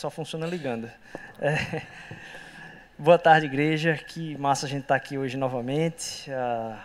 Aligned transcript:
só 0.00 0.08
funciona 0.08 0.46
ligando. 0.46 0.90
É. 1.38 1.82
Boa 2.98 3.18
tarde, 3.18 3.44
igreja. 3.44 3.98
Que 3.98 4.34
massa 4.38 4.64
a 4.64 4.68
gente 4.68 4.80
estar 4.80 4.98
tá 4.98 5.04
aqui 5.04 5.18
hoje 5.18 5.36
novamente. 5.36 6.32
Ah, 6.32 6.82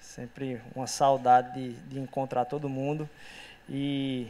sempre 0.00 0.60
uma 0.74 0.88
saudade 0.88 1.54
de, 1.54 1.72
de, 1.74 2.00
encontrar 2.00 2.44
todo 2.44 2.68
mundo. 2.68 3.08
E 3.68 4.26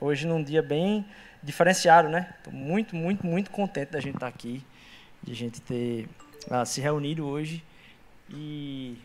hoje 0.00 0.26
num 0.26 0.42
dia 0.42 0.64
bem 0.64 1.06
diferenciado, 1.40 2.08
né? 2.08 2.34
Estou 2.38 2.52
muito, 2.52 2.96
muito, 2.96 3.24
muito 3.24 3.52
contente 3.52 3.92
da 3.92 4.00
gente 4.00 4.16
estar 4.16 4.26
tá 4.26 4.34
aqui, 4.34 4.64
de 5.22 5.30
a 5.30 5.36
gente 5.36 5.60
ter 5.60 6.08
ah, 6.50 6.64
se 6.64 6.80
reunido 6.80 7.24
hoje 7.24 7.62
e 8.28 8.98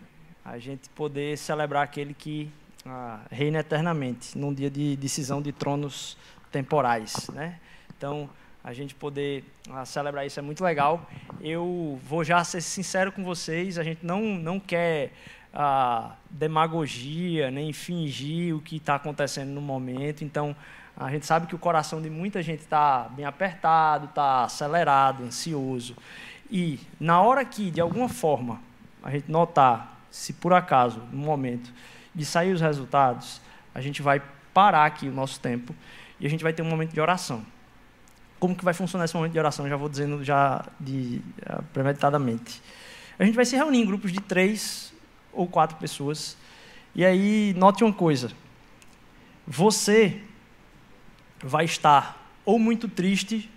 a 0.44 0.58
gente 0.58 0.90
poder 0.90 1.38
celebrar 1.38 1.84
aquele 1.84 2.16
que 2.16 2.52
ah, 2.84 3.20
reina 3.30 3.60
eternamente, 3.60 4.36
num 4.36 4.52
dia 4.52 4.72
de 4.72 4.96
decisão 4.96 5.40
de 5.40 5.52
tronos 5.52 6.18
temporais, 6.52 7.30
né? 7.30 7.60
Então 7.98 8.30
a 8.64 8.74
gente 8.74 8.94
poder 8.94 9.44
uh, 9.70 9.86
celebrar 9.86 10.26
isso 10.26 10.40
é 10.40 10.44
muito 10.44 10.64
legal. 10.64 11.10
Eu 11.42 12.00
vou 12.04 12.24
já 12.24 12.44
ser 12.44 12.62
sincero 12.62 13.12
com 13.12 13.24
vocês, 13.24 13.80
a 13.80 13.84
gente 13.84 14.06
não, 14.06 14.22
não 14.22 14.60
quer 14.60 15.14
uh, 15.54 16.12
demagogia, 16.30 17.50
nem 17.50 17.72
fingir 17.72 18.56
o 18.56 18.62
que 18.62 18.76
está 18.76 18.96
acontecendo 18.96 19.50
no 19.50 19.62
momento. 19.62 20.24
Então, 20.24 20.56
a 20.98 21.10
gente 21.10 21.26
sabe 21.26 21.48
que 21.48 21.56
o 21.56 21.58
coração 21.58 22.02
de 22.02 22.10
muita 22.10 22.42
gente 22.42 22.60
está 22.60 23.08
bem 23.10 23.26
apertado, 23.26 24.06
está 24.08 24.44
acelerado, 24.44 25.24
ansioso. 25.24 25.96
E 26.52 26.80
na 27.00 27.22
hora 27.22 27.46
que, 27.46 27.72
de 27.72 27.80
alguma 27.80 28.10
forma, 28.10 28.60
a 29.02 29.12
gente 29.12 29.32
notar, 29.32 29.98
se 30.12 30.34
por 30.34 30.54
acaso, 30.54 31.02
no 31.12 31.20
momento 31.20 31.72
de 32.14 32.26
sair 32.26 32.52
os 32.52 32.60
resultados, 32.60 33.42
a 33.74 33.80
gente 33.80 34.02
vai 34.02 34.22
parar 34.54 34.86
aqui 34.86 35.08
o 35.08 35.12
nosso 35.12 35.40
tempo 35.40 35.74
e 36.20 36.26
a 36.28 36.30
gente 36.30 36.44
vai 36.44 36.52
ter 36.52 36.64
um 36.64 36.70
momento 36.70 36.94
de 36.94 37.00
oração 37.00 37.46
como 38.40 38.56
que 38.56 38.64
vai 38.64 38.74
funcionar 38.74 39.06
esse 39.06 39.16
momento 39.16 39.34
de 39.34 39.40
oração, 39.40 39.68
já 39.68 39.76
vou 39.76 39.90
dizendo 39.90 40.24
já 40.24 40.66
de, 40.80 41.22
uh, 41.42 41.64
premeditadamente. 41.74 42.62
A 43.18 43.26
gente 43.26 43.36
vai 43.36 43.46
se 43.46 43.56
reunir 43.56 43.80
em 43.80 43.86
grupos 43.86 44.12
de 44.12 44.20
três 44.20 44.94
ou 45.34 45.48
quatro 45.48 45.78
pessoas. 45.78 46.38
E 46.94 47.04
aí, 47.04 47.54
note 47.58 47.84
uma 47.84 47.94
coisa. 47.94 48.32
Você 49.46 50.22
vai 51.42 51.66
estar 51.66 52.32
ou 52.46 52.58
muito 52.60 52.88
triste, 52.88 53.50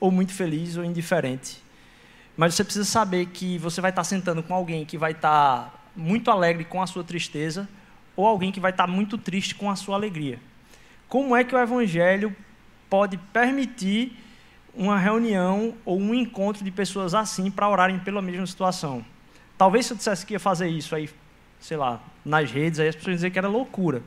ou 0.00 0.10
muito 0.10 0.32
feliz, 0.32 0.76
ou 0.76 0.84
indiferente. 0.84 1.62
Mas 2.36 2.54
você 2.54 2.64
precisa 2.64 2.84
saber 2.84 3.26
que 3.26 3.58
você 3.58 3.80
vai 3.80 3.90
estar 3.90 4.04
sentando 4.04 4.42
com 4.42 4.52
alguém 4.52 4.84
que 4.84 4.98
vai 4.98 5.12
estar 5.12 5.90
muito 5.94 6.30
alegre 6.30 6.64
com 6.64 6.82
a 6.82 6.86
sua 6.86 7.04
tristeza, 7.04 7.68
ou 8.16 8.26
alguém 8.26 8.50
que 8.50 8.60
vai 8.60 8.70
estar 8.70 8.86
muito 8.86 9.16
triste 9.16 9.54
com 9.54 9.70
a 9.70 9.76
sua 9.76 9.94
alegria. 9.94 10.40
Como 11.08 11.34
é 11.36 11.44
que 11.44 11.54
o 11.54 11.58
Evangelho 11.58 12.34
pode 12.90 13.16
permitir 13.16 14.16
uma 14.76 14.98
reunião 14.98 15.74
ou 15.84 15.98
um 15.98 16.14
encontro 16.14 16.64
de 16.64 16.70
pessoas 16.70 17.14
assim 17.14 17.50
para 17.50 17.68
orarem 17.68 17.98
pela 17.98 18.20
mesma 18.20 18.46
situação. 18.46 19.04
Talvez 19.56 19.86
se 19.86 19.92
eu 19.92 19.96
dissesse 19.96 20.26
que 20.26 20.34
ia 20.34 20.40
fazer 20.40 20.68
isso 20.68 20.94
aí, 20.94 21.08
sei 21.60 21.76
lá, 21.76 22.00
nas 22.24 22.50
redes, 22.50 22.80
aí 22.80 22.88
as 22.88 22.96
pessoas 22.96 23.16
dizer 23.16 23.30
que 23.30 23.38
era 23.38 23.48
loucura. 23.48 24.02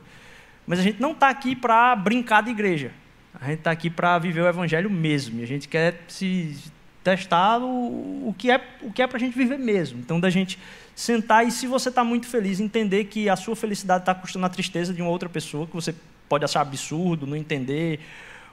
Mas 0.66 0.78
a 0.78 0.82
gente 0.82 1.00
não 1.00 1.12
está 1.12 1.30
aqui 1.30 1.56
para 1.56 1.96
brincar 1.96 2.42
de 2.42 2.50
igreja. 2.50 2.92
A 3.40 3.46
gente 3.46 3.60
está 3.60 3.70
aqui 3.70 3.88
para 3.88 4.18
viver 4.18 4.42
o 4.42 4.46
evangelho 4.46 4.90
mesmo. 4.90 5.40
E 5.40 5.42
a 5.42 5.46
gente 5.46 5.68
quer 5.68 6.02
se 6.08 6.56
testar 7.02 7.58
o, 7.58 8.28
o 8.28 8.34
que 8.36 8.50
é 8.50 8.60
o 8.82 8.92
que 8.92 9.00
é 9.00 9.06
para 9.06 9.16
a 9.16 9.20
gente 9.20 9.36
viver 9.36 9.58
mesmo. 9.58 9.98
Então, 10.00 10.20
da 10.20 10.28
gente 10.28 10.58
sentar 10.94 11.46
e, 11.46 11.50
se 11.50 11.66
você 11.66 11.88
está 11.88 12.04
muito 12.04 12.26
feliz, 12.26 12.60
entender 12.60 13.04
que 13.04 13.28
a 13.28 13.36
sua 13.36 13.56
felicidade 13.56 14.02
está 14.02 14.14
custando 14.14 14.44
a 14.44 14.48
tristeza 14.48 14.92
de 14.92 15.00
uma 15.00 15.10
outra 15.10 15.28
pessoa, 15.28 15.66
que 15.66 15.74
você 15.74 15.94
pode 16.28 16.44
achar 16.44 16.60
absurdo, 16.60 17.26
não 17.26 17.36
entender, 17.36 18.00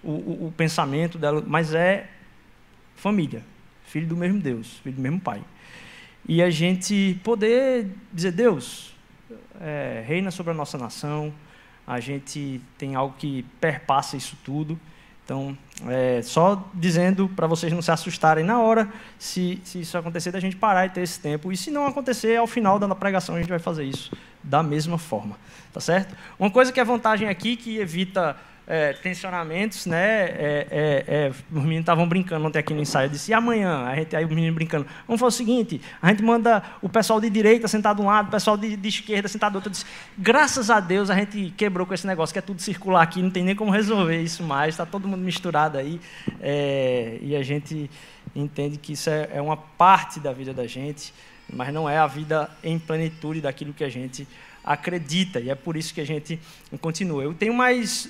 o, 0.06 0.12
o, 0.12 0.48
o 0.48 0.54
pensamento 0.56 1.18
dela, 1.18 1.44
mas 1.46 1.74
é 1.74 2.08
família, 2.96 3.44
filho 3.86 4.08
do 4.08 4.16
mesmo 4.16 4.40
Deus, 4.40 4.78
filho 4.84 4.96
do 4.96 5.02
mesmo 5.02 5.20
Pai. 5.20 5.42
E 6.28 6.42
a 6.42 6.50
gente 6.50 7.20
poder 7.24 7.88
dizer, 8.12 8.32
Deus, 8.32 8.94
é, 9.60 10.04
reina 10.08 10.32
sobre 10.32 10.52
a 10.52 10.56
nossa 10.56 10.78
nação, 10.78 11.34
a 11.86 12.00
gente 12.00 12.62
tem 12.78 12.96
algo 12.96 13.16
que 13.18 13.44
perpassa 13.60 14.18
isso 14.18 14.38
tudo. 14.44 14.80
Então, 15.24 15.58
é, 15.88 16.22
só 16.22 16.70
dizendo 16.74 17.28
para 17.30 17.48
vocês 17.48 17.74
não 17.74 17.82
se 17.82 17.92
assustarem 17.92 18.44
na 18.44 18.60
hora, 18.60 18.88
se, 19.18 19.60
se 19.64 19.82
isso 19.82 19.98
acontecer, 19.98 20.32
da 20.32 20.40
gente 20.40 20.56
parar 20.56 20.86
e 20.86 20.90
ter 20.90 21.02
esse 21.02 21.20
tempo. 21.20 21.52
E 21.52 21.58
se 21.58 21.72
não 21.72 21.88
acontecer, 21.88 22.38
ao 22.38 22.48
final 22.48 22.78
da 22.78 22.94
pregação 22.94 23.36
a 23.36 23.40
gente 23.40 23.50
vai 23.50 23.60
fazer 23.60 23.84
isso 23.86 24.12
da 24.44 24.62
mesma 24.62 24.98
forma. 24.98 25.38
Tá 25.74 25.80
certo? 25.80 26.16
Uma 26.40 26.50
coisa 26.50 26.72
que 26.72 26.80
é 26.80 26.84
vantagem 26.84 27.28
aqui, 27.28 27.56
que 27.56 27.78
evita 27.78 28.38
é, 28.68 28.94
tensionamentos, 28.94 29.86
né? 29.86 30.26
É, 30.26 30.68
é, 30.72 31.06
é 31.08 31.30
os 31.30 31.62
meninos 31.62 31.82
estavam 31.82 32.08
brincando 32.08 32.46
ontem 32.46 32.60
aqui 32.60 32.74
no 32.74 32.82
ensaio. 32.82 33.06
Eu 33.06 33.12
disse, 33.12 33.32
e 33.32 33.34
amanhã? 33.34 33.86
A 33.86 33.96
gente, 33.96 34.16
aí 34.16 34.24
os 34.24 34.30
meninos 34.30 34.56
brincando. 34.56 34.88
Vamos 35.08 35.20
fazer 35.20 35.36
o 35.36 35.38
seguinte: 35.38 35.82
a 36.02 36.10
gente 36.10 36.24
manda 36.24 36.64
o 36.82 36.90
pessoal 36.90 37.22
de 37.22 37.30
direita 37.30 37.68
sentado 37.68 37.98
de 37.98 38.04
um 38.04 38.06
lado, 38.06 38.28
o 38.28 38.32
pessoal 38.32 38.58
de, 38.58 38.76
de 38.76 38.90
esquerda 38.90 39.28
sentado 39.28 39.54
do 39.54 39.56
outro. 39.58 39.70
Eu 39.70 39.72
disse, 39.72 39.86
graças 40.18 40.70
a 40.70 40.80
Deus 40.80 41.10
a 41.10 41.16
gente 41.16 41.54
quebrou 41.56 41.86
com 41.86 41.94
esse 41.94 42.08
negócio, 42.08 42.34
que 42.34 42.40
é 42.40 42.42
tudo 42.42 42.62
circular 42.62 43.04
aqui, 43.04 43.22
não 43.22 43.30
tem 43.30 43.44
nem 43.44 43.56
como 43.56 43.72
resolver 43.72 44.22
isso 44.22 44.44
mais, 44.44 44.74
está 44.74 44.86
todo 44.86 45.08
mundo 45.08 45.22
misturado 45.22 45.78
aí. 45.78 46.00
É, 46.42 47.20
e 47.22 47.36
a 47.36 47.44
gente 47.44 47.90
entende 48.36 48.78
que 48.78 48.94
isso 48.94 49.10
é, 49.10 49.30
é 49.34 49.42
uma 49.42 49.58
parte 49.58 50.20
da 50.20 50.34
vida 50.34 50.54
da 50.54 50.66
gente, 50.66 51.14
mas 51.52 51.74
não 51.74 51.88
é 51.88 51.98
a 51.98 52.08
vida 52.08 52.50
em 52.64 52.80
plenitude 52.80 53.42
daquilo 53.42 53.74
que 53.74 53.84
a 53.84 53.90
gente 53.90 54.28
acredita, 54.64 55.40
e 55.40 55.52
é 55.52 55.56
por 55.56 55.78
isso 55.78 55.94
que 55.94 56.02
a 56.02 56.06
gente 56.06 56.40
continua. 56.82 57.24
Eu 57.24 57.36
tenho 57.36 57.54
mais 57.54 58.10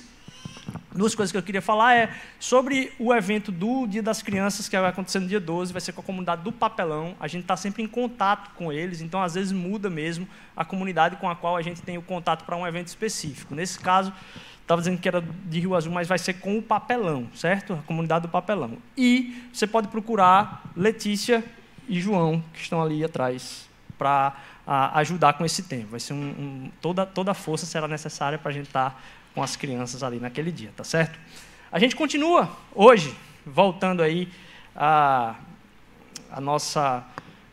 Duas 0.94 1.14
coisas 1.14 1.30
que 1.30 1.36
eu 1.36 1.42
queria 1.42 1.60
falar 1.60 1.94
é 1.94 2.10
sobre 2.40 2.92
o 2.98 3.14
evento 3.14 3.52
do 3.52 3.86
Dia 3.86 4.02
das 4.02 4.22
Crianças, 4.22 4.68
que 4.68 4.78
vai 4.78 4.90
acontecer 4.90 5.20
no 5.20 5.28
dia 5.28 5.38
12, 5.38 5.72
vai 5.72 5.80
ser 5.80 5.92
com 5.92 6.00
a 6.00 6.04
comunidade 6.04 6.42
do 6.42 6.50
Papelão. 6.50 7.14
A 7.20 7.28
gente 7.28 7.42
está 7.42 7.56
sempre 7.56 7.82
em 7.82 7.86
contato 7.86 8.50
com 8.54 8.72
eles, 8.72 9.00
então 9.00 9.22
às 9.22 9.34
vezes 9.34 9.52
muda 9.52 9.90
mesmo 9.90 10.26
a 10.56 10.64
comunidade 10.64 11.16
com 11.16 11.28
a 11.28 11.36
qual 11.36 11.56
a 11.56 11.62
gente 11.62 11.82
tem 11.82 11.98
o 11.98 12.02
contato 12.02 12.44
para 12.44 12.56
um 12.56 12.66
evento 12.66 12.88
específico. 12.88 13.54
Nesse 13.54 13.78
caso, 13.78 14.12
estava 14.62 14.80
dizendo 14.80 14.98
que 14.98 15.06
era 15.06 15.20
de 15.20 15.60
Rio 15.60 15.74
Azul, 15.74 15.92
mas 15.92 16.08
vai 16.08 16.18
ser 16.18 16.34
com 16.34 16.58
o 16.58 16.62
Papelão, 16.62 17.28
certo? 17.34 17.74
A 17.74 17.82
comunidade 17.82 18.22
do 18.22 18.28
Papelão. 18.28 18.78
E 18.96 19.48
você 19.52 19.66
pode 19.66 19.88
procurar 19.88 20.64
Letícia 20.74 21.44
e 21.88 22.00
João, 22.00 22.42
que 22.52 22.60
estão 22.60 22.82
ali 22.82 23.04
atrás, 23.04 23.68
para 23.98 24.34
ajudar 24.94 25.34
com 25.34 25.44
esse 25.44 25.62
tempo. 25.62 25.88
Vai 25.92 26.00
ser 26.00 26.12
um, 26.12 26.16
um, 26.16 26.70
toda, 26.80 27.06
toda 27.06 27.30
a 27.30 27.34
força 27.34 27.64
será 27.64 27.86
necessária 27.86 28.38
para 28.38 28.50
a 28.50 28.54
gente 28.54 28.66
estar 28.66 28.90
tá 28.90 28.96
com 29.36 29.42
as 29.42 29.54
crianças 29.54 30.02
ali 30.02 30.18
naquele 30.18 30.50
dia, 30.50 30.72
tá 30.74 30.82
certo? 30.82 31.18
A 31.70 31.78
gente 31.78 31.94
continua 31.94 32.50
hoje, 32.74 33.14
voltando 33.44 34.02
aí 34.02 34.30
a, 34.74 35.34
a 36.32 36.40
nossa 36.40 37.04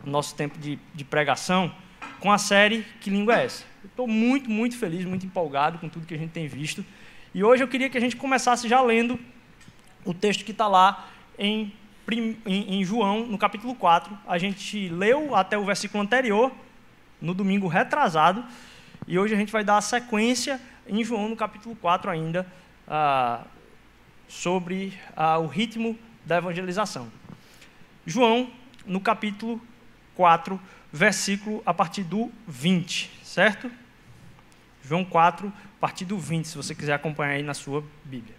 nosso 0.06 0.34
tempo 0.34 0.58
de, 0.58 0.80
de 0.96 1.04
pregação, 1.04 1.74
com 2.22 2.32
a 2.32 2.38
série 2.38 2.86
Que 3.02 3.10
Língua 3.10 3.38
é 3.38 3.46
Essa? 3.46 3.66
Estou 3.84 4.08
muito, 4.08 4.50
muito 4.50 4.78
feliz, 4.78 5.04
muito 5.04 5.26
empolgado 5.26 5.78
com 5.78 5.90
tudo 5.90 6.06
que 6.06 6.14
a 6.14 6.18
gente 6.18 6.32
tem 6.32 6.48
visto. 6.48 6.86
E 7.34 7.44
hoje 7.44 7.62
eu 7.62 7.68
queria 7.68 7.90
que 7.90 7.98
a 7.98 8.02
gente 8.02 8.16
começasse 8.16 8.66
já 8.70 8.82
lendo 8.82 9.20
o 10.06 10.14
texto 10.14 10.46
que 10.46 10.52
está 10.52 10.70
lá 10.70 11.10
em, 11.38 11.74
em, 12.10 12.80
em, 12.80 12.86
João, 12.86 13.26
no 13.26 13.38
capítulo 13.38 13.76
4. 13.76 14.18
A 14.26 14.38
gente 14.38 14.88
leu 14.88 15.36
até 15.36 15.58
o 15.58 15.66
versículo 15.66 16.02
anterior, 16.02 16.50
no 17.22 17.34
domingo 17.34 17.68
retrasado, 17.68 18.44
e 19.06 19.20
hoje 19.20 19.34
a 19.34 19.38
gente 19.38 19.52
vai 19.52 19.66
dar 19.66 19.78
a 19.78 19.82
sequência 19.82 20.62
em 20.88 21.04
João, 21.04 21.30
no 21.30 21.36
capítulo 21.36 21.76
4 21.76 22.12
ainda, 22.12 22.46
ah, 22.88 23.44
sobre 24.28 24.98
ah, 25.16 25.38
o 25.38 25.48
ritmo 25.48 25.98
da 26.26 26.38
evangelização. 26.38 27.12
João, 28.06 28.52
no 28.86 29.00
capítulo 29.00 29.62
4, 30.16 30.60
versículo 30.92 31.62
a 31.66 31.74
partir 31.74 32.04
do 32.04 32.32
20, 32.48 33.12
certo? 33.24 33.72
João 34.84 35.06
4, 35.06 35.48
a 35.48 35.80
partir 35.80 36.06
do 36.06 36.18
20, 36.18 36.48
se 36.48 36.58
você 36.58 36.76
quiser 36.76 36.94
acompanhar 36.94 37.34
aí 37.34 37.44
na 37.44 37.54
sua 37.54 37.84
Bíblia. 38.04 38.36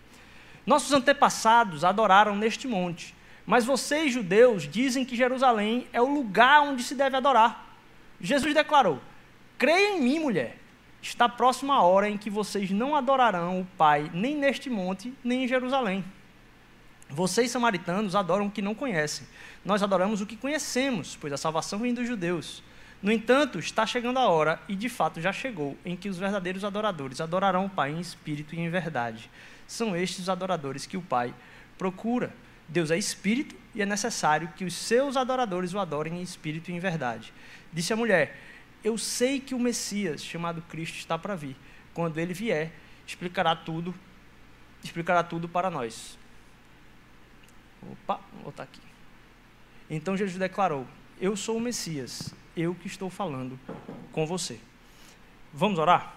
Nossos 0.66 0.92
antepassados 0.92 1.84
adoraram 1.84 2.36
neste 2.36 2.66
monte, 2.66 3.14
mas 3.46 3.64
vocês, 3.64 4.12
judeus, 4.12 4.68
dizem 4.68 5.04
que 5.04 5.16
Jerusalém 5.16 5.86
é 5.92 6.00
o 6.00 6.12
lugar 6.12 6.62
onde 6.62 6.82
se 6.82 6.94
deve 6.94 7.16
adorar. 7.16 7.76
Jesus 8.20 8.54
declarou: 8.54 9.00
Creia 9.58 9.96
em 9.96 10.00
mim, 10.00 10.18
mulher 10.18 10.63
está 11.04 11.28
próxima 11.28 11.74
a 11.74 11.82
hora 11.82 12.08
em 12.08 12.16
que 12.16 12.30
vocês 12.30 12.70
não 12.70 12.96
adorarão 12.96 13.60
o 13.60 13.66
Pai 13.76 14.10
nem 14.14 14.34
neste 14.36 14.70
monte, 14.70 15.12
nem 15.22 15.44
em 15.44 15.48
Jerusalém. 15.48 16.02
Vocês, 17.10 17.50
samaritanos, 17.50 18.16
adoram 18.16 18.46
o 18.46 18.50
que 18.50 18.62
não 18.62 18.74
conhecem. 18.74 19.26
Nós 19.64 19.82
adoramos 19.82 20.22
o 20.22 20.26
que 20.26 20.36
conhecemos, 20.36 21.16
pois 21.20 21.32
a 21.32 21.36
salvação 21.36 21.78
vem 21.78 21.92
dos 21.92 22.06
judeus. 22.06 22.62
No 23.02 23.12
entanto, 23.12 23.58
está 23.58 23.84
chegando 23.84 24.18
a 24.18 24.28
hora, 24.28 24.58
e 24.66 24.74
de 24.74 24.88
fato 24.88 25.20
já 25.20 25.30
chegou, 25.30 25.76
em 25.84 25.94
que 25.94 26.08
os 26.08 26.16
verdadeiros 26.16 26.64
adoradores 26.64 27.20
adorarão 27.20 27.66
o 27.66 27.70
Pai 27.70 27.92
em 27.92 28.00
espírito 28.00 28.54
e 28.54 28.60
em 28.60 28.70
verdade. 28.70 29.30
São 29.66 29.94
estes 29.94 30.20
os 30.20 30.28
adoradores 30.30 30.86
que 30.86 30.96
o 30.96 31.02
Pai 31.02 31.34
procura. 31.76 32.32
Deus 32.66 32.90
é 32.90 32.96
espírito 32.96 33.54
e 33.74 33.82
é 33.82 33.86
necessário 33.86 34.48
que 34.56 34.64
os 34.64 34.72
seus 34.72 35.18
adoradores 35.18 35.74
o 35.74 35.78
adorem 35.78 36.18
em 36.18 36.22
espírito 36.22 36.70
e 36.70 36.74
em 36.74 36.78
verdade. 36.78 37.30
Disse 37.70 37.92
a 37.92 37.96
mulher: 37.96 38.40
eu 38.84 38.98
sei 38.98 39.40
que 39.40 39.54
o 39.54 39.58
Messias, 39.58 40.22
chamado 40.22 40.60
Cristo, 40.62 40.96
está 40.98 41.18
para 41.18 41.34
vir. 41.34 41.56
Quando 41.94 42.18
ele 42.18 42.34
vier, 42.34 42.70
explicará 43.06 43.56
tudo, 43.56 43.94
explicará 44.82 45.22
tudo 45.22 45.48
para 45.48 45.70
nós. 45.70 46.18
Opa, 47.82 48.20
vou 48.34 48.44
botar 48.44 48.64
aqui. 48.64 48.80
Então 49.88 50.16
Jesus 50.16 50.38
declarou: 50.38 50.86
Eu 51.18 51.34
sou 51.36 51.56
o 51.56 51.60
Messias, 51.60 52.34
eu 52.54 52.74
que 52.74 52.86
estou 52.86 53.08
falando 53.08 53.58
com 54.12 54.26
você. 54.26 54.60
Vamos 55.52 55.78
orar? 55.78 56.14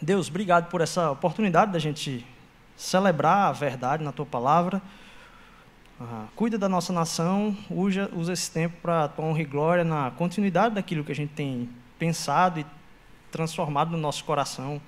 Deus, 0.00 0.28
obrigado 0.28 0.68
por 0.68 0.80
essa 0.80 1.10
oportunidade 1.10 1.72
da 1.72 1.78
gente 1.78 2.26
celebrar 2.76 3.48
a 3.48 3.52
verdade 3.52 4.04
na 4.04 4.12
tua 4.12 4.26
palavra. 4.26 4.82
Cuida 6.34 6.58
da 6.58 6.68
nossa 6.68 6.92
nação, 6.92 7.56
usa, 7.70 8.10
usa 8.12 8.32
esse 8.32 8.50
tempo 8.50 8.76
para 8.82 9.08
tua 9.08 9.24
honra 9.24 9.42
e 9.42 9.44
glória 9.44 9.84
na 9.84 10.10
continuidade 10.10 10.74
daquilo 10.74 11.04
que 11.04 11.12
a 11.12 11.14
gente 11.14 11.32
tem 11.32 11.68
pensado 11.98 12.60
e 12.60 12.66
transformado 13.30 13.92
no 13.92 13.98
nosso 13.98 14.24
coração. 14.24 14.80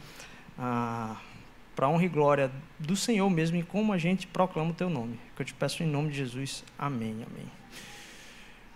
Ah, 0.58 1.16
para 1.76 1.88
honra 1.88 2.06
e 2.06 2.08
glória 2.08 2.50
do 2.78 2.96
Senhor 2.96 3.28
mesmo 3.28 3.58
e 3.58 3.62
como 3.62 3.92
a 3.92 3.98
gente 3.98 4.26
proclama 4.26 4.70
o 4.70 4.74
teu 4.74 4.88
nome. 4.88 5.20
Que 5.36 5.42
eu 5.42 5.46
te 5.46 5.54
peço 5.54 5.82
em 5.82 5.86
nome 5.86 6.10
de 6.10 6.16
Jesus. 6.16 6.64
Amém. 6.78 7.12
Amém. 7.12 7.46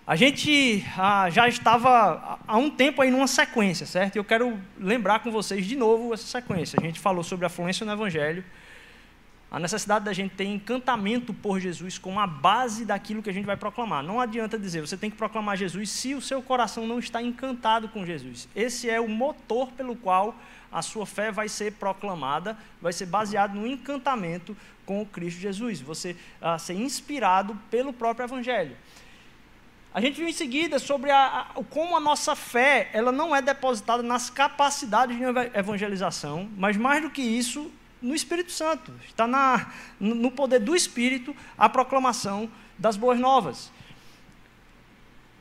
A 0.06 0.16
gente 0.16 0.84
ah, 0.98 1.30
já 1.30 1.48
estava 1.48 2.38
há 2.46 2.56
um 2.56 2.68
tempo 2.68 3.00
aí 3.00 3.10
numa 3.10 3.26
sequência, 3.26 3.86
certo? 3.86 4.16
Eu 4.16 4.24
quero 4.24 4.58
lembrar 4.78 5.20
com 5.20 5.30
vocês 5.30 5.64
de 5.64 5.76
novo 5.76 6.12
essa 6.12 6.26
sequência. 6.26 6.78
A 6.80 6.84
gente 6.84 7.00
falou 7.00 7.24
sobre 7.24 7.46
a 7.46 7.48
fluência 7.48 7.86
no 7.86 7.92
Evangelho, 7.92 8.44
a 9.50 9.58
necessidade 9.58 10.04
da 10.04 10.12
gente 10.12 10.34
ter 10.36 10.44
encantamento 10.44 11.34
por 11.34 11.58
Jesus 11.58 11.98
como 11.98 12.20
a 12.20 12.26
base 12.26 12.84
daquilo 12.84 13.20
que 13.20 13.30
a 13.30 13.32
gente 13.32 13.46
vai 13.46 13.56
proclamar. 13.56 14.02
Não 14.02 14.20
adianta 14.20 14.56
dizer, 14.56 14.80
você 14.80 14.96
tem 14.96 15.10
que 15.10 15.16
proclamar 15.16 15.56
Jesus 15.56 15.90
se 15.90 16.14
o 16.14 16.20
seu 16.20 16.40
coração 16.40 16.86
não 16.86 17.00
está 17.00 17.20
encantado 17.20 17.88
com 17.88 18.06
Jesus. 18.06 18.48
Esse 18.54 18.88
é 18.88 19.00
o 19.00 19.08
motor 19.08 19.72
pelo 19.72 19.96
qual 19.96 20.36
a 20.70 20.82
sua 20.82 21.04
fé 21.04 21.32
vai 21.32 21.48
ser 21.48 21.72
proclamada, 21.72 22.56
vai 22.80 22.92
ser 22.92 23.06
baseado 23.06 23.54
no 23.54 23.66
encantamento 23.66 24.56
com 24.86 25.02
o 25.02 25.06
Cristo 25.06 25.40
Jesus, 25.40 25.80
você 25.80 26.16
uh, 26.40 26.56
ser 26.58 26.74
inspirado 26.74 27.58
pelo 27.70 27.92
próprio 27.92 28.26
Evangelho. 28.26 28.76
A 29.92 30.00
gente 30.00 30.18
viu 30.18 30.28
em 30.28 30.32
seguida 30.32 30.78
sobre 30.78 31.10
a, 31.10 31.40
a, 31.56 31.64
como 31.64 31.96
a 31.96 32.00
nossa 32.00 32.36
fé 32.36 32.88
ela 32.92 33.10
não 33.10 33.34
é 33.34 33.42
depositada 33.42 34.04
nas 34.04 34.30
capacidades 34.30 35.16
de 35.16 35.24
evangelização, 35.58 36.48
mas 36.56 36.76
mais 36.76 37.02
do 37.02 37.10
que 37.10 37.20
isso, 37.20 37.68
no 38.00 38.14
Espírito 38.14 38.52
Santo. 38.52 38.92
Está 39.06 39.26
na, 39.26 39.72
no 39.98 40.30
poder 40.30 40.60
do 40.60 40.74
Espírito 40.74 41.34
a 41.56 41.68
proclamação 41.68 42.50
das 42.78 42.96
boas 42.96 43.18
novas 43.18 43.70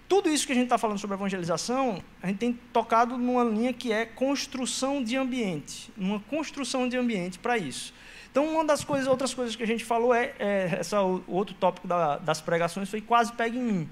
tudo 0.09 0.27
isso 0.27 0.47
que 0.47 0.51
a 0.51 0.55
gente 0.55 0.65
está 0.65 0.77
falando 0.79 0.97
sobre 0.97 1.15
evangelização, 1.15 2.01
a 2.21 2.27
gente 2.27 2.39
tem 2.39 2.53
tocado 2.73 3.15
numa 3.15 3.43
linha 3.43 3.71
que 3.71 3.93
é 3.93 4.07
construção 4.07 5.03
de 5.03 5.15
ambiente, 5.15 5.93
uma 5.95 6.19
construção 6.19 6.89
de 6.89 6.97
ambiente 6.97 7.37
para 7.37 7.59
isso. 7.59 7.93
Então, 8.31 8.47
uma 8.51 8.65
das 8.65 8.83
coisas, 8.83 9.07
outras 9.07 9.35
coisas 9.35 9.55
que 9.55 9.61
a 9.61 9.67
gente 9.67 9.85
falou 9.85 10.13
é, 10.13 10.33
é 10.39 10.77
essa, 10.79 10.99
o 11.03 11.23
outro 11.27 11.53
tópico 11.53 11.87
da, 11.87 12.17
das 12.17 12.41
pregações 12.41 12.89
foi 12.89 13.01
quase 13.01 13.31
pega 13.33 13.55
em 13.55 13.61
mim. 13.61 13.89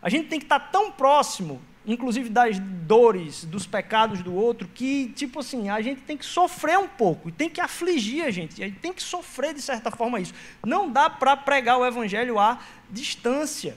A 0.00 0.08
gente 0.08 0.28
tem 0.28 0.38
que 0.38 0.46
estar 0.46 0.58
tá 0.58 0.68
tão 0.68 0.90
próximo, 0.90 1.60
inclusive 1.88 2.28
das 2.28 2.58
dores, 2.58 3.44
dos 3.44 3.66
pecados 3.66 4.22
do 4.22 4.34
outro, 4.34 4.68
que 4.68 5.08
tipo 5.16 5.40
assim 5.40 5.70
a 5.70 5.80
gente 5.80 6.02
tem 6.02 6.16
que 6.16 6.24
sofrer 6.24 6.78
um 6.78 6.86
pouco, 6.86 7.32
tem 7.32 7.48
que 7.48 7.60
afligir 7.60 8.24
a 8.24 8.30
gente, 8.30 8.62
a 8.62 8.66
gente 8.66 8.78
tem 8.78 8.92
que 8.92 9.02
sofrer 9.02 9.54
de 9.54 9.62
certa 9.62 9.90
forma 9.90 10.20
isso. 10.20 10.34
Não 10.64 10.90
dá 10.90 11.08
para 11.08 11.34
pregar 11.34 11.78
o 11.78 11.86
evangelho 11.86 12.38
à 12.38 12.60
distância. 12.90 13.76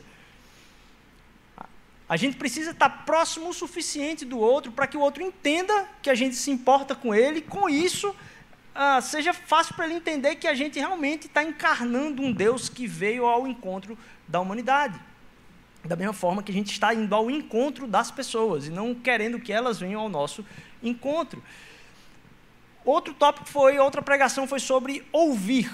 A 2.07 2.17
gente 2.17 2.35
precisa 2.35 2.71
estar 2.71 2.89
próximo 3.05 3.49
o 3.49 3.53
suficiente 3.53 4.25
do 4.25 4.37
outro 4.37 4.73
para 4.73 4.85
que 4.85 4.97
o 4.97 4.99
outro 4.99 5.23
entenda 5.23 5.89
que 6.01 6.09
a 6.09 6.15
gente 6.15 6.35
se 6.35 6.51
importa 6.51 6.93
com 6.93 7.15
ele, 7.15 7.39
e 7.39 7.41
com 7.41 7.69
isso 7.69 8.13
ah, 8.75 8.99
seja 8.99 9.31
fácil 9.31 9.73
para 9.75 9.85
ele 9.85 9.95
entender 9.95 10.35
que 10.35 10.47
a 10.47 10.53
gente 10.53 10.77
realmente 10.77 11.27
está 11.27 11.41
encarnando 11.41 12.21
um 12.21 12.33
Deus 12.33 12.67
que 12.67 12.85
veio 12.85 13.25
ao 13.25 13.47
encontro 13.47 13.97
da 14.27 14.41
humanidade. 14.41 14.99
Da 15.83 15.95
mesma 15.95 16.13
forma 16.13 16.43
que 16.43 16.51
a 16.51 16.53
gente 16.53 16.71
está 16.71 16.93
indo 16.93 17.13
ao 17.13 17.29
encontro 17.29 17.87
das 17.87 18.11
pessoas 18.11 18.67
e 18.67 18.69
não 18.69 18.93
querendo 18.93 19.39
que 19.39 19.51
elas 19.51 19.79
venham 19.79 20.01
ao 20.01 20.09
nosso 20.09 20.45
encontro. 20.81 21.43
Outro 22.85 23.13
tópico 23.13 23.47
foi, 23.47 23.77
outra 23.79 24.01
pregação 24.01 24.47
foi 24.47 24.59
sobre 24.59 25.05
ouvir 25.11 25.71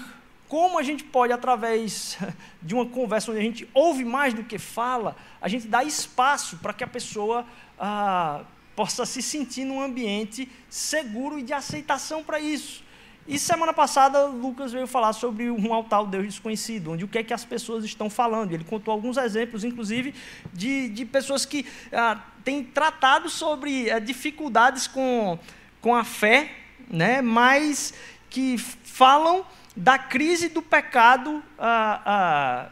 como 0.48 0.78
a 0.78 0.82
gente 0.82 1.04
pode, 1.04 1.32
através 1.32 2.18
de 2.62 2.74
uma 2.74 2.86
conversa 2.86 3.30
onde 3.30 3.40
a 3.40 3.44
gente 3.44 3.68
ouve 3.74 4.04
mais 4.04 4.32
do 4.32 4.42
que 4.42 4.58
fala, 4.58 5.14
a 5.40 5.48
gente 5.48 5.68
dá 5.68 5.84
espaço 5.84 6.56
para 6.56 6.72
que 6.72 6.82
a 6.82 6.86
pessoa 6.86 7.46
ah, 7.78 8.42
possa 8.74 9.04
se 9.04 9.20
sentir 9.20 9.64
num 9.64 9.80
ambiente 9.80 10.50
seguro 10.68 11.38
e 11.38 11.42
de 11.42 11.52
aceitação 11.52 12.24
para 12.24 12.40
isso. 12.40 12.82
E 13.28 13.38
semana 13.38 13.74
passada, 13.74 14.24
Lucas 14.24 14.72
veio 14.72 14.86
falar 14.86 15.12
sobre 15.12 15.50
um 15.50 15.74
altar 15.74 16.06
Deus 16.06 16.24
desconhecido, 16.24 16.92
onde 16.92 17.04
o 17.04 17.08
que 17.08 17.18
é 17.18 17.22
que 17.22 17.34
as 17.34 17.44
pessoas 17.44 17.84
estão 17.84 18.08
falando. 18.08 18.52
Ele 18.52 18.64
contou 18.64 18.90
alguns 18.90 19.18
exemplos, 19.18 19.64
inclusive, 19.64 20.14
de, 20.50 20.88
de 20.88 21.04
pessoas 21.04 21.44
que 21.44 21.66
ah, 21.92 22.22
têm 22.42 22.64
tratado 22.64 23.28
sobre 23.28 23.90
ah, 23.90 23.98
dificuldades 23.98 24.86
com, 24.86 25.38
com 25.82 25.94
a 25.94 26.04
fé, 26.04 26.50
né, 26.88 27.20
mas 27.20 27.92
que 28.30 28.56
falam 28.56 29.44
da 29.76 29.98
crise 29.98 30.48
do 30.48 30.62
pecado 30.62 31.42
ah, 31.58 32.02
ah, 32.06 32.68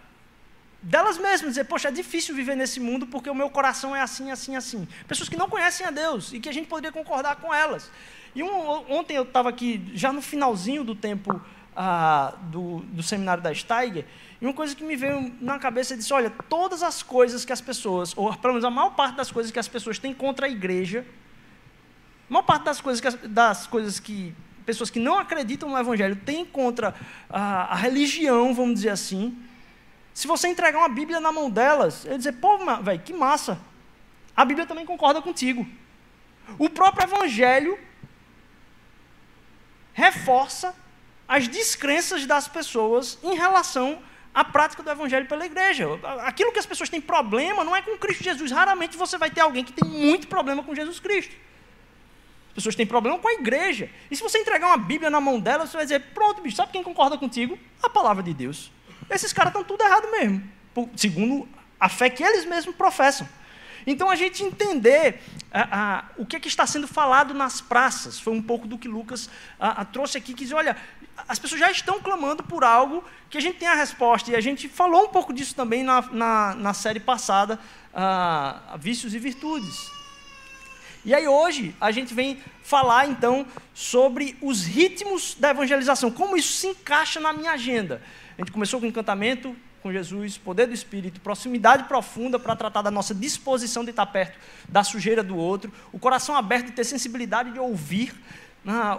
delas 0.81 1.19
mesmas, 1.19 1.51
dizer, 1.51 1.65
poxa, 1.65 1.89
é 1.89 1.93
difícil 1.93 2.35
viver 2.35 2.57
nesse 2.57 2.81
mundo 2.81 3.07
porque 3.07 3.29
o 3.29 3.35
meu 3.35 3.51
coração 3.51 3.95
é 3.95 4.01
assim, 4.01 4.31
assim, 4.31 4.57
assim. 4.57 4.89
Pessoas 5.07 5.29
que 5.29 5.37
não 5.37 5.51
conhecem 5.51 5.87
a 5.87 5.91
Deus 5.91 6.33
e 6.33 6.41
que 6.41 6.49
a 6.49 6.53
gente 6.53 6.67
poderia 6.67 6.93
concordar 6.93 7.37
com 7.37 7.53
elas. 7.53 7.91
E 8.37 8.43
um, 8.43 8.93
ontem 8.93 9.17
eu 9.17 9.23
estava 9.23 9.49
aqui, 9.49 9.83
já 9.95 10.13
no 10.13 10.21
finalzinho 10.21 10.85
do 10.85 10.95
tempo 10.95 11.41
ah, 11.75 12.35
do, 12.43 12.81
do 12.81 13.03
seminário 13.03 13.43
da 13.43 13.53
Steiger, 13.55 14.05
e 14.39 14.45
uma 14.45 14.53
coisa 14.53 14.77
que 14.77 14.85
me 14.85 14.95
veio 14.95 15.35
na 15.41 15.59
cabeça 15.59 15.95
é 15.95 15.97
disse: 15.97 16.13
olha, 16.13 16.29
todas 16.47 16.83
as 16.83 17.03
coisas 17.03 17.47
que 17.47 17.53
as 17.53 17.63
pessoas, 17.63 18.13
ou 18.15 18.37
pelo 18.37 18.53
menos 18.53 18.65
a 18.67 18.71
maior 18.71 18.91
parte 18.91 19.17
das 19.17 19.33
coisas 19.33 19.51
que 19.51 19.59
as 19.59 19.67
pessoas 19.67 19.99
têm 19.99 20.13
contra 20.13 20.45
a 20.45 20.51
igreja, 20.51 21.07
a 22.29 22.33
maior 22.35 22.43
parte 22.43 22.65
das 22.65 22.79
coisas 22.79 23.17
que, 23.17 23.27
das 23.27 23.67
coisas 23.67 23.99
que 23.99 24.35
pessoas 24.67 24.91
que 24.91 25.01
não 25.01 25.19
acreditam 25.19 25.71
no 25.71 25.79
Evangelho 25.79 26.17
têm 26.17 26.45
contra 26.45 26.95
a, 27.31 27.73
a 27.73 27.75
religião, 27.75 28.53
vamos 28.53 28.75
dizer 28.75 28.91
assim, 28.91 29.35
se 30.13 30.27
você 30.27 30.49
entregar 30.49 30.79
uma 30.79 30.91
Bíblia 30.91 31.21
na 31.21 31.33
mão 31.33 31.49
delas, 31.49 32.05
ele 32.05 32.19
dizer, 32.19 32.33
pô, 32.33 32.59
velho, 32.83 33.01
que 33.01 33.15
massa. 33.15 33.59
A 34.37 34.45
Bíblia 34.45 34.67
também 34.67 34.85
concorda 34.85 35.23
contigo. 35.23 35.67
O 36.59 36.69
próprio 36.69 37.05
Evangelho 37.05 37.79
reforça 39.97 40.75
as 41.27 41.49
descrenças 41.49 42.27
das 42.27 42.47
pessoas 42.47 43.19
em 43.23 43.35
relação 43.35 43.99
à 44.33 44.45
prática 44.45 44.83
do 44.83 44.91
Evangelho 44.91 45.27
pela 45.27 45.45
igreja. 45.45 45.87
Aquilo 46.21 46.53
que 46.53 46.59
as 46.59 46.67
pessoas 46.67 46.91
têm 46.91 47.01
problema 47.01 47.65
não 47.65 47.75
é 47.75 47.81
com 47.81 47.97
Cristo 47.97 48.23
Jesus. 48.23 48.53
Raramente 48.53 48.97
você 48.97 49.17
vai 49.17 49.31
ter 49.31 49.41
alguém 49.41 49.65
que 49.65 49.73
tem 49.73 49.89
muito 49.89 50.29
problema 50.29 50.63
com 50.63 50.75
Jesus 50.75 51.01
Cristo 51.01 51.35
pessoas 52.57 52.75
têm 52.75 52.87
problema 52.87 53.19
com 53.19 53.29
a 53.29 53.35
igreja. 53.35 53.91
E 54.11 54.17
se 54.17 54.23
você 54.23 54.39
entregar 54.39 54.69
uma 54.69 54.79
Bíblia 54.79 55.11
na 55.11 55.21
mão 55.21 55.39
delas, 55.39 55.69
você 55.69 55.77
vai 55.77 55.85
dizer: 55.85 56.01
pronto, 56.15 56.41
bicho, 56.41 56.57
sabe 56.57 56.73
quem 56.73 56.83
concorda 56.83 57.19
contigo? 57.19 57.59
A 57.83 57.91
palavra 57.91 58.23
de 58.23 58.33
Deus. 58.33 58.73
Esses 59.11 59.31
caras 59.33 59.51
estão 59.51 59.63
tudo 59.63 59.85
errado 59.85 60.11
mesmo, 60.11 60.43
segundo 60.97 61.47
a 61.79 61.89
fé 61.89 62.09
que 62.09 62.25
eles 62.25 62.47
mesmos 62.47 62.75
professam. 62.75 63.29
Então, 63.87 64.11
a 64.11 64.17
gente 64.17 64.43
entender 64.43 65.21
o 66.17 66.27
que, 66.27 66.37
é 66.37 66.41
que, 66.41 66.49
está 66.49 66.67
sendo 66.67 66.89
falado 66.89 67.33
nas 67.33 67.61
praças, 67.61 68.19
foi 68.19 68.33
um 68.33 68.43
pouco 68.43 68.67
do 68.67 68.77
que 68.77 68.89
Lucas 68.89 69.31
trouxe 69.93 70.19
aqui, 70.19 70.35
que 70.35 70.45
diz, 70.45 70.53
olha, 70.53 70.77
as 71.29 71.39
pessoas 71.39 71.61
já 71.61 71.71
estão 71.71 72.01
clamando 72.01 72.43
por 72.43 72.65
algo 72.65 73.05
que 73.31 73.39
a 73.39 73.41
gente 73.41 73.59
tem 73.59 73.69
a 73.69 73.75
resposta, 73.75 74.31
e 74.31 74.37
a 74.37 74.41
gente 74.41 74.69
falou 74.69 75.05
um 75.05 75.09
pouco 75.09 75.33
disso 75.33 75.55
também 75.55 75.85
na, 75.85 76.03
na, 76.03 76.55
na 76.55 76.75
série 76.75 77.01
passada, 77.01 77.59
Vícios 78.79 79.15
e 79.15 79.19
Virtudes. 79.19 79.91
E 81.05 81.15
aí 81.15 81.29
hoje 81.29 81.73
a 81.81 81.93
gente 81.93 82.13
vem 82.13 82.43
falar 82.65 83.07
então 83.07 83.47
sobre 83.73 84.37
os 84.43 84.65
ritmos 84.65 85.37
da 85.39 85.51
evangelização, 85.51 86.11
como 86.11 86.37
isso 86.37 86.53
se 86.53 86.67
encaixa 86.67 87.21
na 87.21 87.33
minha 87.33 87.53
agenda. 87.53 88.03
A 88.37 88.41
gente 88.41 88.51
começou 88.51 88.81
com 88.81 88.87
encantamento 88.87 89.57
com 89.87 89.93
Jesus, 89.93 90.37
poder 90.37 90.67
do 90.67 90.75
Espírito, 90.75 91.21
proximidade 91.21 91.85
profunda 91.85 92.41
para 92.41 92.57
tratar 92.57 92.83
da 92.83 92.91
nossa 92.91 93.15
disposição 93.15 93.85
de 93.85 93.91
estar 93.91 94.07
perto 94.07 94.37
da 94.69 94.83
sujeira 94.83 95.23
do 95.23 95.37
outro, 95.37 95.73
o 95.93 95.99
coração 95.99 96.35
aberto 96.37 96.67
de 96.67 96.73
ter 96.73 96.83
sensibilidade 96.83 97.53
de 97.53 97.61
ouvir, 97.61 98.13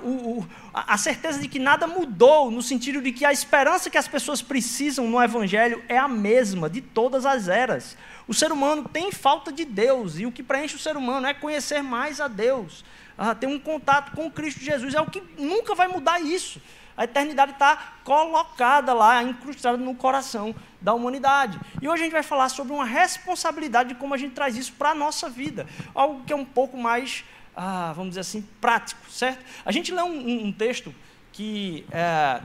o, 0.02 0.40
o, 0.40 0.48
a 0.74 0.98
certeza 0.98 1.42
de 1.42 1.50
que 1.50 1.60
nada 1.60 1.86
mudou, 1.88 2.50
no 2.50 2.62
sentido 2.62 3.02
de 3.02 3.12
que 3.12 3.26
a 3.26 3.34
esperança 3.34 3.90
que 3.90 3.98
as 3.98 4.08
pessoas 4.08 4.42
precisam 4.42 5.10
no 5.10 5.22
Evangelho 5.22 5.84
é 5.90 5.98
a 5.98 6.08
mesma 6.08 6.70
de 6.70 6.80
todas 6.80 7.26
as 7.26 7.50
eras. 7.50 7.98
O 8.26 8.34
ser 8.34 8.50
humano 8.54 8.88
tem 8.88 9.12
falta 9.12 9.52
de 9.52 9.66
Deus, 9.66 10.18
e 10.18 10.26
o 10.26 10.32
que 10.32 10.42
preenche 10.42 10.78
o 10.78 10.80
ser 10.80 10.96
humano 10.96 11.28
é 11.28 11.34
conhecer 11.34 11.84
mais 11.84 12.22
a 12.22 12.30
Deus, 12.30 12.86
ah, 13.18 13.36
ter 13.36 13.48
um 13.48 13.60
contato 13.60 14.14
com 14.14 14.32
Cristo 14.32 14.62
Jesus, 14.62 14.94
é 14.94 15.02
o 15.02 15.12
que 15.12 15.22
nunca 15.38 15.76
vai 15.76 15.90
mudar 15.90 16.22
isso. 16.22 16.62
A 16.98 17.04
eternidade 17.04 17.52
está 17.52 17.94
colocada 18.04 18.92
lá, 18.92 19.22
incrustada 19.22 19.78
no 19.78 19.94
coração 19.94 20.56
da 20.80 20.94
humanidade. 20.94 21.60
E 21.82 21.88
hoje 21.88 22.02
a 22.02 22.06
gente 22.06 22.14
vai 22.14 22.24
falar 22.24 22.50
sobre 22.50 22.74
uma 22.74 22.86
responsabilidade 22.86 23.90
de 23.90 23.96
como 23.96 24.14
a 24.14 24.18
gente 24.18 24.34
traz 24.34 24.56
isso 24.56 24.74
para 24.74 24.92
a 24.92 24.96
nossa 24.96 25.30
vida, 25.30 25.68
algo 25.94 26.24
que 26.24 26.34
é 26.34 26.36
um 26.36 26.46
pouco 26.46 26.78
mais 26.78 27.24
ah, 27.58 27.92
vamos 27.94 28.10
dizer 28.10 28.22
assim, 28.22 28.44
prático, 28.62 29.10
certo? 29.10 29.44
A 29.66 29.72
gente 29.72 29.92
lê 29.92 30.04
um, 30.04 30.46
um 30.46 30.52
texto 30.52 30.94
que 31.34 31.84
é, 31.92 32.40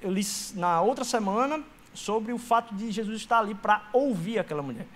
eu 0.00 0.10
li 0.10 0.22
na 0.54 0.80
outra 0.80 1.04
semana 1.04 1.62
sobre 1.92 2.32
o 2.32 2.38
fato 2.38 2.74
de 2.74 2.90
Jesus 2.90 3.18
estar 3.18 3.40
ali 3.40 3.54
para 3.54 3.82
ouvir 3.92 4.38
aquela 4.38 4.62
mulher. 4.62 4.86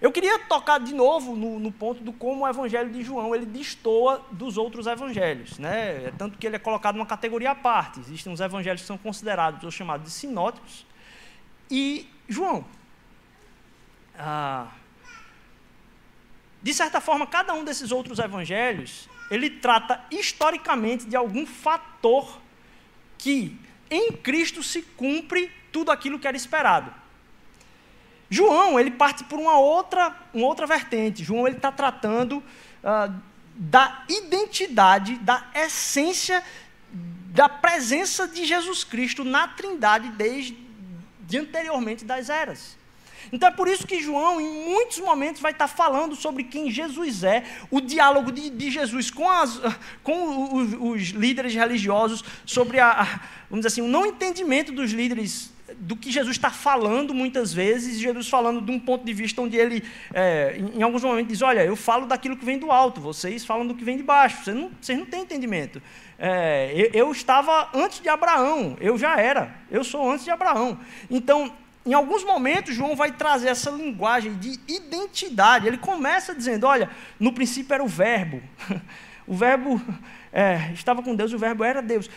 Eu 0.00 0.10
queria 0.10 0.38
tocar 0.40 0.80
de 0.80 0.94
novo 0.94 1.36
no, 1.36 1.60
no, 1.60 1.70
ponto 1.70 2.02
do 2.02 2.12
como 2.12 2.44
o 2.44 2.48
evangelho 2.48 2.90
de 2.90 3.02
João 3.02 3.34
ele 3.34 3.44
destoa 3.46 4.24
dos 4.32 4.56
outros 4.56 4.86
evangelhos. 4.86 5.58
Né? 5.58 6.06
É 6.06 6.12
tanto 6.16 6.38
que 6.38 6.46
ele 6.46 6.56
é 6.56 6.58
colocado 6.58 6.96
numa 6.96 7.06
categoria 7.06 7.50
à 7.50 7.54
parte. 7.54 8.00
Existem 8.00 8.32
os 8.32 8.40
evangelhos 8.40 8.80
que 8.80 8.86
são 8.86 8.96
considerados 8.98 9.62
ou 9.62 9.70
chamados 9.70 10.06
de 10.06 10.10
sinóticos. 10.10 10.86
E 11.70 12.08
João. 12.28 12.64
Ah, 14.18 14.68
de 16.62 16.74
certa 16.74 17.00
forma, 17.00 17.26
cada 17.26 17.54
um 17.54 17.64
desses 17.64 17.90
outros 17.90 18.18
evangelhos, 18.18 19.08
ele 19.30 19.48
trata 19.48 20.04
historicamente 20.10 21.06
de 21.06 21.16
algum 21.16 21.46
fator 21.46 22.38
que 23.16 23.58
em 23.90 24.12
Cristo 24.12 24.62
se 24.62 24.82
cumpre 24.82 25.50
tudo 25.72 25.90
aquilo 25.90 26.18
que 26.18 26.28
era 26.28 26.36
esperado. 26.36 26.92
João, 28.28 28.78
ele 28.78 28.90
parte 28.90 29.24
por 29.24 29.38
uma 29.38 29.58
outra, 29.58 30.14
uma 30.32 30.46
outra 30.46 30.66
vertente. 30.66 31.24
João, 31.24 31.46
ele 31.46 31.56
está 31.56 31.72
tratando 31.72 32.38
uh, 32.38 33.20
da 33.56 34.04
identidade, 34.08 35.16
da 35.16 35.50
essência, 35.54 36.42
da 36.92 37.48
presença 37.48 38.28
de 38.28 38.44
Jesus 38.44 38.84
Cristo 38.84 39.24
na 39.24 39.48
trindade 39.48 40.10
desde 40.10 40.69
de 41.30 41.38
anteriormente 41.38 42.04
das 42.04 42.28
eras. 42.28 42.78
Então 43.32 43.48
é 43.48 43.52
por 43.52 43.68
isso 43.68 43.86
que 43.86 44.02
João, 44.02 44.40
em 44.40 44.70
muitos 44.70 44.98
momentos, 44.98 45.40
vai 45.40 45.52
estar 45.52 45.68
falando 45.68 46.16
sobre 46.16 46.44
quem 46.44 46.70
Jesus 46.70 47.22
é, 47.22 47.44
o 47.70 47.80
diálogo 47.80 48.32
de, 48.32 48.50
de 48.50 48.70
Jesus 48.70 49.10
com, 49.10 49.28
as, 49.28 49.60
com 50.02 50.54
os, 50.54 50.74
os, 50.74 51.08
líderes 51.10 51.54
religiosos, 51.54 52.24
sobre 52.44 52.80
a, 52.80 53.20
vamos 53.48 53.64
dizer 53.64 53.68
assim, 53.68 53.82
o 53.82 53.88
não 53.88 54.06
entendimento 54.06 54.72
dos 54.72 54.90
líderes 54.92 55.52
do 55.78 55.94
que 55.94 56.10
Jesus 56.10 56.36
está 56.36 56.50
falando 56.50 57.14
muitas 57.14 57.52
vezes, 57.52 58.00
Jesus 58.00 58.28
falando 58.28 58.60
de 58.60 58.72
um 58.72 58.80
ponto 58.80 59.04
de 59.04 59.12
vista 59.12 59.40
onde 59.40 59.56
ele, 59.56 59.84
é, 60.12 60.58
em, 60.74 60.82
alguns 60.82 61.04
momentos, 61.04 61.28
diz: 61.28 61.42
Olha, 61.42 61.64
eu 61.64 61.76
falo 61.76 62.06
daquilo 62.06 62.36
que 62.36 62.44
vem 62.44 62.58
do 62.58 62.72
alto, 62.72 63.00
vocês 63.00 63.44
falam 63.44 63.66
do 63.66 63.74
que 63.74 63.84
vem 63.84 63.96
de 63.96 64.02
baixo, 64.02 64.44
vocês 64.44 64.56
não, 64.56 64.70
vocês 64.80 64.98
não 64.98 65.06
têm 65.06 65.22
entendimento. 65.22 65.80
É, 66.22 66.70
eu, 66.74 66.90
eu, 66.92 67.12
estava 67.12 67.70
antes 67.72 68.00
de 68.00 68.08
Abraão, 68.08 68.76
eu 68.78 68.98
já 68.98 69.18
era, 69.18 69.56
eu 69.70 69.82
sou 69.82 70.10
antes 70.10 70.24
de 70.24 70.30
Abraão. 70.30 70.78
Então, 71.10 71.50
em 71.86 71.94
alguns 71.94 72.22
momentos, 72.22 72.74
João 72.74 72.94
vai 72.94 73.10
trazer 73.10 73.48
essa 73.48 73.70
linguagem 73.70 74.34
de 74.34 74.60
identidade. 74.68 75.66
Ele 75.66 75.78
começa 75.78 76.34
dizendo: 76.34 76.66
Olha, 76.66 76.90
no 77.18 77.32
princípio 77.32 77.72
era 77.72 77.82
o 77.82 77.88
Verbo, 77.88 78.42
o 79.26 79.34
Verbo 79.34 79.80
é, 80.30 80.70
estava 80.74 81.02
com 81.02 81.14
Deus, 81.14 81.32
o 81.32 81.38
Verbo 81.38 81.64
era 81.64 81.80
Deus 81.80 82.10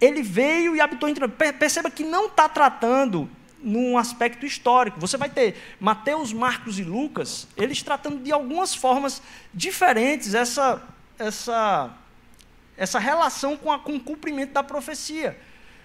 ele 0.00 0.22
veio 0.22 0.76
e 0.76 0.80
habitou 0.80 1.08
entre 1.08 1.26
Perceba 1.28 1.90
que 1.90 2.04
não 2.04 2.26
está 2.26 2.48
tratando 2.48 3.28
num 3.62 3.96
aspecto 3.96 4.44
histórico. 4.44 5.00
Você 5.00 5.16
vai 5.16 5.28
ter 5.28 5.56
Mateus, 5.80 6.32
Marcos 6.32 6.78
e 6.78 6.84
Lucas, 6.84 7.48
eles 7.56 7.82
tratando 7.82 8.22
de 8.22 8.30
algumas 8.30 8.74
formas 8.74 9.22
diferentes 9.52 10.34
essa, 10.34 10.82
essa, 11.18 11.90
essa 12.76 12.98
relação 12.98 13.56
com, 13.56 13.72
a, 13.72 13.78
com 13.78 13.96
o 13.96 14.00
cumprimento 14.00 14.52
da 14.52 14.62
profecia. 14.62 15.38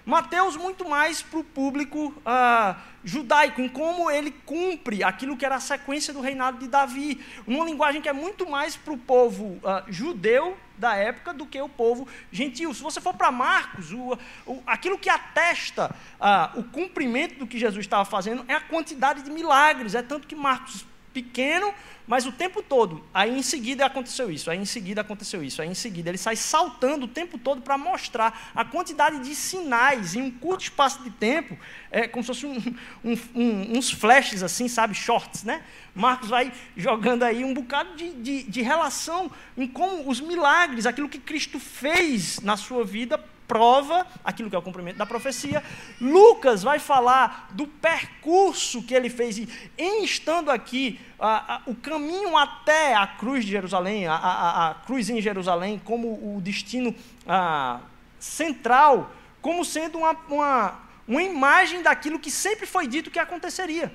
Mateus 0.06 0.56
muito 0.56 0.88
mais 0.88 1.22
para 1.22 1.40
o 1.40 1.44
público 1.44 2.14
ah, 2.26 2.76
judaico, 3.04 3.62
em 3.62 3.70
como 3.70 4.10
ele 4.10 4.32
cumpre 4.32 5.04
aquilo 5.04 5.38
que 5.38 5.46
era 5.46 5.56
a 5.56 5.60
sequência 5.60 6.12
do 6.12 6.22
reinado 6.22 6.58
de 6.58 6.68
Davi. 6.68 7.24
Uma 7.46 7.64
linguagem 7.66 8.02
que 8.02 8.10
é 8.10 8.14
muito 8.14 8.50
mais 8.50 8.76
para 8.76 8.94
o 8.94 8.98
povo 8.98 9.60
ah, 9.64 9.84
judeu 9.88 10.58
da 10.76 10.96
época 10.96 11.34
do 11.34 11.46
que 11.46 11.62
o 11.62 11.70
povo 11.70 12.08
gentil. 12.32 12.74
Se 12.74 12.82
você 12.82 13.00
for 13.00 13.14
para 13.14 13.32
Marcos, 13.32 13.92
o, 13.92 14.18
o, 14.48 14.64
aquilo 14.66 14.98
que 14.98 15.10
atesta 15.10 15.96
ah, 16.20 16.52
o 16.56 16.64
cumprimento 16.64 17.38
do 17.38 17.46
que 17.46 17.60
Jesus 17.60 17.86
estava 17.86 18.04
fazendo 18.04 18.44
é 18.48 18.56
a 18.56 18.62
quantidade 18.62 19.22
de 19.22 19.30
milagres. 19.30 19.94
É 19.94 20.02
tanto 20.02 20.28
que 20.28 20.36
Marcos 20.36 20.84
pequeno, 21.14 21.74
mas 22.08 22.26
o 22.26 22.32
tempo 22.32 22.62
todo. 22.62 23.04
Aí 23.14 23.38
em 23.38 23.42
seguida 23.42 23.86
aconteceu 23.86 24.30
isso, 24.32 24.50
aí 24.52 24.58
em 24.58 24.66
seguida 24.66 25.02
aconteceu 25.02 25.44
isso, 25.44 25.62
aí 25.62 25.68
em 25.70 25.74
seguida. 25.74 26.10
Ele 26.10 26.18
sai 26.18 26.36
saltando 26.36 27.06
o 27.06 27.08
tempo 27.08 27.38
todo 27.38 27.62
para 27.62 27.78
mostrar 27.78 28.52
a 28.56 28.66
quantidade 28.66 29.20
de 29.20 29.36
sinais 29.36 30.16
em 30.16 30.22
um 30.22 30.32
curto 30.32 30.64
espaço 30.64 31.04
de 31.04 31.10
tempo, 31.10 31.58
é 31.90 32.08
como 32.08 32.24
se 32.24 32.28
fosse 32.28 32.46
um, 32.46 32.58
um, 33.04 33.18
um, 33.36 33.78
uns 33.78 33.92
flashes 33.92 34.44
assim, 34.44 34.68
sabe, 34.68 34.94
shorts, 34.94 35.44
né? 35.44 35.64
Marcos 35.94 36.30
vai 36.30 36.52
jogando 36.76 37.24
aí 37.24 37.44
um 37.44 37.54
bocado 37.54 37.96
de, 37.96 38.12
de, 38.12 38.44
de 38.44 38.62
relação 38.62 39.32
em 39.58 39.68
como 39.68 40.10
os 40.10 40.20
milagres, 40.20 40.86
aquilo 40.86 41.10
que 41.10 41.20
Cristo 41.20 41.60
fez 41.60 42.40
na 42.40 42.58
sua 42.58 42.84
vida, 42.84 43.24
prova 43.52 44.08
aquilo 44.24 44.50
que 44.50 44.56
é 44.56 44.60
o 44.60 44.62
cumprimento 44.62 44.96
da 44.96 45.06
profecia. 45.06 45.62
Lucas 46.00 46.64
vai 46.64 46.80
falar 46.80 47.50
do 47.52 47.68
percurso 47.68 48.82
que 48.82 48.94
ele 48.94 49.10
fez, 49.10 49.38
e 49.38 49.50
em 49.78 50.06
estando 50.06 50.50
aqui, 50.50 50.98
a, 51.20 51.56
a, 51.56 51.62
o 51.66 51.76
caminho 51.76 52.38
até 52.38 52.96
a 52.96 53.06
cruz 53.06 53.44
de 53.44 53.52
Jerusalém, 53.52 54.08
a, 54.08 54.16
a 54.16 54.76
cruz 54.86 55.10
em 55.10 55.22
Jerusalém, 55.22 55.82
como 55.84 56.08
o 56.08 56.40
destino 56.42 56.96
central, 58.18 59.12
como 59.42 59.66
sendo 59.66 59.98
uma, 59.98 60.16
uma, 60.30 60.80
uma 61.06 61.22
imagem 61.22 61.82
daquilo 61.82 62.20
que 62.20 62.32
sempre 62.32 62.66
foi 62.66 62.88
dito 62.88 63.12
que 63.12 63.20
aconteceria 63.20 63.92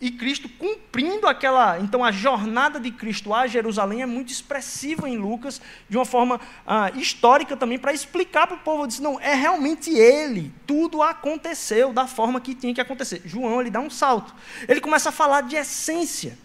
e 0.00 0.10
Cristo 0.10 0.48
cumprindo 0.48 1.26
aquela. 1.26 1.78
Então, 1.78 2.04
a 2.04 2.12
jornada 2.12 2.78
de 2.78 2.90
Cristo 2.90 3.32
a 3.32 3.46
Jerusalém 3.46 4.02
é 4.02 4.06
muito 4.06 4.30
expressiva 4.30 5.08
em 5.08 5.16
Lucas, 5.16 5.60
de 5.88 5.96
uma 5.96 6.04
forma 6.04 6.40
ah, 6.66 6.90
histórica 6.94 7.56
também, 7.56 7.78
para 7.78 7.92
explicar 7.92 8.46
para 8.46 8.56
o 8.56 8.60
povo: 8.60 8.86
disse, 8.86 9.02
não, 9.02 9.18
é 9.20 9.34
realmente 9.34 9.90
ele, 9.90 10.52
tudo 10.66 11.02
aconteceu 11.02 11.92
da 11.92 12.06
forma 12.06 12.40
que 12.40 12.54
tinha 12.54 12.74
que 12.74 12.80
acontecer. 12.80 13.22
João, 13.24 13.60
ele 13.60 13.70
dá 13.70 13.80
um 13.80 13.90
salto. 13.90 14.34
Ele 14.68 14.80
começa 14.80 15.08
a 15.08 15.12
falar 15.12 15.42
de 15.42 15.56
essência. 15.56 16.38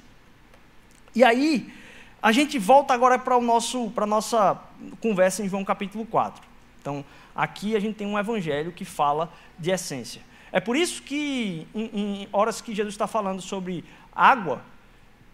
E 1.14 1.24
aí, 1.24 1.74
a 2.22 2.32
gente 2.32 2.58
volta 2.58 2.94
agora 2.94 3.20
para 3.20 3.36
a 3.36 3.42
nossa 3.42 4.58
conversa 5.02 5.44
em 5.44 5.50
João 5.50 5.66
capítulo 5.66 6.06
4. 6.06 6.42
Então, 6.80 7.04
aqui 7.36 7.76
a 7.76 7.80
gente 7.82 7.96
tem 7.96 8.08
um 8.08 8.18
evangelho 8.18 8.72
que 8.72 8.86
fala 8.86 9.32
de 9.60 9.72
essência. 9.72 10.22
É 10.52 10.60
por 10.60 10.76
isso 10.76 11.02
que, 11.04 11.68
em, 11.74 11.90
em 11.94 12.30
horas 12.32 12.62
que 12.62 12.76
Jesus 12.76 12.94
está 12.94 13.08
falando 13.08 13.42
sobre 13.42 13.86
água, 14.14 14.62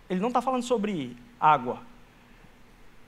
ele 0.09 0.19
não 0.19 0.27
está 0.27 0.41
falando 0.41 0.63
sobre 0.63 1.17
água. 1.39 1.81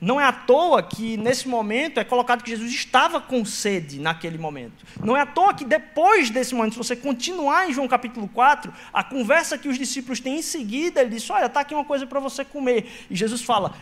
Não 0.01 0.19
é 0.19 0.23
à 0.23 0.31
toa 0.31 0.81
que, 0.81 1.17
nesse 1.17 1.47
momento, 1.47 1.99
é 1.99 2.05
colocado 2.05 2.41
que 2.41 2.49
Jesus 2.49 2.71
estava 2.71 3.19
com 3.19 3.43
sede 3.43 3.99
naquele 3.99 4.37
momento. 4.37 4.85
Não 5.03 5.15
é 5.15 5.21
à 5.21 5.25
toa 5.25 5.53
que, 5.53 5.65
depois 5.65 6.29
desse 6.29 6.55
momento, 6.55 6.73
se 6.73 6.77
você 6.77 6.95
continuar 6.95 7.69
em 7.69 7.73
João 7.73 7.87
capítulo 7.87 8.27
4, 8.29 8.73
a 8.93 9.03
conversa 9.03 9.57
que 9.57 9.67
os 9.67 9.77
discípulos 9.77 10.21
têm 10.21 10.39
em 10.39 10.41
seguida, 10.41 11.01
ele 11.01 11.09
diz: 11.09 11.29
Olha, 11.29 11.47
está 11.47 11.59
aqui 11.59 11.73
uma 11.73 11.83
coisa 11.83 12.07
para 12.07 12.19
você 12.19 12.45
comer. 12.45 12.89
E 13.09 13.15
Jesus 13.15 13.41
fala: 13.41 13.75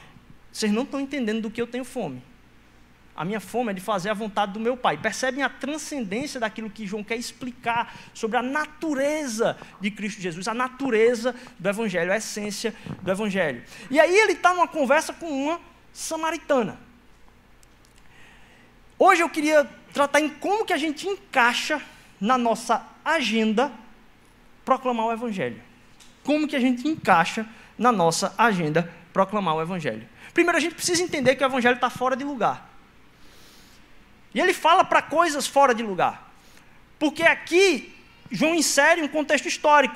Vocês 0.51 0.71
não 0.71 0.83
estão 0.83 0.99
entendendo 0.99 1.41
do 1.41 1.51
que 1.51 1.61
eu 1.61 1.67
tenho 1.67 1.85
fome. 1.85 2.21
A 3.17 3.25
minha 3.25 3.39
fome 3.39 3.71
é 3.71 3.73
de 3.73 3.81
fazer 3.81 4.11
a 4.11 4.13
vontade 4.13 4.53
do 4.53 4.59
meu 4.59 4.77
Pai. 4.77 4.95
Percebem 4.95 5.43
a 5.43 5.49
transcendência 5.49 6.39
daquilo 6.39 6.69
que 6.69 6.85
João 6.85 7.03
quer 7.03 7.15
explicar 7.15 7.95
sobre 8.13 8.37
a 8.37 8.43
natureza 8.43 9.57
de 9.81 9.89
Cristo 9.89 10.21
Jesus, 10.21 10.47
a 10.47 10.53
natureza 10.53 11.35
do 11.57 11.67
Evangelho, 11.67 12.13
a 12.13 12.17
essência 12.17 12.75
do 13.01 13.09
Evangelho. 13.09 13.63
E 13.89 13.99
aí 13.99 14.15
ele 14.15 14.33
está 14.33 14.53
numa 14.53 14.67
conversa 14.67 15.13
com 15.13 15.27
uma 15.27 15.59
samaritana. 15.91 16.79
Hoje 18.99 19.23
eu 19.23 19.29
queria 19.29 19.67
tratar 19.91 20.19
em 20.19 20.29
como 20.29 20.63
que 20.63 20.73
a 20.73 20.77
gente 20.77 21.07
encaixa 21.07 21.81
na 22.21 22.37
nossa 22.37 22.85
agenda 23.03 23.71
proclamar 24.63 25.07
o 25.07 25.11
Evangelho. 25.11 25.59
Como 26.23 26.47
que 26.47 26.55
a 26.55 26.59
gente 26.59 26.87
encaixa 26.87 27.47
na 27.77 27.91
nossa 27.91 28.35
agenda 28.37 28.93
proclamar 29.11 29.55
o 29.55 29.61
Evangelho. 29.61 30.07
Primeiro, 30.35 30.57
a 30.57 30.61
gente 30.61 30.75
precisa 30.75 31.01
entender 31.01 31.35
que 31.35 31.43
o 31.43 31.47
Evangelho 31.47 31.73
está 31.75 31.89
fora 31.89 32.15
de 32.15 32.23
lugar. 32.23 32.66
E 34.33 34.39
ele 34.39 34.53
fala 34.53 34.83
para 34.83 35.01
coisas 35.01 35.47
fora 35.47 35.73
de 35.73 35.83
lugar. 35.83 36.31
Porque 36.99 37.23
aqui 37.23 37.95
João 38.31 38.55
insere 38.55 39.01
um 39.01 39.07
contexto 39.07 39.47
histórico, 39.47 39.95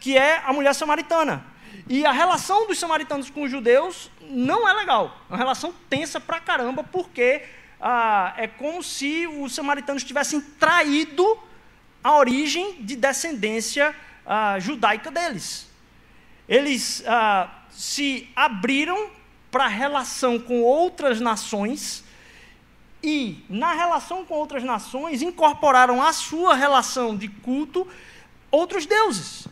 que 0.00 0.16
é 0.16 0.42
a 0.44 0.52
mulher 0.52 0.74
samaritana. 0.74 1.44
E 1.88 2.04
a 2.06 2.12
relação 2.12 2.66
dos 2.66 2.78
samaritanos 2.78 3.30
com 3.30 3.42
os 3.42 3.50
judeus 3.50 4.10
não 4.20 4.68
é 4.68 4.72
legal. 4.72 5.16
É 5.28 5.32
uma 5.32 5.38
relação 5.38 5.74
tensa 5.88 6.20
pra 6.20 6.40
caramba, 6.40 6.84
porque 6.84 7.42
ah, 7.80 8.34
é 8.36 8.46
como 8.46 8.82
se 8.82 9.26
os 9.26 9.54
samaritanos 9.54 10.04
tivessem 10.04 10.40
traído 10.40 11.38
a 12.02 12.16
origem 12.16 12.82
de 12.82 12.96
descendência 12.96 13.94
ah, 14.26 14.58
judaica 14.58 15.10
deles. 15.10 15.68
Eles 16.48 17.02
ah, 17.06 17.50
se 17.70 18.28
abriram 18.34 19.10
para 19.50 19.64
a 19.64 19.68
relação 19.68 20.38
com 20.38 20.62
outras 20.62 21.20
nações 21.20 22.04
e, 23.02 23.44
na 23.48 23.72
relação 23.72 24.24
com 24.24 24.34
outras 24.34 24.62
nações, 24.62 25.22
incorporaram 25.22 26.00
à 26.00 26.12
sua 26.12 26.54
relação 26.54 27.16
de 27.16 27.28
culto 27.28 27.86
outros 28.50 28.86
deuses. 28.86 29.48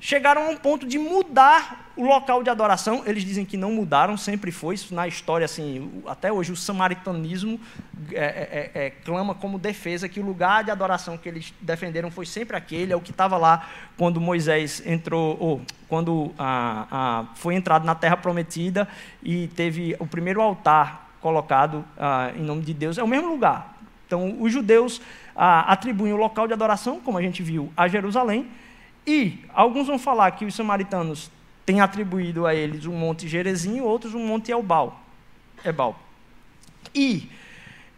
chegaram 0.00 0.46
a 0.46 0.48
um 0.50 0.56
ponto 0.56 0.86
de 0.86 0.96
mudar 0.96 1.90
o 1.96 2.06
local 2.06 2.44
de 2.44 2.48
adoração. 2.48 3.02
Eles 3.04 3.24
dizem 3.24 3.44
que 3.44 3.56
não 3.56 3.72
mudaram, 3.72 4.16
sempre 4.16 4.52
foi 4.52 4.76
isso 4.76 4.94
na 4.94 5.08
história. 5.08 5.44
Assim, 5.44 6.00
até 6.06 6.32
hoje 6.32 6.52
o 6.52 6.56
samaritanismo 6.56 7.60
é, 8.12 8.24
é, 8.24 8.70
é, 8.74 8.86
é 8.86 8.90
clama 8.90 9.34
como 9.34 9.58
defesa 9.58 10.08
que 10.08 10.20
o 10.20 10.24
lugar 10.24 10.62
de 10.62 10.70
adoração 10.70 11.18
que 11.18 11.28
eles 11.28 11.52
defenderam 11.60 12.12
foi 12.12 12.26
sempre 12.26 12.56
aquele, 12.56 12.92
é 12.92 12.96
o 12.96 13.00
que 13.00 13.10
estava 13.10 13.36
lá 13.36 13.68
quando 13.96 14.20
Moisés 14.20 14.80
entrou, 14.86 15.36
ou 15.40 15.62
quando 15.88 16.32
foi 17.34 17.56
entrado 17.56 17.84
na 17.84 17.96
Terra 17.96 18.16
Prometida 18.16 18.86
e 19.20 19.48
teve 19.48 19.96
o 19.98 20.06
primeiro 20.06 20.40
altar 20.40 21.07
colocado 21.20 21.84
ah, 21.96 22.32
em 22.36 22.42
nome 22.42 22.62
de 22.62 22.74
Deus. 22.74 22.98
É 22.98 23.02
o 23.02 23.08
mesmo 23.08 23.28
lugar. 23.28 23.76
Então, 24.06 24.36
os 24.40 24.52
judeus 24.52 25.00
ah, 25.36 25.72
atribuem 25.72 26.12
o 26.12 26.16
local 26.16 26.46
de 26.46 26.52
adoração, 26.52 27.00
como 27.00 27.18
a 27.18 27.22
gente 27.22 27.42
viu, 27.42 27.72
a 27.76 27.88
Jerusalém 27.88 28.48
e 29.08 29.42
alguns 29.54 29.86
vão 29.86 29.98
falar 29.98 30.30
que 30.32 30.44
os 30.44 30.54
samaritanos 30.54 31.30
têm 31.64 31.80
atribuído 31.80 32.46
a 32.46 32.54
eles 32.54 32.84
um 32.84 32.92
monte 32.92 33.26
Gerezinho, 33.26 33.82
outros 33.82 34.12
um 34.14 34.26
monte 34.26 34.52
Elbal. 34.52 35.00
Ebal. 35.64 35.98
E 36.94 37.26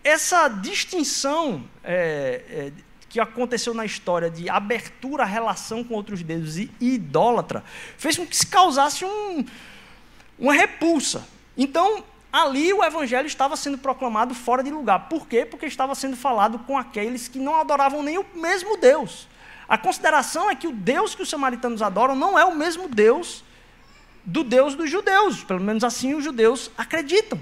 essa 0.04 0.46
distinção 0.46 1.64
é, 1.82 2.44
é, 2.48 2.72
que 3.08 3.18
aconteceu 3.18 3.74
na 3.74 3.84
história 3.84 4.30
de 4.30 4.48
abertura 4.48 5.24
à 5.24 5.26
relação 5.26 5.82
com 5.82 5.94
outros 5.94 6.22
deuses 6.22 6.56
e, 6.56 6.70
e 6.80 6.94
idólatra 6.94 7.64
fez 7.98 8.16
com 8.16 8.24
que 8.24 8.36
se 8.36 8.46
causasse 8.46 9.04
um, 9.04 9.44
uma 10.38 10.52
repulsa. 10.52 11.26
Então, 11.56 12.04
ali 12.32 12.72
o 12.72 12.84
evangelho 12.84 13.26
estava 13.26 13.56
sendo 13.56 13.78
proclamado 13.78 14.34
fora 14.34 14.62
de 14.62 14.70
lugar. 14.70 15.08
Por 15.08 15.26
quê? 15.26 15.44
Porque 15.44 15.66
estava 15.66 15.94
sendo 15.94 16.16
falado 16.16 16.58
com 16.60 16.78
aqueles 16.78 17.28
que 17.28 17.38
não 17.38 17.56
adoravam 17.56 18.02
nem 18.02 18.18
o 18.18 18.26
mesmo 18.34 18.76
Deus. 18.76 19.28
A 19.68 19.78
consideração 19.78 20.50
é 20.50 20.54
que 20.54 20.66
o 20.66 20.72
Deus 20.72 21.14
que 21.14 21.22
os 21.22 21.30
samaritanos 21.30 21.82
adoram 21.82 22.14
não 22.14 22.38
é 22.38 22.44
o 22.44 22.54
mesmo 22.54 22.88
Deus 22.88 23.44
do 24.24 24.44
Deus 24.44 24.74
dos 24.74 24.90
judeus, 24.90 25.42
pelo 25.42 25.60
menos 25.60 25.82
assim 25.82 26.14
os 26.14 26.22
judeus 26.22 26.70
acreditam. 26.76 27.40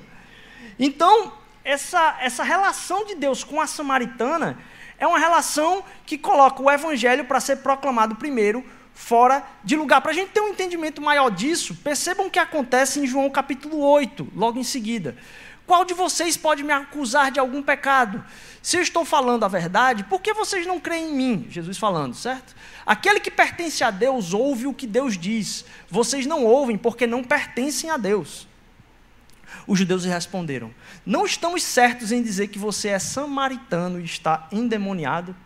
Então, 0.79 1.33
essa, 1.65 2.17
essa 2.21 2.43
relação 2.43 3.05
de 3.05 3.15
Deus 3.15 3.43
com 3.43 3.61
a 3.61 3.67
samaritana 3.67 4.59
é 4.99 5.07
uma 5.07 5.19
relação 5.19 5.85
que 6.07 6.17
coloca 6.17 6.63
o 6.63 6.71
evangelho 6.71 7.25
para 7.25 7.41
ser 7.41 7.57
proclamado 7.57 8.17
primeiro 8.17 8.65
fora 8.99 9.45
de 9.63 9.77
lugar. 9.77 10.01
Para 10.01 10.11
a 10.11 10.15
gente 10.15 10.33
ter 10.33 10.41
um 10.41 10.49
entendimento 10.49 11.01
maior 11.01 11.31
disso, 11.31 11.73
percebam 11.77 12.27
o 12.27 12.31
que 12.31 12.39
acontece 12.39 12.99
em 12.99 13.07
João 13.07 13.31
capítulo 13.31 13.79
8, 13.79 14.27
logo 14.35 14.59
em 14.59 14.65
seguida. 14.65 15.17
Qual 15.65 15.85
de 15.85 15.95
vocês 15.95 16.37
pode 16.37 16.65
me 16.65 16.73
acusar 16.73 17.31
de 17.31 17.39
algum 17.39 17.63
pecado? 17.63 18.25
Se 18.61 18.77
eu 18.77 18.83
estou 18.83 19.05
falando 19.05 19.45
a 19.45 19.49
verdade, 19.49 20.03
por 20.03 20.21
que 20.21 20.35
vocês 20.35 20.67
não 20.67 20.81
creem 20.81 21.11
em 21.11 21.15
mim? 21.15 21.47
Jesus 21.49 21.79
falando, 21.79 22.15
certo? 22.15 22.57
Aquele 22.85 23.21
que 23.21 23.31
pertence 23.31 23.85
a 23.85 23.91
Deus 23.91 24.35
ouve 24.35 24.67
o 24.67 24.75
que 24.75 24.87
Deus 24.87 25.17
diz. 25.17 25.65
Vocês 25.89 26.27
não 26.27 26.45
ouvem 26.45 26.77
porque 26.77 27.07
não 27.07 27.23
pertencem 27.23 27.91
a 27.91 27.97
Deus. 27.97 28.49
Os 29.67 29.79
judeus 29.79 30.05
responderam: 30.05 30.75
Não 31.07 31.25
estamos 31.25 31.63
certos 31.63 32.11
em 32.11 32.21
dizer 32.21 32.49
que 32.49 32.59
você 32.59 32.89
é 32.89 32.99
samaritano 32.99 34.01
e 34.01 34.05
está 34.05 34.49
endemoniado? 34.51 35.37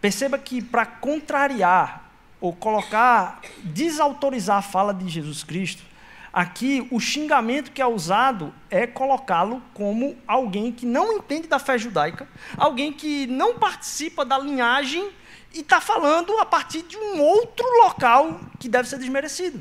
Perceba 0.00 0.38
que 0.38 0.62
para 0.62 0.86
contrariar 0.86 2.10
ou 2.40 2.54
colocar, 2.54 3.40
desautorizar 3.62 4.58
a 4.58 4.62
fala 4.62 4.94
de 4.94 5.08
Jesus 5.08 5.44
Cristo, 5.44 5.82
Aqui, 6.32 6.86
o 6.92 7.00
xingamento 7.00 7.72
que 7.72 7.82
é 7.82 7.86
usado 7.86 8.54
é 8.70 8.86
colocá-lo 8.86 9.60
como 9.74 10.16
alguém 10.28 10.70
que 10.70 10.86
não 10.86 11.12
entende 11.12 11.48
da 11.48 11.58
fé 11.58 11.76
judaica, 11.76 12.28
alguém 12.56 12.92
que 12.92 13.26
não 13.26 13.58
participa 13.58 14.24
da 14.24 14.38
linhagem 14.38 15.10
e 15.52 15.58
está 15.58 15.80
falando 15.80 16.38
a 16.38 16.46
partir 16.46 16.82
de 16.82 16.96
um 16.96 17.20
outro 17.20 17.66
local 17.82 18.40
que 18.60 18.68
deve 18.68 18.88
ser 18.88 18.98
desmerecido. 18.98 19.60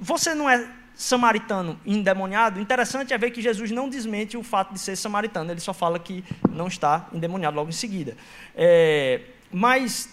Você 0.00 0.34
não 0.34 0.50
é 0.50 0.68
samaritano 0.94 1.78
endemoniado? 1.84 2.60
Interessante 2.60 3.12
é 3.12 3.18
ver 3.18 3.30
que 3.30 3.42
Jesus 3.42 3.70
não 3.70 3.88
desmente 3.88 4.36
o 4.36 4.42
fato 4.42 4.72
de 4.72 4.78
ser 4.78 4.96
samaritano, 4.96 5.50
ele 5.50 5.60
só 5.60 5.74
fala 5.74 5.98
que 5.98 6.24
não 6.50 6.68
está 6.68 7.08
endemoniado 7.12 7.56
logo 7.56 7.68
em 7.68 7.72
seguida. 7.72 8.16
É, 8.54 9.22
mas 9.50 10.08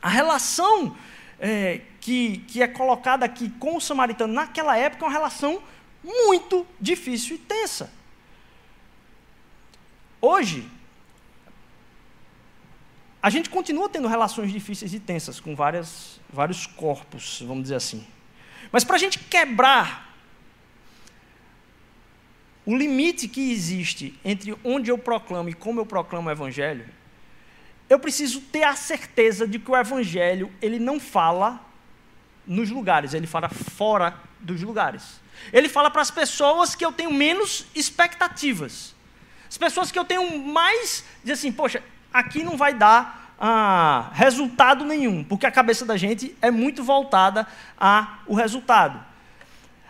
a 0.00 0.08
relação 0.08 0.96
é, 1.38 1.80
que, 2.00 2.38
que 2.48 2.62
é 2.62 2.68
colocada 2.68 3.24
aqui 3.24 3.50
com 3.50 3.76
o 3.76 3.80
samaritano 3.80 4.32
naquela 4.32 4.76
época 4.76 5.04
é 5.04 5.08
uma 5.08 5.12
relação 5.12 5.62
muito 6.04 6.66
difícil 6.80 7.36
e 7.36 7.38
tensa. 7.38 7.90
Hoje, 10.20 10.68
a 13.22 13.28
gente 13.28 13.50
continua 13.50 13.88
tendo 13.88 14.06
relações 14.06 14.52
difíceis 14.52 14.94
e 14.94 15.00
tensas 15.00 15.40
com 15.40 15.56
várias, 15.56 16.20
vários 16.32 16.66
corpos, 16.66 17.42
vamos 17.44 17.64
dizer 17.64 17.74
assim. 17.74 18.06
Mas 18.70 18.84
para 18.84 18.96
a 18.96 18.98
gente 18.98 19.18
quebrar 19.18 20.14
o 22.64 22.76
limite 22.76 23.28
que 23.28 23.52
existe 23.52 24.18
entre 24.24 24.56
onde 24.64 24.90
eu 24.90 24.98
proclamo 24.98 25.48
e 25.48 25.54
como 25.54 25.80
eu 25.80 25.86
proclamo 25.86 26.28
o 26.28 26.32
Evangelho, 26.32 26.86
eu 27.88 27.98
preciso 27.98 28.40
ter 28.40 28.64
a 28.64 28.74
certeza 28.74 29.46
de 29.46 29.58
que 29.58 29.70
o 29.70 29.76
evangelho, 29.76 30.52
ele 30.60 30.78
não 30.78 30.98
fala 30.98 31.64
nos 32.46 32.70
lugares, 32.70 33.14
ele 33.14 33.26
fala 33.26 33.48
fora 33.48 34.18
dos 34.40 34.60
lugares. 34.62 35.20
Ele 35.52 35.68
fala 35.68 35.90
para 35.90 36.02
as 36.02 36.10
pessoas 36.10 36.74
que 36.74 36.84
eu 36.84 36.92
tenho 36.92 37.12
menos 37.12 37.66
expectativas. 37.74 38.94
As 39.48 39.56
pessoas 39.56 39.92
que 39.92 39.98
eu 39.98 40.04
tenho 40.04 40.38
mais, 40.38 41.04
diz 41.22 41.38
assim, 41.38 41.52
poxa, 41.52 41.82
aqui 42.12 42.42
não 42.42 42.56
vai 42.56 42.74
dar 42.74 43.25
ah, 43.38 44.10
resultado 44.12 44.84
nenhum, 44.84 45.22
porque 45.22 45.46
a 45.46 45.50
cabeça 45.50 45.84
da 45.84 45.96
gente 45.96 46.36
é 46.40 46.50
muito 46.50 46.82
voltada 46.82 47.46
ao 47.78 48.34
resultado. 48.34 49.04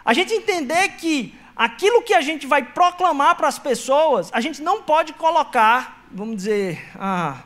A 0.04 0.12
gente 0.12 0.32
entender 0.32 0.88
que 0.90 1.35
aquilo 1.54 2.02
que 2.02 2.14
a 2.14 2.20
gente 2.20 2.46
vai 2.46 2.62
proclamar 2.62 3.37
para 3.37 3.48
as 3.48 3.59
pessoas, 3.59 4.30
a 4.32 4.40
gente 4.40 4.62
não 4.62 4.82
pode 4.82 5.12
colocar, 5.12 6.06
vamos 6.11 6.37
dizer, 6.37 6.85
ah, 6.96 7.42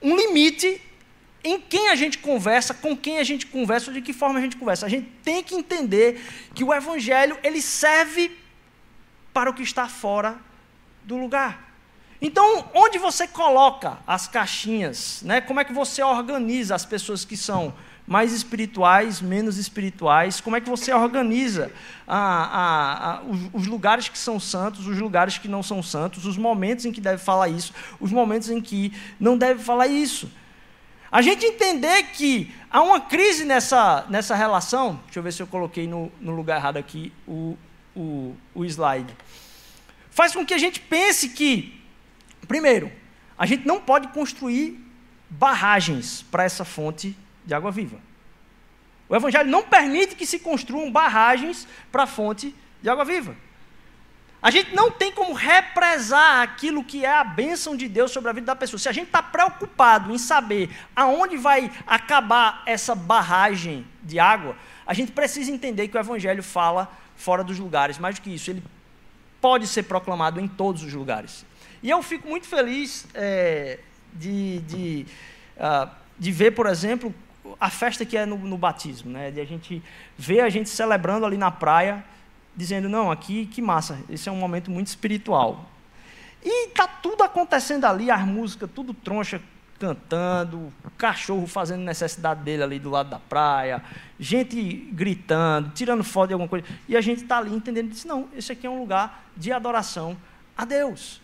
um 0.00 0.16
limite 0.16 0.80
em 1.44 1.60
quem 1.60 1.88
a 1.88 1.96
gente 1.96 2.18
conversa, 2.18 2.72
com 2.72 2.96
quem 2.96 3.18
a 3.18 3.24
gente 3.24 3.46
conversa, 3.46 3.92
de 3.92 4.00
que 4.00 4.12
forma 4.12 4.38
a 4.38 4.42
gente 4.42 4.56
conversa. 4.56 4.86
A 4.86 4.88
gente 4.88 5.08
tem 5.24 5.42
que 5.42 5.54
entender 5.54 6.20
que 6.54 6.62
o 6.62 6.72
evangelho 6.72 7.36
ele 7.42 7.60
serve 7.60 8.36
para 9.32 9.50
o 9.50 9.54
que 9.54 9.62
está 9.62 9.88
fora 9.88 10.38
do 11.02 11.16
lugar. 11.16 11.71
Então, 12.24 12.64
onde 12.72 12.98
você 12.98 13.26
coloca 13.26 13.98
as 14.06 14.28
caixinhas, 14.28 15.22
né? 15.24 15.40
Como 15.40 15.58
é 15.58 15.64
que 15.64 15.72
você 15.72 16.00
organiza 16.04 16.72
as 16.72 16.86
pessoas 16.86 17.24
que 17.24 17.36
são 17.36 17.74
mais 18.06 18.32
espirituais, 18.32 19.20
menos 19.20 19.58
espirituais, 19.58 20.40
como 20.40 20.54
é 20.54 20.60
que 20.60 20.70
você 20.70 20.92
organiza 20.92 21.72
a, 22.06 22.18
a, 22.18 23.10
a, 23.10 23.22
os, 23.22 23.40
os, 23.52 23.66
lugares 23.66 24.08
que 24.08 24.18
são 24.18 24.38
santos, 24.38 24.86
os 24.86 24.98
lugares 24.98 25.38
que 25.38 25.48
não 25.48 25.64
são 25.64 25.82
santos, 25.82 26.24
os 26.24 26.36
momentos 26.36 26.84
em 26.84 26.92
que 26.92 27.00
deve 27.00 27.18
falar 27.18 27.48
isso, 27.48 27.72
os 27.98 28.12
momentos 28.12 28.48
em 28.50 28.60
que 28.60 28.92
não 29.18 29.36
deve 29.36 29.62
falar 29.62 29.88
isso. 29.88 30.30
A 31.10 31.22
gente 31.22 31.44
entender 31.44 32.04
que 32.14 32.54
há 32.70 32.80
uma 32.82 33.00
crise 33.00 33.44
nessa, 33.44 34.06
nessa 34.08 34.36
relação, 34.36 35.00
deixa 35.04 35.18
eu 35.18 35.22
ver 35.24 35.32
se 35.32 35.42
eu 35.42 35.46
coloquei 35.46 35.88
no, 35.88 36.10
no 36.20 36.32
lugar 36.32 36.58
errado 36.58 36.76
aqui 36.76 37.12
o, 37.26 37.58
o, 37.96 38.36
o 38.54 38.64
slide, 38.64 39.12
faz 40.10 40.32
com 40.32 40.46
que 40.46 40.54
a 40.54 40.58
gente 40.58 40.80
pense 40.80 41.28
que, 41.30 41.81
primeiro, 42.46 42.90
a 43.38 43.46
gente 43.46 43.66
não 43.66 43.80
pode 43.80 44.08
construir 44.08 44.78
barragens 45.28 46.22
para 46.22 46.44
essa 46.44 46.64
fonte 46.64 47.16
de 47.44 47.54
água 47.54 47.70
viva. 47.70 47.98
O 49.08 49.16
Evangelho 49.16 49.50
não 49.50 49.62
permite 49.62 50.14
que 50.14 50.24
se 50.24 50.38
construam 50.38 50.90
barragens 50.90 51.66
para 51.90 52.04
a 52.04 52.06
fonte 52.06 52.54
de 52.80 52.88
água 52.88 53.04
viva. 53.04 53.36
A 54.42 54.50
gente 54.50 54.74
não 54.74 54.90
tem 54.90 55.12
como 55.12 55.34
represar 55.34 56.42
aquilo 56.42 56.82
que 56.82 57.04
é 57.04 57.12
a 57.12 57.22
bênção 57.22 57.76
de 57.76 57.88
Deus 57.88 58.10
sobre 58.10 58.28
a 58.30 58.32
vida 58.32 58.46
da 58.46 58.56
pessoa. 58.56 58.78
Se 58.78 58.88
a 58.88 58.92
gente 58.92 59.06
está 59.06 59.22
preocupado 59.22 60.12
em 60.12 60.18
saber 60.18 60.68
aonde 60.96 61.36
vai 61.36 61.70
acabar 61.86 62.62
essa 62.66 62.94
barragem 62.94 63.86
de 64.02 64.18
água, 64.18 64.56
a 64.84 64.92
gente 64.94 65.12
precisa 65.12 65.52
entender 65.52 65.86
que 65.86 65.96
o 65.96 66.00
Evangelho 66.00 66.42
fala 66.42 66.90
fora 67.14 67.44
dos 67.44 67.58
lugares. 67.58 67.98
Mais 67.98 68.16
do 68.16 68.22
que 68.22 68.30
isso, 68.30 68.50
ele 68.50 68.64
pode 69.40 69.68
ser 69.68 69.84
proclamado 69.84 70.40
em 70.40 70.48
todos 70.48 70.82
os 70.82 70.92
lugares. 70.92 71.46
E 71.82 71.90
eu 71.90 72.02
fico 72.02 72.28
muito 72.28 72.46
feliz 72.46 73.06
é, 73.14 73.80
de, 74.12 74.60
de, 74.60 75.06
uh, 75.56 75.90
de 76.18 76.30
ver, 76.30 76.52
por 76.52 76.66
exemplo, 76.66 77.14
a 77.58 77.70
festa 77.70 78.04
que 78.04 78.16
é 78.16 78.24
no, 78.24 78.36
no, 78.38 78.56
batismo, 78.56 79.10
né? 79.10 79.30
De 79.30 79.40
a 79.40 79.44
gente 79.44 79.82
ver 80.16 80.40
a 80.40 80.48
gente 80.48 80.68
celebrando 80.68 81.26
ali 81.26 81.36
na 81.36 81.50
praia, 81.50 82.04
dizendo, 82.54 82.88
não, 82.88 83.10
aqui 83.10 83.46
que 83.46 83.60
massa, 83.60 83.98
esse 84.08 84.28
é 84.28 84.32
um 84.32 84.36
momento 84.36 84.70
muito 84.70 84.86
espiritual. 84.86 85.68
E 86.44 86.68
tá 86.68 86.86
tudo 86.86 87.22
acontecendo 87.22 87.84
ali, 87.84 88.10
as 88.10 88.24
músicas, 88.24 88.68
tudo 88.72 88.92
troncha 88.92 89.40
cantando, 89.78 90.72
cachorro 90.96 91.46
fazendo 91.48 91.82
necessidade 91.82 92.42
dele 92.42 92.62
ali 92.62 92.78
do 92.78 92.90
lado 92.90 93.10
da 93.10 93.18
praia, 93.18 93.82
gente 94.18 94.88
gritando, 94.92 95.70
tirando 95.70 96.04
foto 96.04 96.28
de 96.28 96.34
alguma 96.34 96.48
coisa. 96.48 96.64
E 96.88 96.96
a 96.96 97.00
gente 97.00 97.22
está 97.22 97.38
ali 97.38 97.52
entendendo, 97.52 97.90
disse, 97.90 98.06
não, 98.06 98.28
esse 98.36 98.52
aqui 98.52 98.64
é 98.64 98.70
um 98.70 98.78
lugar 98.78 99.24
de 99.36 99.50
adoração 99.50 100.16
a 100.56 100.64
Deus. 100.64 101.21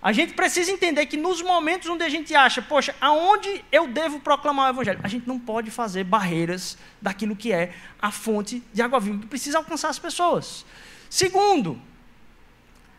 A 0.00 0.12
gente 0.12 0.34
precisa 0.34 0.70
entender 0.70 1.06
que 1.06 1.16
nos 1.16 1.42
momentos 1.42 1.88
onde 1.88 2.04
a 2.04 2.08
gente 2.08 2.32
acha, 2.34 2.62
poxa, 2.62 2.94
aonde 3.00 3.64
eu 3.72 3.88
devo 3.88 4.20
proclamar 4.20 4.66
o 4.66 4.74
Evangelho? 4.74 5.00
A 5.02 5.08
gente 5.08 5.26
não 5.26 5.40
pode 5.40 5.72
fazer 5.72 6.04
barreiras 6.04 6.78
daquilo 7.02 7.34
que 7.34 7.52
é 7.52 7.74
a 8.00 8.12
fonte 8.12 8.62
de 8.72 8.80
água 8.80 9.00
viva, 9.00 9.18
que 9.18 9.26
precisa 9.26 9.58
alcançar 9.58 9.88
as 9.88 9.98
pessoas. 9.98 10.64
Segundo, 11.10 11.82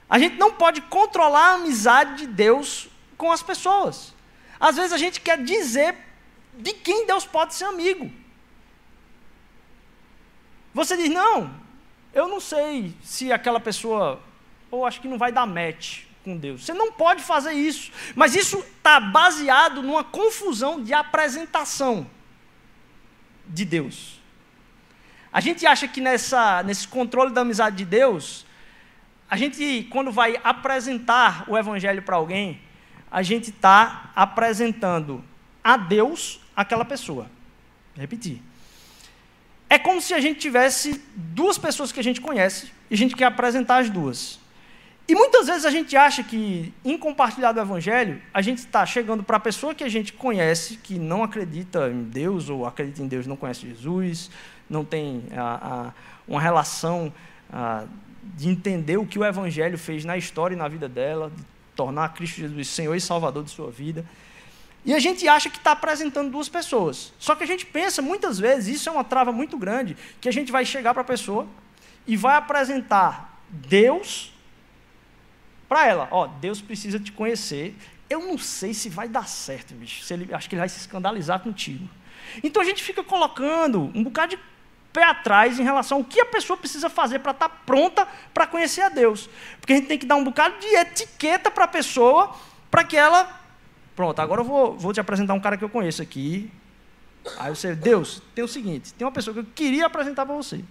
a 0.09 0.19
gente 0.19 0.35
não 0.35 0.51
pode 0.51 0.81
controlar 0.81 1.51
a 1.51 1.53
amizade 1.53 2.17
de 2.17 2.27
Deus 2.27 2.89
com 3.17 3.31
as 3.31 3.41
pessoas. 3.41 4.13
Às 4.59 4.75
vezes 4.75 4.91
a 4.91 4.97
gente 4.97 5.21
quer 5.21 5.41
dizer 5.41 5.95
de 6.57 6.73
quem 6.73 7.07
Deus 7.07 7.25
pode 7.25 7.53
ser 7.53 7.63
amigo. 7.63 8.11
Você 10.73 10.97
diz, 10.97 11.09
não, 11.09 11.49
eu 12.13 12.27
não 12.27 12.41
sei 12.41 12.93
se 13.01 13.31
aquela 13.31 13.59
pessoa, 13.59 14.21
ou 14.69 14.85
acho 14.85 14.99
que 14.99 15.07
não 15.07 15.17
vai 15.17 15.31
dar 15.31 15.45
match 15.45 16.08
com 16.23 16.37
Deus. 16.37 16.65
Você 16.65 16.73
não 16.73 16.91
pode 16.91 17.23
fazer 17.23 17.53
isso. 17.53 17.91
Mas 18.15 18.35
isso 18.35 18.59
está 18.59 18.99
baseado 18.99 19.81
numa 19.81 20.03
confusão 20.03 20.81
de 20.81 20.93
apresentação 20.93 22.09
de 23.47 23.65
Deus. 23.65 24.19
A 25.31 25.39
gente 25.39 25.65
acha 25.65 25.87
que 25.87 26.01
nessa, 26.01 26.63
nesse 26.63 26.87
controle 26.87 27.31
da 27.31 27.41
amizade 27.41 27.77
de 27.77 27.85
Deus, 27.85 28.45
a 29.29 29.37
gente, 29.37 29.87
quando 29.91 30.11
vai 30.11 30.39
apresentar 30.43 31.45
o 31.47 31.57
Evangelho 31.57 32.01
para 32.01 32.15
alguém, 32.15 32.59
a 33.11 33.21
gente 33.21 33.51
está 33.51 34.11
apresentando 34.15 35.23
a 35.63 35.77
Deus 35.77 36.39
aquela 36.55 36.83
pessoa. 36.83 37.29
Repetir. 37.95 38.41
É 39.69 39.77
como 39.77 40.01
se 40.01 40.15
a 40.15 40.19
gente 40.19 40.39
tivesse 40.39 41.03
duas 41.15 41.57
pessoas 41.57 41.91
que 41.91 41.99
a 41.99 42.03
gente 42.03 42.19
conhece 42.19 42.71
e 42.89 42.95
a 42.95 42.97
gente 42.97 43.15
quer 43.15 43.25
apresentar 43.25 43.77
as 43.77 43.89
duas. 43.89 44.38
E 45.09 45.15
muitas 45.15 45.47
vezes 45.47 45.65
a 45.65 45.71
gente 45.71 45.97
acha 45.97 46.23
que, 46.23 46.71
em 46.85 46.95
compartilhar 46.95 47.51
do 47.51 47.59
Evangelho, 47.59 48.21
a 48.31 48.43
gente 48.43 48.59
está 48.59 48.85
chegando 48.85 49.23
para 49.23 49.37
a 49.37 49.39
pessoa 49.39 49.73
que 49.73 49.83
a 49.83 49.89
gente 49.89 50.13
conhece, 50.13 50.77
que 50.77 50.99
não 50.99 51.23
acredita 51.23 51.89
em 51.89 52.03
Deus, 52.03 52.47
ou 52.47 52.63
acredita 52.63 53.01
em 53.01 53.07
Deus 53.07 53.25
não 53.25 53.35
conhece 53.35 53.67
Jesus, 53.67 54.29
não 54.69 54.85
tem 54.85 55.23
a, 55.35 55.87
a, 55.87 55.93
uma 56.27 56.39
relação 56.39 57.11
a, 57.51 57.85
de 58.21 58.49
entender 58.49 58.97
o 58.97 59.05
que 59.05 59.17
o 59.17 59.25
Evangelho 59.25 59.79
fez 59.79 60.05
na 60.05 60.15
história 60.15 60.53
e 60.53 60.57
na 60.57 60.67
vida 60.67 60.87
dela, 60.87 61.31
de 61.35 61.43
tornar 61.75 62.13
Cristo 62.13 62.41
Jesus 62.41 62.67
Senhor 62.67 62.93
e 62.93 63.01
Salvador 63.01 63.43
de 63.43 63.49
sua 63.49 63.71
vida. 63.71 64.05
E 64.85 64.93
a 64.93 64.99
gente 64.99 65.27
acha 65.27 65.49
que 65.49 65.57
está 65.57 65.71
apresentando 65.71 66.29
duas 66.29 66.49
pessoas. 66.49 67.11
Só 67.17 67.33
que 67.33 67.43
a 67.43 67.47
gente 67.47 67.65
pensa, 67.65 67.99
muitas 67.99 68.37
vezes, 68.37 68.75
isso 68.75 68.87
é 68.87 68.91
uma 68.91 69.03
trava 69.03 69.31
muito 69.31 69.57
grande, 69.57 69.97
que 70.21 70.29
a 70.29 70.31
gente 70.31 70.51
vai 70.51 70.63
chegar 70.65 70.93
para 70.93 71.01
a 71.01 71.05
pessoa 71.05 71.47
e 72.05 72.15
vai 72.15 72.35
apresentar 72.35 73.41
Deus 73.49 74.37
para 75.69 75.85
ela, 75.85 76.07
ó, 76.09 76.25
Deus 76.25 76.59
precisa 76.59 76.99
te 76.99 77.11
conhecer. 77.11 77.77
Eu 78.09 78.21
não 78.25 78.39
sei 78.39 78.73
se 78.73 78.89
vai 78.89 79.07
dar 79.07 79.27
certo, 79.27 79.75
bicho. 79.75 80.03
Se 80.03 80.15
ele, 80.15 80.33
acho 80.33 80.49
que 80.49 80.55
ele 80.55 80.61
vai 80.61 80.67
se 80.67 80.79
escandalizar 80.79 81.39
contigo. 81.41 81.87
Então 82.43 82.59
a 82.59 82.65
gente 82.65 82.83
fica 82.83 83.03
colocando 83.03 83.91
um 83.93 84.03
bocado 84.03 84.35
de 84.35 84.41
pé 84.91 85.03
atrás 85.03 85.59
em 85.59 85.63
relação 85.63 85.99
ao 85.99 86.03
que 86.03 86.19
a 86.19 86.25
pessoa 86.25 86.57
precisa 86.57 86.89
fazer 86.89 87.19
para 87.19 87.31
estar 87.31 87.49
tá 87.49 87.55
pronta 87.67 88.07
para 88.33 88.47
conhecer 88.47 88.81
a 88.81 88.89
Deus. 88.89 89.29
Porque 89.59 89.73
a 89.73 89.75
gente 89.75 89.87
tem 89.87 89.99
que 89.99 90.07
dar 90.07 90.15
um 90.15 90.23
bocado 90.23 90.59
de 90.59 90.67
etiqueta 90.67 91.51
para 91.51 91.65
a 91.65 91.67
pessoa, 91.67 92.35
para 92.71 92.83
que 92.83 92.97
ela. 92.97 93.39
Pronto, 93.95 94.19
agora 94.19 94.41
eu 94.41 94.45
vou, 94.45 94.75
vou 94.75 94.91
te 94.91 94.99
apresentar 94.99 95.35
um 95.35 95.39
cara 95.39 95.55
que 95.55 95.63
eu 95.63 95.69
conheço 95.69 96.01
aqui. 96.01 96.51
Aí 97.37 97.55
você, 97.55 97.75
Deus, 97.75 98.23
tem 98.33 98.43
o 98.43 98.47
seguinte: 98.47 98.91
tem 98.93 99.05
uma 99.05 99.13
pessoa 99.13 99.35
que 99.35 99.41
eu 99.41 99.47
queria 99.53 99.85
apresentar 99.85 100.25
para 100.25 100.33
você. 100.33 100.63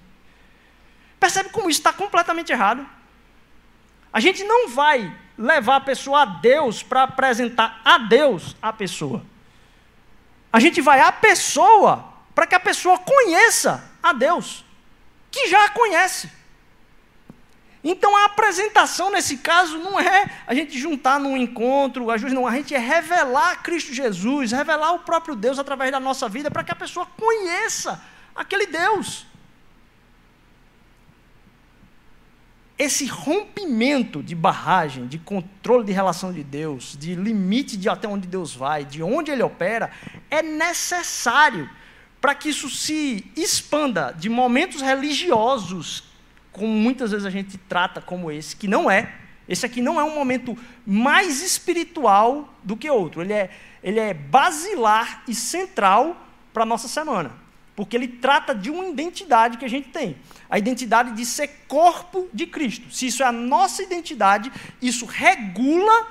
Percebe 1.20 1.50
como 1.50 1.70
isso 1.70 1.80
está 1.80 1.92
completamente 1.92 2.50
errado? 2.50 2.84
A 4.12 4.20
gente 4.20 4.42
não 4.44 4.68
vai 4.68 5.14
levar 5.36 5.76
a 5.76 5.80
pessoa 5.80 6.22
a 6.22 6.24
Deus 6.24 6.82
para 6.82 7.04
apresentar 7.04 7.80
a 7.84 7.98
Deus 7.98 8.56
a 8.60 8.72
pessoa. 8.72 9.22
A 10.52 10.58
gente 10.58 10.80
vai 10.80 11.00
a 11.00 11.12
pessoa 11.12 12.04
para 12.34 12.46
que 12.46 12.54
a 12.54 12.60
pessoa 12.60 12.98
conheça 12.98 13.84
a 14.02 14.12
Deus, 14.12 14.64
que 15.30 15.48
já 15.48 15.64
a 15.64 15.70
conhece. 15.70 16.30
Então 17.84 18.16
a 18.16 18.24
apresentação 18.24 19.10
nesse 19.10 19.38
caso 19.38 19.78
não 19.78 20.00
é 20.00 20.28
a 20.46 20.54
gente 20.54 20.76
juntar 20.76 21.20
num 21.20 21.36
encontro, 21.36 22.10
a 22.10 22.18
não, 22.18 22.46
a 22.46 22.52
gente 22.52 22.74
é 22.74 22.78
revelar 22.78 23.62
Cristo 23.62 23.94
Jesus, 23.94 24.50
revelar 24.50 24.92
o 24.92 25.00
próprio 25.00 25.36
Deus 25.36 25.58
através 25.58 25.92
da 25.92 26.00
nossa 26.00 26.28
vida 26.28 26.50
para 26.50 26.64
que 26.64 26.72
a 26.72 26.76
pessoa 26.76 27.06
conheça 27.16 28.02
aquele 28.34 28.66
Deus. 28.66 29.27
Esse 32.78 33.06
rompimento 33.06 34.22
de 34.22 34.36
barragem, 34.36 35.08
de 35.08 35.18
controle 35.18 35.84
de 35.84 35.92
relação 35.92 36.32
de 36.32 36.44
Deus, 36.44 36.96
de 36.96 37.16
limite 37.16 37.76
de 37.76 37.88
até 37.88 38.06
onde 38.06 38.28
Deus 38.28 38.54
vai, 38.54 38.84
de 38.84 39.02
onde 39.02 39.32
ele 39.32 39.42
opera, 39.42 39.90
é 40.30 40.42
necessário 40.42 41.68
para 42.20 42.36
que 42.36 42.48
isso 42.48 42.70
se 42.70 43.24
expanda 43.36 44.14
de 44.16 44.28
momentos 44.28 44.80
religiosos, 44.80 46.04
como 46.52 46.68
muitas 46.68 47.10
vezes 47.10 47.26
a 47.26 47.30
gente 47.30 47.58
trata 47.58 48.00
como 48.00 48.30
esse, 48.30 48.54
que 48.54 48.68
não 48.68 48.88
é. 48.88 49.12
Esse 49.48 49.66
aqui 49.66 49.80
não 49.80 49.98
é 49.98 50.04
um 50.04 50.14
momento 50.14 50.56
mais 50.86 51.42
espiritual 51.42 52.54
do 52.62 52.76
que 52.76 52.88
outro. 52.88 53.22
Ele 53.22 53.32
é, 53.32 53.50
ele 53.82 53.98
é 53.98 54.14
basilar 54.14 55.24
e 55.26 55.34
central 55.34 56.16
para 56.52 56.62
a 56.62 56.66
nossa 56.66 56.86
semana 56.86 57.47
porque 57.78 57.96
ele 57.96 58.08
trata 58.08 58.52
de 58.52 58.70
uma 58.70 58.88
identidade 58.88 59.56
que 59.56 59.64
a 59.64 59.68
gente 59.68 59.90
tem. 59.90 60.16
A 60.50 60.58
identidade 60.58 61.12
de 61.12 61.24
ser 61.24 61.46
corpo 61.68 62.28
de 62.34 62.44
Cristo. 62.44 62.92
Se 62.92 63.06
isso 63.06 63.22
é 63.22 63.26
a 63.26 63.30
nossa 63.30 63.84
identidade, 63.84 64.50
isso 64.82 65.06
regula 65.06 66.08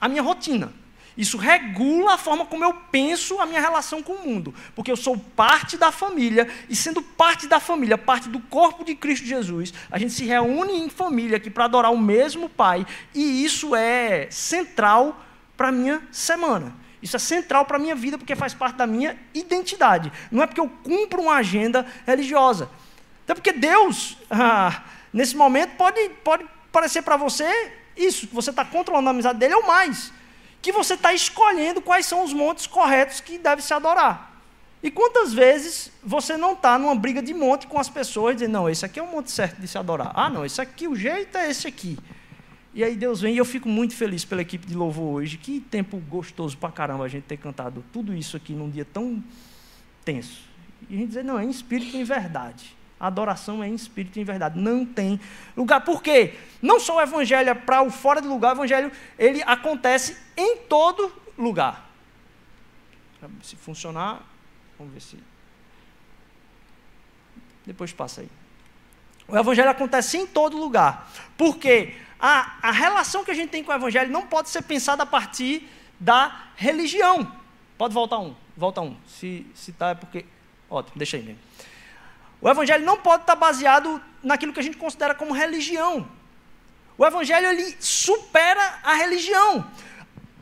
a 0.00 0.08
minha 0.08 0.22
rotina. 0.22 0.72
Isso 1.18 1.36
regula 1.36 2.14
a 2.14 2.16
forma 2.16 2.46
como 2.46 2.64
eu 2.64 2.72
penso 2.90 3.38
a 3.38 3.44
minha 3.44 3.60
relação 3.60 4.02
com 4.02 4.14
o 4.14 4.26
mundo. 4.26 4.54
Porque 4.74 4.90
eu 4.90 4.96
sou 4.96 5.18
parte 5.18 5.76
da 5.76 5.92
família, 5.92 6.48
e 6.70 6.74
sendo 6.74 7.02
parte 7.02 7.46
da 7.46 7.60
família, 7.60 7.98
parte 7.98 8.30
do 8.30 8.40
corpo 8.40 8.82
de 8.82 8.94
Cristo 8.94 9.26
Jesus, 9.26 9.74
a 9.90 9.98
gente 9.98 10.14
se 10.14 10.24
reúne 10.24 10.72
em 10.72 10.88
família 10.88 11.36
aqui 11.36 11.50
para 11.50 11.66
adorar 11.66 11.92
o 11.92 12.00
mesmo 12.00 12.48
Pai, 12.48 12.86
e 13.14 13.44
isso 13.44 13.76
é 13.76 14.26
central 14.30 15.22
para 15.54 15.68
a 15.68 15.72
minha 15.72 16.00
semana. 16.10 16.74
Isso 17.02 17.16
é 17.16 17.18
central 17.18 17.64
para 17.64 17.76
a 17.76 17.80
minha 17.80 17.94
vida, 17.94 18.18
porque 18.18 18.36
faz 18.36 18.52
parte 18.52 18.76
da 18.76 18.86
minha 18.86 19.18
identidade. 19.32 20.12
Não 20.30 20.42
é 20.42 20.46
porque 20.46 20.60
eu 20.60 20.68
cumpro 20.68 21.22
uma 21.22 21.36
agenda 21.36 21.86
religiosa. 22.06 22.68
Até 23.24 23.34
porque 23.34 23.52
Deus, 23.52 24.18
ah, 24.30 24.82
nesse 25.12 25.36
momento, 25.36 25.76
pode, 25.76 26.08
pode 26.22 26.44
parecer 26.70 27.02
para 27.02 27.16
você 27.16 27.72
isso, 27.96 28.26
que 28.26 28.34
você 28.34 28.50
está 28.50 28.64
controlando 28.64 29.08
a 29.08 29.10
amizade 29.10 29.38
dele 29.38 29.54
ou 29.54 29.66
mais. 29.66 30.12
Que 30.60 30.72
você 30.72 30.94
está 30.94 31.12
escolhendo 31.14 31.80
quais 31.80 32.06
são 32.06 32.22
os 32.22 32.32
montes 32.32 32.66
corretos 32.66 33.20
que 33.20 33.38
deve 33.38 33.62
se 33.62 33.72
adorar. 33.72 34.30
E 34.82 34.90
quantas 34.90 35.32
vezes 35.32 35.90
você 36.02 36.36
não 36.36 36.52
está 36.52 36.78
numa 36.78 36.94
briga 36.94 37.22
de 37.22 37.34
monte 37.34 37.66
com 37.66 37.78
as 37.78 37.88
pessoas, 37.88 38.36
dizendo, 38.36 38.52
não, 38.52 38.68
esse 38.68 38.84
aqui 38.84 38.98
é 38.98 39.02
o 39.02 39.06
monte 39.06 39.30
certo 39.30 39.60
de 39.60 39.68
se 39.68 39.76
adorar. 39.76 40.12
Ah, 40.14 40.30
não, 40.30 40.44
esse 40.44 40.60
aqui, 40.60 40.88
o 40.88 40.96
jeito 40.96 41.36
é 41.36 41.50
esse 41.50 41.66
aqui. 41.66 41.98
E 42.72 42.84
aí 42.84 42.94
Deus 42.94 43.20
vem 43.20 43.34
e 43.34 43.38
eu 43.38 43.44
fico 43.44 43.68
muito 43.68 43.96
feliz 43.96 44.24
pela 44.24 44.42
equipe 44.42 44.66
de 44.66 44.74
louvor 44.74 45.14
hoje. 45.14 45.36
Que 45.36 45.60
tempo 45.60 45.96
gostoso 46.08 46.56
pra 46.56 46.70
caramba 46.70 47.04
a 47.04 47.08
gente 47.08 47.24
ter 47.24 47.36
cantado 47.36 47.84
tudo 47.92 48.14
isso 48.14 48.36
aqui 48.36 48.52
num 48.52 48.70
dia 48.70 48.84
tão 48.84 49.22
tenso. 50.04 50.42
E 50.88 50.94
a 50.94 50.98
gente 50.98 51.08
dizer, 51.08 51.24
não, 51.24 51.38
é 51.38 51.44
em 51.44 51.50
espírito 51.50 51.96
e 51.96 52.00
em 52.00 52.04
verdade. 52.04 52.76
A 52.98 53.06
adoração 53.08 53.62
é 53.62 53.68
em 53.68 53.74
espírito 53.74 54.18
e 54.18 54.22
em 54.22 54.24
verdade. 54.24 54.58
Não 54.58 54.84
tem 54.84 55.18
lugar. 55.56 55.80
Por 55.80 56.02
quê? 56.02 56.34
Não 56.62 56.78
só 56.78 56.98
o 56.98 57.00
evangelho 57.00 57.48
é 57.48 57.54
para 57.54 57.82
o 57.82 57.90
fora 57.90 58.20
de 58.20 58.28
lugar, 58.28 58.50
o 58.50 58.58
evangelho 58.58 58.92
ele 59.18 59.42
acontece 59.42 60.16
em 60.36 60.58
todo 60.58 61.12
lugar. 61.36 61.90
Se 63.42 63.56
funcionar, 63.56 64.22
vamos 64.78 64.94
ver 64.94 65.00
se. 65.00 65.18
Depois 67.66 67.92
passa 67.92 68.20
aí. 68.20 68.28
O 69.30 69.38
evangelho 69.38 69.70
acontece 69.70 70.16
em 70.16 70.26
todo 70.26 70.56
lugar. 70.56 71.10
Por 71.36 71.56
quê? 71.56 71.94
a, 72.20 72.56
a 72.62 72.70
relação 72.70 73.24
que 73.24 73.30
a 73.30 73.34
gente 73.34 73.48
tem 73.50 73.64
com 73.64 73.72
o 73.72 73.74
Evangelho 73.74 74.12
não 74.12 74.26
pode 74.26 74.50
ser 74.50 74.62
pensada 74.62 75.04
a 75.04 75.06
partir 75.06 75.66
da 75.98 76.48
religião. 76.54 77.32
Pode 77.78 77.94
voltar 77.94 78.18
um, 78.18 78.36
volta 78.56 78.82
um. 78.82 78.94
Se 79.06 79.46
está 79.54 79.90
é 79.90 79.94
porque. 79.94 80.26
Ótimo, 80.68 80.98
deixa 80.98 81.16
aí 81.16 81.22
mesmo. 81.22 81.40
O 82.40 82.48
Evangelho 82.48 82.84
não 82.84 82.98
pode 82.98 83.22
estar 83.22 83.34
baseado 83.34 84.00
naquilo 84.22 84.52
que 84.52 84.60
a 84.60 84.62
gente 84.62 84.76
considera 84.76 85.14
como 85.14 85.32
religião. 85.32 86.06
O 86.96 87.06
Evangelho 87.06 87.46
ele 87.46 87.74
supera 87.80 88.80
a 88.82 88.94
religião. 88.94 89.66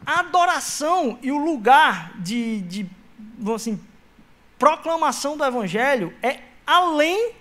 A 0.04 0.20
adoração 0.20 1.18
e 1.22 1.30
o 1.30 1.38
lugar 1.38 2.12
de, 2.18 2.60
de 2.62 2.90
assim, 3.54 3.80
proclamação 4.58 5.36
do 5.36 5.44
Evangelho 5.44 6.14
é 6.22 6.40
além 6.66 7.37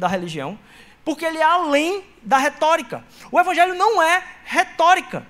da 0.00 0.08
religião 0.08 0.58
porque 1.04 1.24
ele 1.24 1.38
é 1.38 1.42
além 1.42 2.04
da 2.22 2.38
retórica. 2.38 3.04
O 3.30 3.40
evangelho 3.40 3.74
não 3.74 4.02
é 4.02 4.22
retórica. 4.44 5.26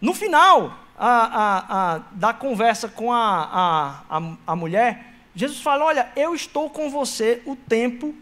No 0.00 0.14
final 0.14 0.78
a, 0.96 1.08
a, 1.08 1.94
a, 1.94 1.98
da 2.12 2.32
conversa 2.32 2.88
com 2.88 3.12
a, 3.12 4.56
mulher, 4.56 5.14
Jesus 5.34 5.60
fala: 5.60 5.84
Olha, 5.84 6.10
eu 6.16 6.34
estou 6.34 6.70
com 6.70 6.90
você 6.90 7.42
o 7.44 7.54
tempo 7.54 8.14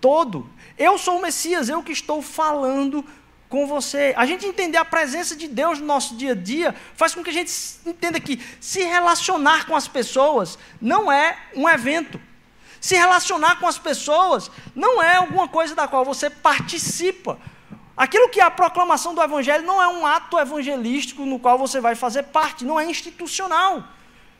todo. 0.00 0.48
Eu 0.78 0.98
sou 0.98 1.18
o 1.18 1.22
Messias, 1.22 1.68
eu 1.68 1.82
que 1.82 1.92
estou 1.92 2.22
falando 2.22 3.04
com 3.48 3.66
você. 3.66 4.12
A 4.16 4.26
gente 4.26 4.46
entender 4.46 4.78
a 4.78 4.84
presença 4.84 5.36
de 5.36 5.46
Deus 5.46 5.78
no 5.78 5.86
nosso 5.86 6.16
dia 6.16 6.32
a 6.32 6.34
dia 6.34 6.74
faz 6.94 7.14
com 7.14 7.22
que 7.22 7.30
a 7.30 7.32
gente 7.32 7.52
entenda 7.86 8.18
que 8.18 8.40
se 8.60 8.82
relacionar 8.82 9.66
com 9.66 9.76
as 9.76 9.86
pessoas 9.86 10.58
não 10.80 11.10
é 11.10 11.36
um 11.54 11.68
evento. 11.68 12.20
Se 12.86 12.94
relacionar 12.94 13.58
com 13.58 13.66
as 13.66 13.78
pessoas 13.78 14.48
não 14.72 15.02
é 15.02 15.16
alguma 15.16 15.48
coisa 15.48 15.74
da 15.74 15.88
qual 15.88 16.04
você 16.04 16.30
participa. 16.30 17.36
Aquilo 17.96 18.28
que 18.28 18.38
é 18.38 18.44
a 18.44 18.50
proclamação 18.50 19.12
do 19.12 19.20
Evangelho 19.20 19.66
não 19.66 19.82
é 19.82 19.88
um 19.88 20.06
ato 20.06 20.38
evangelístico 20.38 21.26
no 21.26 21.40
qual 21.40 21.58
você 21.58 21.80
vai 21.80 21.96
fazer 21.96 22.22
parte, 22.22 22.64
não 22.64 22.78
é 22.78 22.84
institucional. 22.84 23.82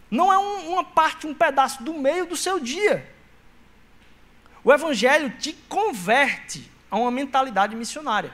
Não 0.08 0.32
é 0.32 0.38
um, 0.38 0.74
uma 0.74 0.84
parte, 0.84 1.26
um 1.26 1.34
pedaço 1.34 1.82
do 1.82 1.92
meio 1.92 2.24
do 2.24 2.36
seu 2.36 2.60
dia. 2.60 3.12
O 4.62 4.72
Evangelho 4.72 5.28
te 5.40 5.52
converte 5.68 6.70
a 6.88 6.96
uma 6.96 7.10
mentalidade 7.10 7.74
missionária. 7.74 8.32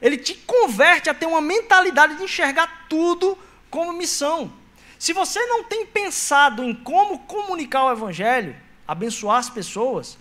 Ele 0.00 0.16
te 0.16 0.34
converte 0.34 1.10
a 1.10 1.14
ter 1.14 1.26
uma 1.26 1.40
mentalidade 1.40 2.18
de 2.18 2.22
enxergar 2.22 2.86
tudo 2.88 3.36
como 3.68 3.92
missão. 3.92 4.52
Se 4.96 5.12
você 5.12 5.44
não 5.46 5.64
tem 5.64 5.84
pensado 5.86 6.62
em 6.62 6.72
como 6.72 7.18
comunicar 7.18 7.86
o 7.86 7.90
Evangelho, 7.90 8.54
abençoar 8.92 9.38
as 9.38 9.50
pessoas, 9.50 10.18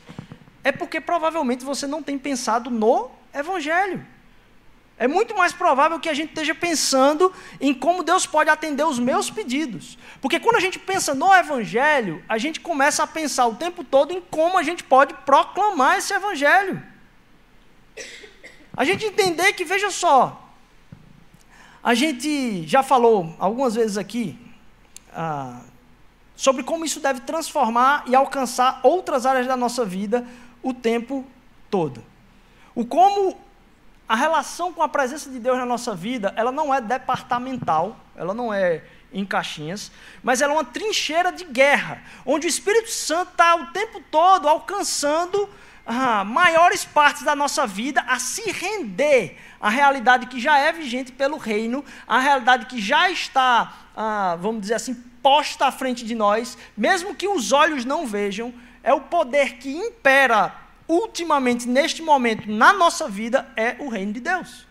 é 0.64 0.72
porque 0.72 1.02
provavelmente 1.02 1.64
você 1.64 1.86
não 1.86 2.02
tem 2.02 2.18
pensado 2.18 2.70
no 2.70 3.10
Evangelho. 3.34 4.06
É 4.98 5.08
muito 5.08 5.36
mais 5.36 5.52
provável 5.52 6.00
que 6.00 6.08
a 6.08 6.14
gente 6.14 6.30
esteja 6.30 6.54
pensando 6.54 7.34
em 7.60 7.74
como 7.74 8.04
Deus 8.04 8.28
pode 8.28 8.52
atender 8.52 8.86
os 8.86 9.00
meus 9.00 9.32
pedidos. 9.32 9.98
Porque 10.22 10.40
quando 10.40 10.58
a 10.58 10.60
gente 10.60 10.78
pensa 10.78 11.16
no 11.16 11.34
Evangelho, 11.34 12.24
a 12.30 12.38
gente 12.38 12.60
começa 12.60 13.02
a 13.02 13.08
pensar 13.08 13.48
o 13.48 13.56
tempo 13.56 13.84
todo 13.84 14.14
em 14.14 14.22
como 14.22 14.60
a 14.60 14.64
gente 14.64 14.84
pode 14.84 15.14
proclamar 15.26 15.98
esse 15.98 16.14
Evangelho. 16.14 16.82
A 18.78 18.86
gente 18.86 19.04
entender 19.06 19.54
que, 19.54 19.66
veja 19.66 19.90
só, 19.90 20.50
a 21.84 21.96
gente 21.96 22.68
já 22.68 22.84
falou 22.84 23.36
algumas 23.40 23.74
vezes 23.74 23.98
aqui 23.98 24.38
ah, 25.12 25.62
sobre 26.42 26.64
como 26.64 26.84
isso 26.84 27.00
deve 27.00 27.20
transformar 27.20 28.04
e 28.08 28.16
alcançar 28.16 28.80
outras 28.82 29.28
áreas 29.28 29.46
da 29.46 29.56
nossa 29.56 29.86
vida 29.86 30.26
o 30.64 30.74
tempo 30.74 31.24
todo. 31.70 32.04
O 32.74 32.84
como 32.84 33.40
a 34.10 34.16
relação 34.16 34.74
com 34.74 34.82
a 34.82 34.90
presença 34.90 35.30
de 35.30 35.38
Deus 35.38 35.56
na 35.56 35.68
nossa 35.68 35.94
vida, 35.94 36.34
ela 36.36 36.52
não 36.52 36.74
é 36.74 36.82
departamental, 36.82 37.96
ela 38.16 38.34
não 38.34 38.52
é 38.52 38.84
em 39.14 39.24
caixinhas, 39.24 39.92
mas 40.24 40.42
ela 40.42 40.54
é 40.54 40.56
uma 40.56 40.66
trincheira 40.66 41.32
de 41.32 41.44
guerra, 41.44 42.02
onde 42.26 42.48
o 42.48 42.50
Espírito 42.50 42.90
Santo 42.90 43.34
está 43.34 43.56
o 43.58 43.68
tempo 43.68 44.02
todo 44.10 44.50
alcançando 44.50 45.48
ah, 45.86 46.24
maiores 46.24 46.84
partes 46.84 47.22
da 47.22 47.36
nossa 47.36 47.68
vida 47.68 48.04
a 48.08 48.18
se 48.18 48.50
render 48.50 49.38
à 49.60 49.70
realidade 49.70 50.26
que 50.26 50.40
já 50.40 50.58
é 50.58 50.72
vigente 50.72 51.12
pelo 51.12 51.38
reino, 51.38 51.86
à 52.08 52.18
realidade 52.18 52.66
que 52.66 52.82
já 52.82 53.12
está, 53.12 53.74
ah, 53.96 54.36
vamos 54.42 54.62
dizer 54.62 54.74
assim, 54.74 55.11
posta 55.22 55.68
à 55.68 55.72
frente 55.72 56.06
de 56.06 56.16
nós, 56.16 56.58
mesmo 56.76 57.16
que 57.16 57.28
os 57.28 57.52
olhos 57.52 57.86
não 57.86 58.06
vejam, 58.06 58.54
é 58.84 58.94
o 58.94 59.02
poder 59.02 59.58
que 59.58 59.70
impera 59.70 60.56
ultimamente, 60.88 61.68
neste 61.68 62.02
momento, 62.02 62.52
na 62.52 62.74
nossa 62.74 63.08
vida, 63.08 63.50
é 63.56 63.78
o 63.80 63.88
reino 63.88 64.14
de 64.14 64.20
Deus. 64.20 64.68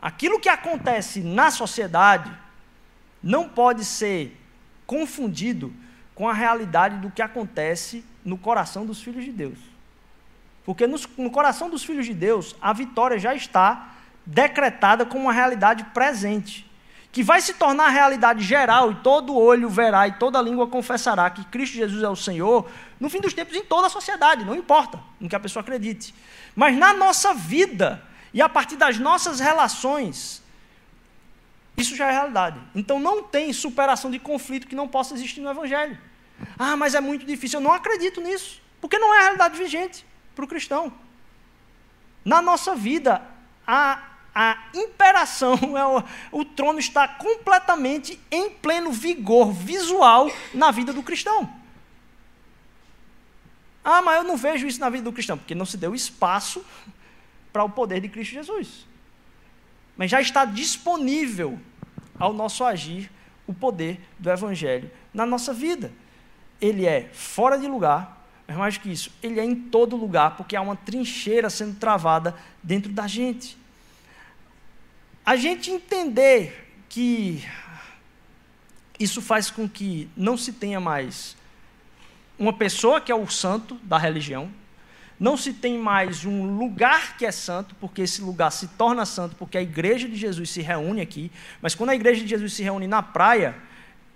Aquilo 0.00 0.40
que 0.40 0.48
acontece 0.48 1.20
na 1.20 1.50
sociedade 1.50 2.30
não 3.22 3.48
pode 3.48 3.84
ser 3.84 4.36
confundido 4.86 5.72
com 6.14 6.28
a 6.28 6.32
realidade 6.32 6.98
do 6.98 7.10
que 7.10 7.22
acontece 7.22 8.04
no 8.24 8.36
coração 8.36 8.84
dos 8.84 9.02
filhos 9.02 9.24
de 9.24 9.32
Deus. 9.32 9.58
Porque 10.64 10.86
no, 10.86 10.98
no, 11.16 11.30
coração 11.30 11.68
dos 11.70 11.84
filhos 11.84 12.06
de 12.06 12.14
Deus, 12.14 12.54
a 12.60 12.72
vitória 12.72 13.18
já 13.18 13.34
está 13.34 13.94
decretada 14.24 15.04
como 15.04 15.24
uma 15.24 15.32
realidade 15.32 15.84
presente 15.86 16.70
que 17.12 17.22
vai 17.22 17.42
se 17.42 17.52
tornar 17.52 17.90
realidade 17.90 18.42
geral 18.42 18.90
e 18.90 18.94
todo 18.96 19.36
olho 19.36 19.68
verá 19.68 20.08
e 20.08 20.12
toda 20.12 20.40
língua 20.40 20.66
confessará 20.66 21.28
que 21.28 21.44
Cristo 21.44 21.74
Jesus 21.74 22.02
é 22.02 22.08
o 22.08 22.16
Senhor, 22.16 22.66
no 22.98 23.10
fim 23.10 23.20
dos 23.20 23.34
tempos 23.34 23.54
em 23.54 23.62
toda 23.62 23.86
a 23.86 23.90
sociedade, 23.90 24.46
não 24.46 24.56
importa 24.56 24.98
no 25.20 25.28
que 25.28 25.36
a 25.36 25.40
pessoa 25.40 25.60
acredite. 25.60 26.14
Mas 26.56 26.74
na 26.74 26.94
nossa 26.94 27.34
vida 27.34 28.02
e 28.32 28.40
a 28.40 28.48
partir 28.48 28.76
das 28.76 28.98
nossas 28.98 29.40
relações, 29.40 30.42
isso 31.76 31.94
já 31.94 32.08
é 32.08 32.12
realidade. 32.12 32.58
Então 32.74 32.98
não 32.98 33.22
tem 33.22 33.52
superação 33.52 34.10
de 34.10 34.18
conflito 34.18 34.66
que 34.66 34.74
não 34.74 34.88
possa 34.88 35.12
existir 35.12 35.42
no 35.42 35.50
Evangelho. 35.50 35.98
Ah, 36.58 36.78
mas 36.78 36.94
é 36.94 37.00
muito 37.00 37.26
difícil. 37.26 37.60
Eu 37.60 37.64
não 37.64 37.72
acredito 37.72 38.22
nisso, 38.22 38.62
porque 38.80 38.98
não 38.98 39.14
é 39.14 39.18
a 39.18 39.22
realidade 39.22 39.58
vigente 39.58 40.06
para 40.34 40.46
o 40.46 40.48
cristão. 40.48 40.90
Na 42.24 42.40
nossa 42.40 42.74
vida, 42.74 43.20
a 43.66 44.11
a 44.34 44.68
imperação, 44.74 45.56
é 45.76 46.04
o, 46.30 46.44
trono 46.44 46.78
está 46.78 47.06
completamente 47.06 48.18
em 48.30 48.50
pleno 48.50 48.90
vigor 48.90 49.52
visual 49.52 50.30
na 50.54 50.70
vida 50.70 50.92
do 50.92 51.02
cristão. 51.02 51.48
Ah, 53.84 54.00
mas 54.00 54.18
eu 54.18 54.24
não 54.24 54.36
vejo 54.36 54.66
isso 54.66 54.80
na 54.80 54.88
vida 54.88 55.04
do 55.04 55.12
cristão, 55.12 55.36
porque 55.36 55.54
não 55.54 55.66
se 55.66 55.76
deu 55.76 55.94
espaço 55.94 56.64
para 57.52 57.64
o 57.64 57.70
poder 57.70 58.00
de 58.00 58.08
Cristo 58.08 58.32
Jesus. 58.32 58.86
Mas 59.96 60.10
já 60.10 60.20
está 60.20 60.44
disponível 60.44 61.58
ao 62.18 62.32
nosso 62.32 62.64
agir 62.64 63.10
o 63.46 63.52
poder 63.52 64.00
do 64.18 64.30
Evangelho 64.30 64.90
na 65.12 65.26
nossa 65.26 65.52
vida. 65.52 65.92
Ele 66.60 66.86
é 66.86 67.10
fora 67.12 67.58
de 67.58 67.66
lugar, 67.66 68.24
mas 68.46 68.56
mais 68.56 68.78
que 68.78 68.90
isso, 68.90 69.12
ele 69.22 69.40
é 69.40 69.44
em 69.44 69.54
todo 69.54 69.96
lugar, 69.96 70.36
porque 70.36 70.56
há 70.56 70.62
uma 70.62 70.76
trincheira 70.76 71.50
sendo 71.50 71.78
travada 71.78 72.34
dentro 72.62 72.90
da 72.92 73.06
gente 73.06 73.60
a 75.24 75.36
gente 75.36 75.70
entender 75.70 76.68
que 76.88 77.44
isso 78.98 79.22
faz 79.22 79.50
com 79.50 79.68
que 79.68 80.08
não 80.16 80.36
se 80.36 80.52
tenha 80.52 80.80
mais 80.80 81.36
uma 82.38 82.52
pessoa 82.52 83.00
que 83.00 83.12
é 83.12 83.14
o 83.14 83.28
santo 83.28 83.76
da 83.84 83.96
religião, 83.96 84.50
não 85.18 85.36
se 85.36 85.52
tem 85.52 85.78
mais 85.78 86.24
um 86.24 86.56
lugar 86.56 87.16
que 87.16 87.24
é 87.24 87.30
santo, 87.30 87.76
porque 87.76 88.02
esse 88.02 88.20
lugar 88.20 88.50
se 88.50 88.66
torna 88.68 89.06
santo, 89.06 89.36
porque 89.36 89.56
a 89.56 89.62
igreja 89.62 90.08
de 90.08 90.16
Jesus 90.16 90.50
se 90.50 90.60
reúne 90.60 91.00
aqui, 91.00 91.30
mas 91.60 91.74
quando 91.74 91.90
a 91.90 91.94
igreja 91.94 92.22
de 92.22 92.28
Jesus 92.28 92.54
se 92.54 92.62
reúne 92.64 92.88
na 92.88 93.00
praia, 93.00 93.54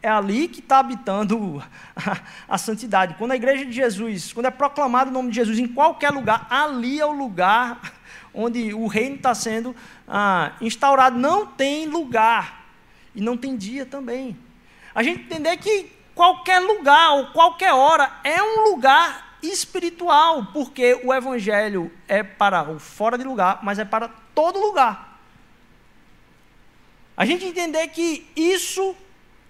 é 0.03 0.09
ali 0.09 0.49
que 0.49 0.59
está 0.59 0.81
habitando 0.81 1.62
a, 1.95 2.21
a, 2.55 2.59
santidade. 2.59 3.14
Quando 3.14 3.31
a 3.31 3.37
igreja 3.37 3.64
de 3.64 3.73
Jesus, 3.73 4.33
quando 4.33 4.47
é 4.47 4.51
proclamado 4.51 5.11
o 5.11 5.12
nome 5.12 5.31
de 5.31 5.37
Jesus 5.37 5.59
em 5.59 5.69
qualquer 5.69 6.11
lugar, 6.11 6.47
ali 6.51 7.01
é 7.01 7.07
o 7.07 7.12
lugar 7.12 7.81
onde 8.37 8.75
o 8.75 8.87
reino 8.87 9.16
está 9.16 9.35
sendo 9.35 9.75
ah, 10.07 10.53
instaurado. 10.61 11.18
Não 11.18 11.46
tem 11.46 11.87
lugar 11.87 12.66
e 13.14 13.20
não 13.20 13.37
tem 13.37 13.57
dia 13.57 13.87
também. 13.87 14.37
A 14.94 15.03
gente 15.03 15.22
entender 15.22 15.57
que 15.57 15.90
qualquer 16.14 16.61
lugar 16.61 17.14
ou 17.14 17.27
qualquer 17.29 17.72
hora 17.72 18.20
é 18.22 18.42
um 18.42 18.70
lugar 18.70 19.38
espiritual, 19.42 20.46
porque 20.53 21.01
o 21.05 21.12
evangelho 21.12 21.90
é 22.07 22.22
para 22.22 22.70
o 22.70 22.79
fora 22.79 23.16
de 23.16 23.25
lugar, 23.25 23.61
mas 23.62 23.79
é 23.79 23.85
para 23.85 24.09
todo 24.35 24.59
lugar. 24.59 25.18
A 27.16 27.25
gente 27.25 27.44
entender 27.44 27.88
que 27.88 28.27
isso 28.37 28.94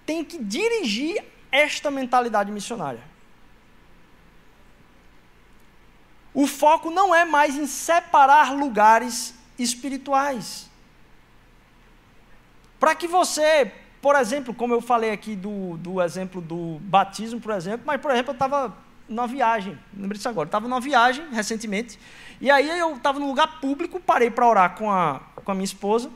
tem 0.04 0.24
que 0.24 0.42
dirigir 0.42 1.22
esta 1.50 1.90
mentalidade 1.90 2.52
missionária. 2.52 3.00
O 6.36 6.46
foco 6.46 6.90
não 6.90 7.14
é 7.14 7.24
mais 7.24 7.56
em 7.56 7.66
separar 7.66 8.54
lugares 8.54 9.34
espirituais. 9.58 10.68
Para 12.78 12.94
que 12.94 13.08
você, 13.08 13.72
por 14.02 14.14
exemplo, 14.14 14.52
como 14.52 14.74
eu 14.74 14.82
falei 14.82 15.12
aqui 15.12 15.34
do, 15.34 15.78
do 15.78 16.02
exemplo 16.02 16.42
do 16.42 16.78
batismo, 16.82 17.40
por 17.40 17.54
exemplo, 17.54 17.86
mas, 17.86 17.98
por 17.98 18.10
exemplo, 18.10 18.32
eu 18.32 18.34
estava 18.34 18.76
numa 19.08 19.26
viagem, 19.26 19.78
lembrei 19.96 20.18
disso 20.18 20.28
agora, 20.28 20.46
estava 20.46 20.68
numa 20.68 20.78
viagem 20.78 21.26
recentemente, 21.32 21.98
e 22.38 22.50
aí 22.50 22.68
eu 22.78 22.96
estava 22.96 23.18
num 23.18 23.28
lugar 23.28 23.58
público, 23.58 23.98
parei 23.98 24.30
para 24.30 24.46
orar 24.46 24.74
com 24.74 24.90
a, 24.90 25.22
com 25.42 25.50
a 25.50 25.54
minha 25.54 25.64
esposa, 25.64 26.10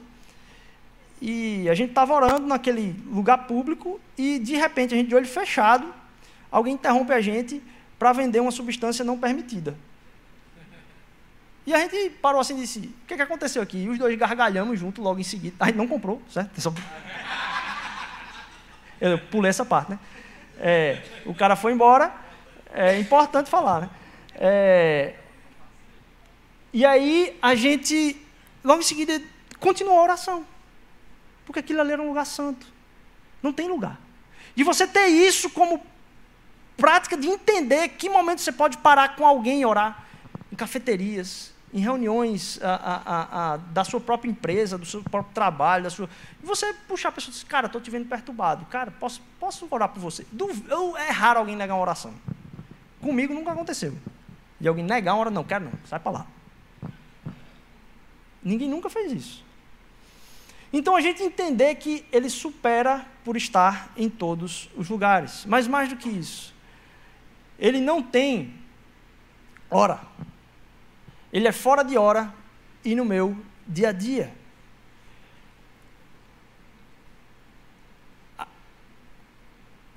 e 1.18 1.66
a 1.66 1.74
gente 1.74 1.90
estava 1.90 2.12
orando 2.12 2.46
naquele 2.46 2.94
lugar 3.06 3.46
público, 3.46 3.98
e 4.18 4.38
de 4.38 4.54
repente, 4.54 4.92
a 4.92 4.98
gente 4.98 5.08
de 5.08 5.14
olho 5.14 5.26
fechado, 5.26 5.94
alguém 6.52 6.74
interrompe 6.74 7.10
a 7.10 7.22
gente 7.22 7.62
para 7.98 8.12
vender 8.12 8.40
uma 8.40 8.50
substância 8.50 9.02
não 9.02 9.18
permitida. 9.18 9.74
E 11.70 11.74
a 11.74 11.78
gente 11.78 12.10
parou 12.10 12.40
assim 12.40 12.58
e 12.58 12.62
disse: 12.62 12.80
O 12.80 13.06
que, 13.06 13.14
que 13.14 13.22
aconteceu 13.22 13.62
aqui? 13.62 13.78
E 13.78 13.88
os 13.88 13.96
dois 13.96 14.18
gargalhamos 14.18 14.76
junto 14.76 15.00
logo 15.00 15.20
em 15.20 15.22
seguida. 15.22 15.54
A 15.60 15.66
gente 15.66 15.76
não 15.76 15.86
comprou, 15.86 16.20
certo? 16.28 16.60
Só... 16.60 16.74
Eu 19.00 19.18
pulei 19.18 19.50
essa 19.50 19.64
parte, 19.64 19.92
né? 19.92 19.98
É, 20.58 21.00
o 21.24 21.32
cara 21.32 21.54
foi 21.54 21.72
embora, 21.72 22.12
é 22.72 22.98
importante 22.98 23.48
falar, 23.48 23.82
né? 23.82 23.90
É, 24.34 25.14
e 26.72 26.84
aí 26.84 27.38
a 27.40 27.54
gente, 27.54 28.20
logo 28.64 28.80
em 28.80 28.84
seguida, 28.84 29.22
continuou 29.60 30.00
a 30.00 30.02
oração. 30.02 30.44
Porque 31.46 31.60
aquilo 31.60 31.80
ali 31.80 31.92
era 31.92 32.02
um 32.02 32.08
lugar 32.08 32.26
santo. 32.26 32.66
Não 33.40 33.52
tem 33.52 33.68
lugar. 33.68 33.96
E 34.56 34.64
você 34.64 34.88
ter 34.88 35.06
isso 35.06 35.48
como 35.50 35.80
prática 36.76 37.16
de 37.16 37.28
entender 37.28 37.90
que 37.90 38.08
momento 38.08 38.40
você 38.40 38.50
pode 38.50 38.76
parar 38.78 39.14
com 39.14 39.24
alguém 39.24 39.60
e 39.60 39.66
orar. 39.66 40.04
Em 40.52 40.56
cafeterias, 40.56 41.54
em 41.72 41.80
reuniões 41.80 42.58
a, 42.62 42.74
a, 42.74 43.52
a, 43.52 43.56
da 43.56 43.84
sua 43.84 44.00
própria 44.00 44.30
empresa, 44.30 44.76
do 44.76 44.84
seu 44.84 45.02
próprio 45.02 45.32
trabalho, 45.32 45.84
da 45.84 45.90
sua. 45.90 46.08
Você 46.42 46.72
puxar 46.88 47.10
a 47.10 47.12
pessoa 47.12 47.30
e 47.30 47.34
dizer, 47.34 47.46
cara, 47.46 47.66
estou 47.66 47.80
te 47.80 47.90
vendo 47.90 48.08
perturbado. 48.08 48.66
Cara, 48.66 48.90
posso, 48.90 49.22
posso 49.38 49.66
orar 49.70 49.88
por 49.88 50.00
você? 50.00 50.26
Eu, 50.68 50.96
é 50.96 51.10
raro 51.10 51.38
alguém 51.38 51.54
negar 51.54 51.74
uma 51.74 51.82
oração. 51.82 52.12
Comigo 53.00 53.32
nunca 53.32 53.52
aconteceu. 53.52 53.96
E 54.60 54.66
alguém 54.66 54.84
negar 54.84 55.14
uma 55.14 55.20
oração, 55.20 55.34
não, 55.34 55.44
quero 55.44 55.64
não, 55.64 55.72
sai 55.86 56.00
para 56.00 56.12
lá. 56.12 56.26
Ninguém 58.42 58.68
nunca 58.68 58.90
fez 58.90 59.12
isso. 59.12 59.44
Então 60.72 60.94
a 60.96 61.00
gente 61.00 61.22
entender 61.22 61.74
que 61.76 62.04
ele 62.12 62.30
supera 62.30 63.04
por 63.24 63.36
estar 63.36 63.92
em 63.96 64.08
todos 64.08 64.68
os 64.76 64.88
lugares. 64.88 65.44
Mas 65.46 65.66
mais 65.66 65.88
do 65.88 65.96
que 65.96 66.08
isso, 66.08 66.54
ele 67.58 67.80
não 67.80 68.02
tem 68.02 68.54
hora. 69.70 70.00
Ele 71.32 71.46
é 71.46 71.52
fora 71.52 71.82
de 71.82 71.96
hora 71.96 72.32
e 72.84 72.94
no 72.94 73.04
meu 73.04 73.36
dia 73.66 73.90
a 73.90 73.92
dia. 73.92 74.32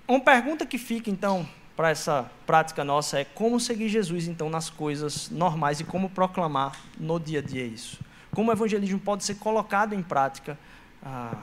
Uma 0.08 0.20
pergunta 0.20 0.66
que 0.66 0.78
fica 0.78 1.10
então 1.10 1.48
para 1.76 1.90
essa 1.90 2.30
prática 2.46 2.84
nossa 2.84 3.20
é 3.20 3.24
como 3.24 3.60
seguir 3.60 3.90
Jesus 3.90 4.28
então 4.28 4.50
nas 4.50 4.70
coisas 4.70 5.30
normais 5.30 5.80
e 5.80 5.84
como 5.84 6.10
proclamar 6.10 6.80
no 7.00 7.20
dia 7.20 7.40
a 7.40 7.42
dia 7.42 7.66
isso. 7.66 8.00
Como 8.32 8.52
o 8.52 8.54
evangelismo 8.54 9.00
pode 9.00 9.24
ser 9.24 9.36
colocado 9.36 9.94
em 9.94 10.04
prática 10.04 10.58
ah, 11.02 11.38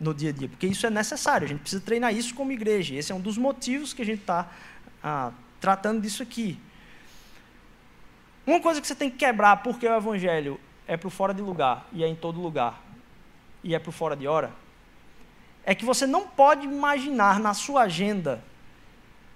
no 0.00 0.14
dia 0.14 0.30
a 0.30 0.32
dia, 0.32 0.48
porque 0.48 0.66
isso 0.66 0.86
é 0.86 0.90
necessário, 0.90 1.44
a 1.44 1.48
gente 1.48 1.60
precisa 1.60 1.82
treinar 1.82 2.14
isso 2.14 2.34
como 2.34 2.50
igreja. 2.50 2.94
Esse 2.94 3.12
é 3.12 3.14
um 3.14 3.20
dos 3.20 3.36
motivos 3.36 3.92
que 3.92 4.02
a 4.02 4.04
gente 4.04 4.20
está 4.20 4.48
ah, 5.02 5.30
tratando 5.60 6.00
disso 6.00 6.22
aqui. 6.22 6.58
Uma 8.48 8.60
coisa 8.60 8.80
que 8.80 8.86
você 8.86 8.94
tem 8.94 9.10
que 9.10 9.18
quebrar, 9.18 9.58
porque 9.58 9.86
o 9.86 9.94
evangelho 9.94 10.58
é 10.86 10.96
para 10.96 11.06
o 11.06 11.10
fora 11.10 11.34
de 11.34 11.42
lugar 11.42 11.86
e 11.92 12.02
é 12.02 12.08
em 12.08 12.14
todo 12.14 12.40
lugar, 12.40 12.82
e 13.62 13.74
é 13.74 13.78
para 13.78 13.90
o 13.90 13.92
fora 13.92 14.16
de 14.16 14.26
hora, 14.26 14.50
é 15.66 15.74
que 15.74 15.84
você 15.84 16.06
não 16.06 16.26
pode 16.26 16.64
imaginar 16.64 17.38
na 17.38 17.52
sua 17.52 17.82
agenda 17.82 18.42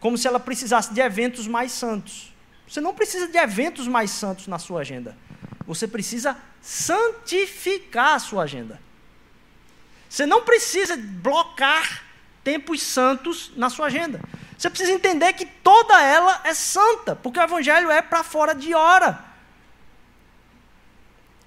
como 0.01 0.16
se 0.16 0.27
ela 0.27 0.40
precisasse 0.40 0.94
de 0.94 1.01
eventos 1.03 1.46
mais 1.46 1.72
santos. 1.72 2.33
Você 2.66 2.81
não 2.81 2.94
precisa 2.94 3.29
de 3.29 3.37
eventos 3.37 3.87
mais 3.87 4.11
santos 4.11 4.46
na 4.46 4.59
sua 4.59 4.81
agenda. 4.81 5.14
Você 5.66 5.87
precisa 5.87 6.35
santificar 6.62 8.14
a 8.14 8.18
sua 8.18 8.44
agenda. 8.44 8.81
Você 10.09 10.25
não 10.25 10.42
precisa 10.42 10.96
blocar 10.96 12.03
tempos 12.42 12.81
santos 12.81 13.53
na 13.57 13.68
sua 13.68 13.88
agenda. 13.88 14.22
Você 14.62 14.70
precisa 14.70 14.92
entender 14.92 15.33
que 15.33 15.44
toda 15.44 16.01
ela 16.01 16.40
é 16.44 16.55
santa, 16.55 17.16
porque 17.16 17.37
o 17.37 17.42
evangelho 17.42 17.90
é 17.90 18.01
para 18.01 18.22
fora 18.22 18.55
de 18.55 18.72
hora. 18.72 19.18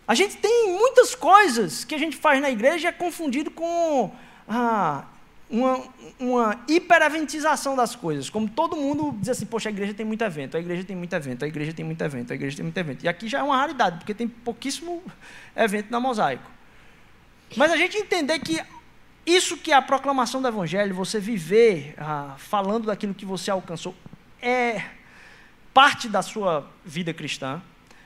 A 0.05 0.13
gente 0.13 0.35
tem 0.35 0.77
muitas 0.77 1.15
coisas 1.15 1.85
que 1.85 1.95
a 1.95 1.97
gente 1.97 2.17
faz 2.17 2.41
na 2.41 2.49
igreja 2.49 2.89
é 2.89 2.91
confundido 2.91 3.49
com 3.49 4.13
ah, 4.49 5.05
uma, 5.49 5.81
uma 6.19 6.59
hipereventização 6.67 7.73
das 7.73 7.95
coisas. 7.95 8.29
Como 8.29 8.49
todo 8.49 8.75
mundo 8.75 9.15
diz 9.17 9.29
assim, 9.29 9.45
poxa, 9.45 9.69
a 9.69 9.71
igreja 9.71 9.93
tem 9.93 10.05
muito 10.05 10.21
evento, 10.21 10.57
a 10.57 10.59
igreja 10.59 10.83
tem 10.83 10.97
muito 10.97 11.13
evento, 11.13 11.45
a 11.45 11.47
igreja 11.47 11.71
tem 11.71 11.85
muito 11.85 12.01
evento, 12.01 12.33
a 12.33 12.35
igreja 12.35 12.57
tem 12.57 12.63
muito 12.63 12.77
evento. 12.77 13.05
E 13.05 13.07
aqui 13.07 13.29
já 13.29 13.39
é 13.39 13.43
uma 13.43 13.55
raridade, 13.55 13.99
porque 13.99 14.13
tem 14.13 14.27
pouquíssimo 14.27 15.01
evento 15.55 15.89
na 15.89 16.01
mosaico. 16.01 16.51
Mas 17.55 17.71
a 17.71 17.77
gente 17.77 17.95
entender 17.95 18.39
que 18.39 18.61
isso 19.25 19.57
que 19.57 19.71
é 19.71 19.75
a 19.75 19.81
proclamação 19.81 20.41
do 20.41 20.47
Evangelho, 20.47 20.93
você 20.93 21.19
viver 21.19 21.95
ah, 21.97 22.35
falando 22.37 22.85
daquilo 22.85 23.13
que 23.13 23.25
você 23.25 23.49
alcançou, 23.49 23.95
é 24.41 24.83
parte 25.73 26.07
da 26.07 26.21
sua 26.21 26.69
vida 26.85 27.13
cristã, 27.13 27.61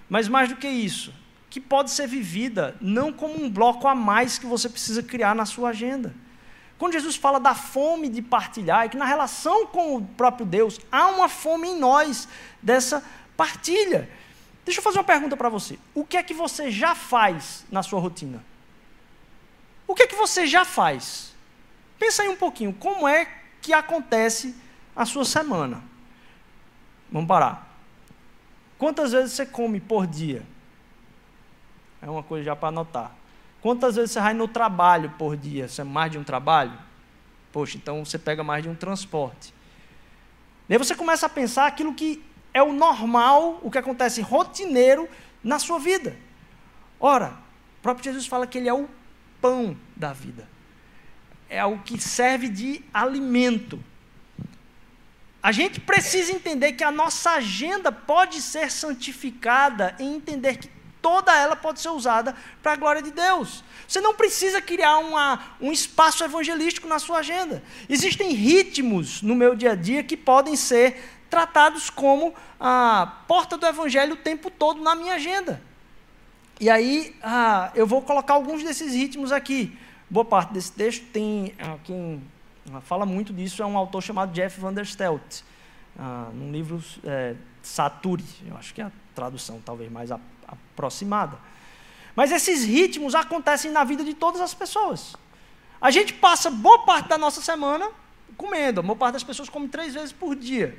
mas 0.10 0.28
mais 0.28 0.50
do 0.50 0.56
que 0.56 0.68
isso, 0.68 1.14
que 1.50 1.60
pode 1.60 1.92
ser 1.92 2.08
vivida 2.08 2.76
não 2.80 3.12
como 3.12 3.44
um 3.44 3.50
bloco 3.50 3.88
a 3.88 3.94
mais 3.94 4.38
que 4.38 4.46
você 4.46 4.70
precisa 4.70 5.04
criar 5.04 5.36
na 5.36 5.46
sua 5.46 5.70
agenda. 5.70 6.16
Quando 6.78 6.94
Jesus 6.94 7.18
fala 7.18 7.40
da 7.40 7.54
fome 7.54 8.08
de 8.08 8.22
partilhar, 8.22 8.86
é 8.86 8.90
que 8.90 8.96
na 8.96 9.06
relação 9.06 9.68
com 9.68 9.98
o 9.98 10.02
próprio 10.02 10.46
Deus 10.46 10.80
há 10.90 11.08
uma 11.08 11.28
fome 11.28 11.68
em 11.68 11.78
nós 11.78 12.28
dessa 12.62 13.04
partilha. 13.36 14.10
Deixa 14.64 14.80
eu 14.80 14.84
fazer 14.84 14.98
uma 14.98 15.04
pergunta 15.04 15.36
para 15.36 15.50
você. 15.50 15.78
O 15.94 16.06
que 16.06 16.16
é 16.16 16.24
que 16.24 16.34
você 16.34 16.72
já 16.72 16.96
faz 16.96 17.66
na 17.70 17.84
sua 17.84 18.00
rotina? 18.00 18.42
O 19.90 19.96
que 19.96 20.04
é 20.04 20.08
que 20.08 20.16
você 20.16 20.46
já 20.46 20.64
faz? 20.64 21.34
Pensa 21.98 22.22
aí 22.22 22.30
um 22.30 22.36
pouquinho, 22.36 22.72
como 22.72 23.08
é 23.08 23.28
que 23.60 23.74
acontece 23.74 24.56
a 24.96 25.04
sua 25.04 25.26
semana? 25.26 25.84
Vamos 27.12 27.28
parar. 27.28 27.76
Quantas 28.78 29.14
vezes 29.14 29.32
você 29.34 29.48
come 29.48 29.80
por 29.80 30.06
dia? 30.06 30.46
É 32.04 32.08
uma 32.08 32.22
coisa 32.22 32.46
já 32.46 32.56
para 32.56 32.68
anotar. 32.68 33.12
Quantas 33.64 33.96
vezes 33.96 34.12
você 34.12 34.20
vai 34.20 34.36
no 34.36 34.48
trabalho 34.48 35.10
por 35.18 35.36
dia? 35.36 35.68
Você 35.68 35.82
é 35.82 35.84
mais 35.84 36.12
de 36.12 36.20
um 36.20 36.24
trabalho? 36.24 36.78
Poxa, 37.52 37.76
então 37.76 38.06
você 38.06 38.20
pega 38.20 38.44
mais 38.44 38.62
de 38.62 38.70
um 38.70 38.76
transporte. 38.76 39.52
E 40.70 40.74
aí 40.74 40.78
você 40.78 40.94
começa 40.94 41.26
a 41.26 41.30
pensar 41.30 41.66
aquilo 41.66 41.96
que 41.96 42.24
é 42.54 42.62
o 42.62 42.72
normal, 42.72 43.60
o 43.64 43.72
que 43.72 43.80
acontece 43.80 44.22
rotineiro 44.22 45.10
na 45.44 45.58
sua 45.58 45.80
vida. 45.80 46.16
Ora, 47.00 47.34
o 47.80 47.82
próprio 47.82 48.04
Jesus 48.04 48.28
fala 48.28 48.46
que 48.46 48.60
ele 48.60 48.70
é 48.70 48.74
o 48.74 48.88
pão 49.42 49.78
da 49.96 50.14
vida. 50.14 50.48
É 51.50 51.64
o 51.66 51.80
que 51.80 52.00
serve 52.00 52.48
de 52.50 52.84
alimento. 52.94 53.84
A 55.42 55.52
gente 55.52 55.80
precisa 55.80 56.32
entender 56.32 56.74
que 56.74 56.84
a 56.84 56.92
nossa 56.92 57.32
agenda 57.32 57.92
pode 57.92 58.42
ser 58.42 58.70
santificada 58.70 59.96
em 59.98 60.16
entender 60.16 60.58
que 60.58 60.70
toda 61.02 61.36
ela 61.36 61.56
pode 61.56 61.80
ser 61.80 61.90
usada 61.90 62.36
para 62.62 62.74
a 62.74 62.76
glória 62.76 63.02
de 63.02 63.12
Deus. 63.12 63.64
Você 63.88 64.02
não 64.02 64.14
precisa 64.14 64.62
criar 64.62 64.98
uma, 65.00 65.56
um 65.60 65.72
espaço 65.72 66.24
evangelístico 66.24 66.88
na 66.88 67.00
sua 67.00 67.20
agenda. 67.20 67.64
Existem 67.88 68.34
ritmos 68.34 69.22
no 69.22 69.34
meu 69.34 69.56
dia 69.56 69.72
a 69.72 69.76
dia 69.76 70.04
que 70.04 70.18
podem 70.18 70.56
ser 70.56 71.02
tratados 71.30 71.90
como 71.90 72.34
a 72.60 73.24
porta 73.28 73.58
do 73.58 73.66
evangelho 73.66 74.14
o 74.14 74.18
tempo 74.18 74.52
todo 74.52 74.82
na 74.82 74.94
minha 74.94 75.16
agenda. 75.16 75.62
E 76.60 76.70
aí, 76.70 77.16
ah, 77.24 77.72
eu 77.74 77.88
vou 77.88 78.02
colocar 78.02 78.34
alguns 78.34 78.62
desses 78.64 78.94
ritmos 78.94 79.32
aqui. 79.32 79.78
Boa 80.10 80.26
parte 80.26 80.52
desse 80.52 80.72
texto 80.74 81.06
tem 81.06 81.54
ah, 81.58 81.78
quem 81.86 82.22
ah, 82.74 82.82
fala 82.82 83.06
muito 83.06 83.32
disso 83.32 83.64
é 83.64 83.66
um 83.66 83.78
autor 83.78 84.04
chamado 84.04 84.34
Jeff 84.34 84.60
Van 84.60 84.74
der 84.74 84.86
ah, 85.98 86.30
num 86.34 86.52
livro 86.52 86.84
é, 87.06 87.36
Saturi, 87.62 88.26
eu 88.46 88.58
acho 88.58 88.74
que 88.74 88.82
é 88.82 88.86
a 88.86 88.92
tradução 89.16 89.62
talvez 89.64 89.90
mais 89.90 90.12
aproximada. 90.12 91.38
Mas 92.14 92.32
esses 92.32 92.66
ritmos 92.66 93.16
acontecem 93.16 93.72
na 93.72 93.86
vida 93.86 94.04
de 94.04 94.14
todas 94.14 94.42
as 94.42 94.54
pessoas. 94.54 95.16
A 95.80 95.92
gente 95.92 96.14
passa 96.14 96.50
boa 96.50 96.80
parte 96.80 97.08
da 97.08 97.18
nossa 97.18 97.42
semana 97.42 97.90
comendo, 98.36 98.82
a 98.82 98.84
boa 98.84 98.98
parte 98.98 99.14
das 99.14 99.24
pessoas 99.24 99.48
come 99.48 99.70
três 99.70 99.94
vezes 99.94 100.12
por 100.12 100.36
dia. 100.36 100.78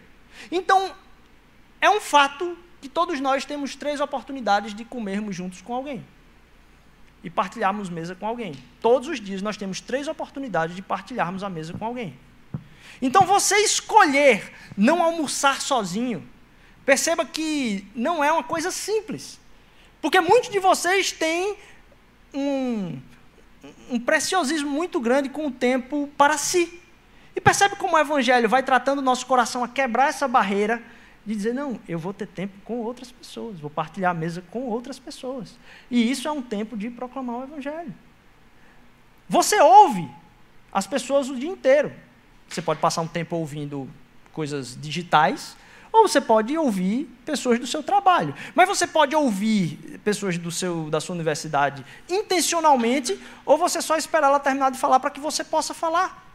Então, 0.52 0.90
é 1.80 1.88
um 1.88 2.00
fato 2.00 2.56
que 2.80 2.88
todos 2.88 3.20
nós 3.20 3.44
temos 3.44 3.76
três 3.76 4.00
oportunidades 4.00 4.74
de 4.74 4.84
comermos 4.84 5.36
juntos 5.36 5.60
com 5.60 5.74
alguém 5.74 6.04
e 7.22 7.28
partilharmos 7.28 7.90
mesa 7.90 8.14
com 8.14 8.26
alguém. 8.26 8.54
Todos 8.80 9.08
os 9.08 9.20
dias 9.20 9.42
nós 9.42 9.56
temos 9.56 9.80
três 9.80 10.08
oportunidades 10.08 10.74
de 10.74 10.82
partilharmos 10.82 11.42
a 11.42 11.50
mesa 11.50 11.74
com 11.74 11.84
alguém. 11.84 12.18
Então 13.02 13.22
você 13.22 13.56
escolher 13.58 14.52
não 14.76 15.02
almoçar 15.02 15.60
sozinho, 15.60 16.26
perceba 16.84 17.24
que 17.24 17.86
não 17.94 18.24
é 18.24 18.32
uma 18.32 18.42
coisa 18.42 18.70
simples. 18.70 19.38
Porque 20.00 20.20
muitos 20.20 20.50
de 20.50 20.58
vocês 20.58 21.12
têm 21.12 21.56
um, 22.32 22.98
um 23.90 24.00
preciosismo 24.00 24.70
muito 24.70 24.98
grande 24.98 25.28
com 25.28 25.46
o 25.46 25.50
tempo 25.50 26.08
para 26.16 26.38
si. 26.38 26.80
E 27.36 27.40
percebe 27.40 27.76
como 27.76 27.96
o 27.96 27.98
Evangelho 27.98 28.48
vai 28.48 28.62
tratando 28.62 29.00
o 29.00 29.02
nosso 29.02 29.26
coração 29.26 29.62
a 29.62 29.68
quebrar 29.68 30.08
essa 30.08 30.26
barreira 30.26 30.82
de 31.24 31.34
dizer, 31.34 31.52
não, 31.52 31.78
eu 31.88 31.98
vou 31.98 32.12
ter 32.14 32.26
tempo 32.26 32.54
com 32.64 32.78
outras 32.78 33.12
pessoas, 33.12 33.60
vou 33.60 33.70
partilhar 33.70 34.10
a 34.10 34.14
mesa 34.14 34.42
com 34.50 34.62
outras 34.62 34.98
pessoas. 34.98 35.58
E 35.90 36.10
isso 36.10 36.26
é 36.26 36.30
um 36.30 36.42
tempo 36.42 36.76
de 36.76 36.90
proclamar 36.90 37.36
o 37.36 37.42
Evangelho. 37.44 37.94
Você 39.28 39.60
ouve 39.60 40.08
as 40.72 40.86
pessoas 40.86 41.28
o 41.28 41.36
dia 41.36 41.48
inteiro. 41.48 41.92
Você 42.48 42.62
pode 42.62 42.80
passar 42.80 43.02
um 43.02 43.06
tempo 43.06 43.36
ouvindo 43.36 43.88
coisas 44.32 44.76
digitais, 44.80 45.56
ou 45.92 46.08
você 46.08 46.20
pode 46.20 46.56
ouvir 46.56 47.08
pessoas 47.24 47.58
do 47.58 47.66
seu 47.66 47.82
trabalho. 47.82 48.34
Mas 48.54 48.68
você 48.68 48.86
pode 48.86 49.14
ouvir 49.14 50.00
pessoas 50.04 50.38
do 50.38 50.50
seu, 50.50 50.88
da 50.88 51.00
sua 51.00 51.14
universidade 51.14 51.84
intencionalmente, 52.08 53.18
ou 53.44 53.58
você 53.58 53.82
só 53.82 53.96
esperar 53.96 54.28
ela 54.28 54.40
terminar 54.40 54.70
de 54.70 54.78
falar 54.78 55.00
para 55.00 55.10
que 55.10 55.20
você 55.20 55.44
possa 55.44 55.74
falar. 55.74 56.26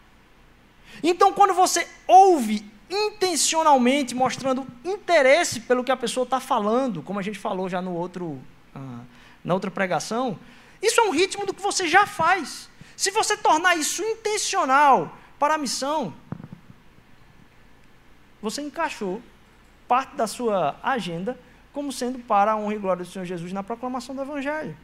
Então, 1.02 1.34
quando 1.34 1.54
você 1.54 1.88
ouve 2.08 2.66
intencionalmente 2.90 4.14
mostrando 4.14 4.66
interesse 4.84 5.62
pelo 5.62 5.84
que 5.84 5.92
a 5.92 5.98
pessoa 5.98 6.24
está 6.24 6.40
falando, 6.40 7.02
como 7.02 7.20
a 7.20 7.22
gente 7.22 7.40
falou 7.40 7.68
já 7.68 7.82
no 7.82 7.94
outro, 7.94 8.40
ah, 8.74 9.02
na 9.44 9.54
outra 9.54 9.72
pregação, 9.72 10.40
isso 10.82 11.00
é 11.02 11.04
um 11.04 11.12
ritmo 11.12 11.46
do 11.46 11.54
que 11.54 11.62
você 11.62 11.88
já 11.88 12.06
faz. 12.06 12.70
Se 12.96 13.12
você 13.12 13.36
tornar 13.36 13.76
isso 13.76 14.04
intencional 14.04 15.18
para 15.40 15.56
a 15.56 15.58
missão, 15.58 16.14
você 18.42 18.62
encaixou 18.62 19.22
parte 19.88 20.16
da 20.16 20.28
sua 20.28 20.80
agenda 20.84 21.38
como 21.74 21.92
sendo 21.92 22.20
para 22.20 22.54
a 22.54 22.56
honra 22.56 22.76
e 22.76 22.78
glória 22.78 23.04
do 23.04 23.12
Senhor 23.12 23.26
Jesus 23.26 23.52
na 23.52 23.64
proclamação 23.64 24.16
do 24.16 24.22
Evangelho. 24.22 24.78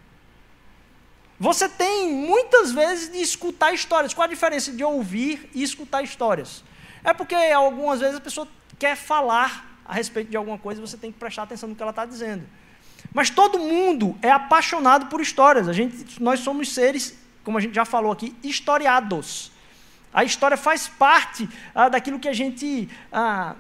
Você 1.39 1.67
tem 1.69 2.13
muitas 2.13 2.71
vezes 2.71 3.11
de 3.11 3.19
escutar 3.19 3.73
histórias. 3.73 4.13
Qual 4.13 4.25
a 4.25 4.29
diferença 4.29 4.71
de 4.71 4.83
ouvir 4.83 5.49
e 5.55 5.63
escutar 5.63 6.03
histórias? 6.03 6.63
É 7.03 7.13
porque 7.13 7.35
algumas 7.35 7.99
vezes 7.99 8.17
a 8.17 8.21
pessoa 8.21 8.47
quer 8.77 8.95
falar 8.95 9.79
a 9.85 9.93
respeito 9.93 10.29
de 10.29 10.37
alguma 10.37 10.57
coisa 10.57 10.79
e 10.81 10.87
você 10.87 10.97
tem 10.97 11.11
que 11.11 11.19
prestar 11.19 11.43
atenção 11.43 11.69
no 11.69 11.75
que 11.75 11.81
ela 11.81 11.91
está 11.91 12.05
dizendo. 12.05 12.43
Mas 13.13 13.29
todo 13.29 13.59
mundo 13.59 14.17
é 14.21 14.31
apaixonado 14.31 15.07
por 15.07 15.19
histórias. 15.19 15.67
A 15.67 15.73
gente, 15.73 16.21
nós 16.21 16.39
somos 16.39 16.73
seres, 16.73 17.17
como 17.43 17.57
a 17.57 17.61
gente 17.61 17.75
já 17.75 17.85
falou 17.85 18.11
aqui, 18.11 18.35
historiados. 18.43 19.51
A 20.13 20.23
história 20.23 20.57
faz 20.57 20.87
parte 20.87 21.49
ah, 21.73 21.89
daquilo 21.89 22.19
que 22.19 22.27
a 22.27 22.33
gente 22.33 22.89
ah, 23.11 23.55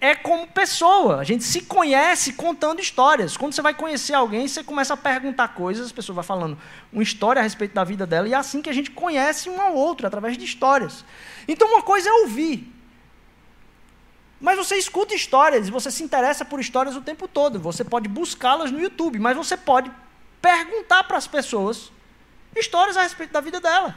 é 0.00 0.14
como 0.14 0.46
pessoa. 0.48 1.18
A 1.18 1.24
gente 1.24 1.44
se 1.44 1.62
conhece 1.62 2.32
contando 2.32 2.80
histórias. 2.80 3.36
Quando 3.36 3.52
você 3.52 3.62
vai 3.62 3.72
conhecer 3.72 4.14
alguém, 4.14 4.46
você 4.46 4.62
começa 4.62 4.94
a 4.94 4.96
perguntar 4.96 5.48
coisas, 5.48 5.90
a 5.90 5.94
pessoa 5.94 6.16
vai 6.16 6.24
falando 6.24 6.58
uma 6.92 7.02
história 7.02 7.40
a 7.40 7.42
respeito 7.42 7.74
da 7.74 7.84
vida 7.84 8.06
dela, 8.06 8.28
e 8.28 8.34
é 8.34 8.36
assim 8.36 8.60
que 8.60 8.68
a 8.68 8.72
gente 8.72 8.90
conhece 8.90 9.48
um 9.48 9.60
ao 9.60 9.74
outro, 9.74 10.06
através 10.06 10.36
de 10.36 10.44
histórias. 10.44 11.04
Então, 11.46 11.68
uma 11.68 11.82
coisa 11.82 12.08
é 12.08 12.12
ouvir. 12.12 12.81
Mas 14.42 14.58
você 14.58 14.74
escuta 14.74 15.14
histórias 15.14 15.68
você 15.68 15.88
se 15.88 16.02
interessa 16.02 16.44
por 16.44 16.58
histórias 16.58 16.96
o 16.96 17.00
tempo 17.00 17.28
todo. 17.28 17.60
Você 17.60 17.84
pode 17.84 18.08
buscá-las 18.08 18.72
no 18.72 18.80
YouTube, 18.80 19.20
mas 19.20 19.36
você 19.36 19.56
pode 19.56 19.88
perguntar 20.42 21.04
para 21.04 21.16
as 21.16 21.28
pessoas 21.28 21.92
histórias 22.56 22.96
a 22.96 23.02
respeito 23.02 23.32
da 23.32 23.40
vida 23.40 23.60
dela. 23.60 23.94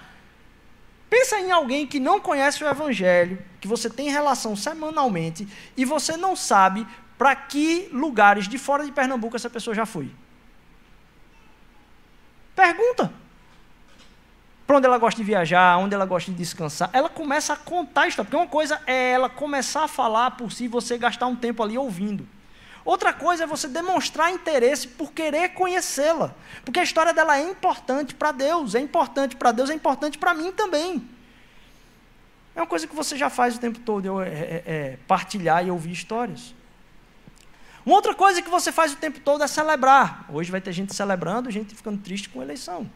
Pensa 1.10 1.40
em 1.40 1.52
alguém 1.52 1.88
que 1.88 2.00
não 2.00 2.22
conhece 2.22 2.64
o 2.64 2.68
Evangelho, 2.68 3.44
que 3.60 3.68
você 3.68 3.90
tem 3.90 4.12
relação 4.12 4.56
semanalmente 4.56 5.48
e 5.76 5.84
você 5.84 6.16
não 6.16 6.36
sabe 6.36 6.86
para 7.18 7.36
que 7.36 7.90
lugares 7.92 8.48
de 8.48 8.60
fora 8.60 8.86
de 8.86 8.92
Pernambuco 8.92 9.36
essa 9.36 9.50
pessoa 9.50 9.74
já 9.74 9.86
foi. 9.86 10.12
Pergunta. 12.56 13.12
Para 14.66 14.78
onde 14.78 14.88
ela 14.88 14.98
gosta 14.98 15.18
de 15.18 15.24
viajar, 15.24 15.78
onde 15.78 15.94
ela 15.94 16.06
gosta 16.06 16.32
de 16.32 16.38
descansar. 16.38 16.90
Ela 16.92 17.08
começa 17.08 17.54
a 17.54 17.56
contar 17.56 18.04
a 18.04 18.08
história. 18.08 18.30
Porque 18.30 18.44
uma 18.44 18.50
coisa 18.50 18.82
é 18.88 19.12
ela 19.12 19.30
começar 19.30 19.84
a 19.84 19.88
falar 19.88 20.32
por 20.32 20.52
si, 20.52 20.68
você 20.68 20.98
gastar 20.98 21.28
um 21.28 21.36
tempo 21.36 21.62
ali 21.62 21.78
ouvindo. 21.78 22.28
Outra 22.84 23.12
coisa 23.12 23.44
é 23.44 23.48
você 23.48 23.68
demonstrar 23.68 24.32
interesse 24.32 24.88
por 24.88 25.12
querer 25.12 25.50
conhecê-la. 25.50 26.34
Porque 26.64 26.80
a 26.80 26.84
história 26.84 27.14
dela 27.14 27.38
é 27.38 27.42
importante 27.42 28.14
para 28.14 28.32
Deus, 28.32 28.76
é 28.76 28.80
importante 28.80 29.36
para 29.36 29.52
Deus, 29.52 29.70
é 29.70 29.74
importante 29.74 30.18
para 30.18 30.34
mim 30.34 30.52
também. 30.52 31.08
É 32.56 32.62
uma 32.62 32.68
coisa 32.68 32.88
que 32.88 32.96
você 32.96 33.18
já 33.18 33.30
faz 33.30 33.58
o 33.58 33.60
tempo 33.60 33.80
todo, 33.80 34.22
é, 34.22 34.28
é, 34.28 34.64
é, 34.66 35.00
partilhar 35.08 35.66
e 35.66 35.70
ouvir 35.72 35.92
histórias. 35.92 36.56
Uma 37.86 37.96
outra 37.96 38.16
coisa 38.16 38.42
que 38.42 38.50
você 38.50 38.72
faz 38.72 38.94
o 38.94 38.98
tempo 38.98 39.20
todo 39.20 39.44
é 39.44 39.48
celebrar. 39.48 40.26
Hoje 40.30 40.50
vai 40.50 40.62
ter 40.62 40.72
gente 40.72 40.96
celebrando, 40.96 41.52
gente 41.52 41.76
ficando 41.76 42.02
triste 42.02 42.30
com 42.30 42.40
a 42.40 42.44
eleição. 42.44 42.90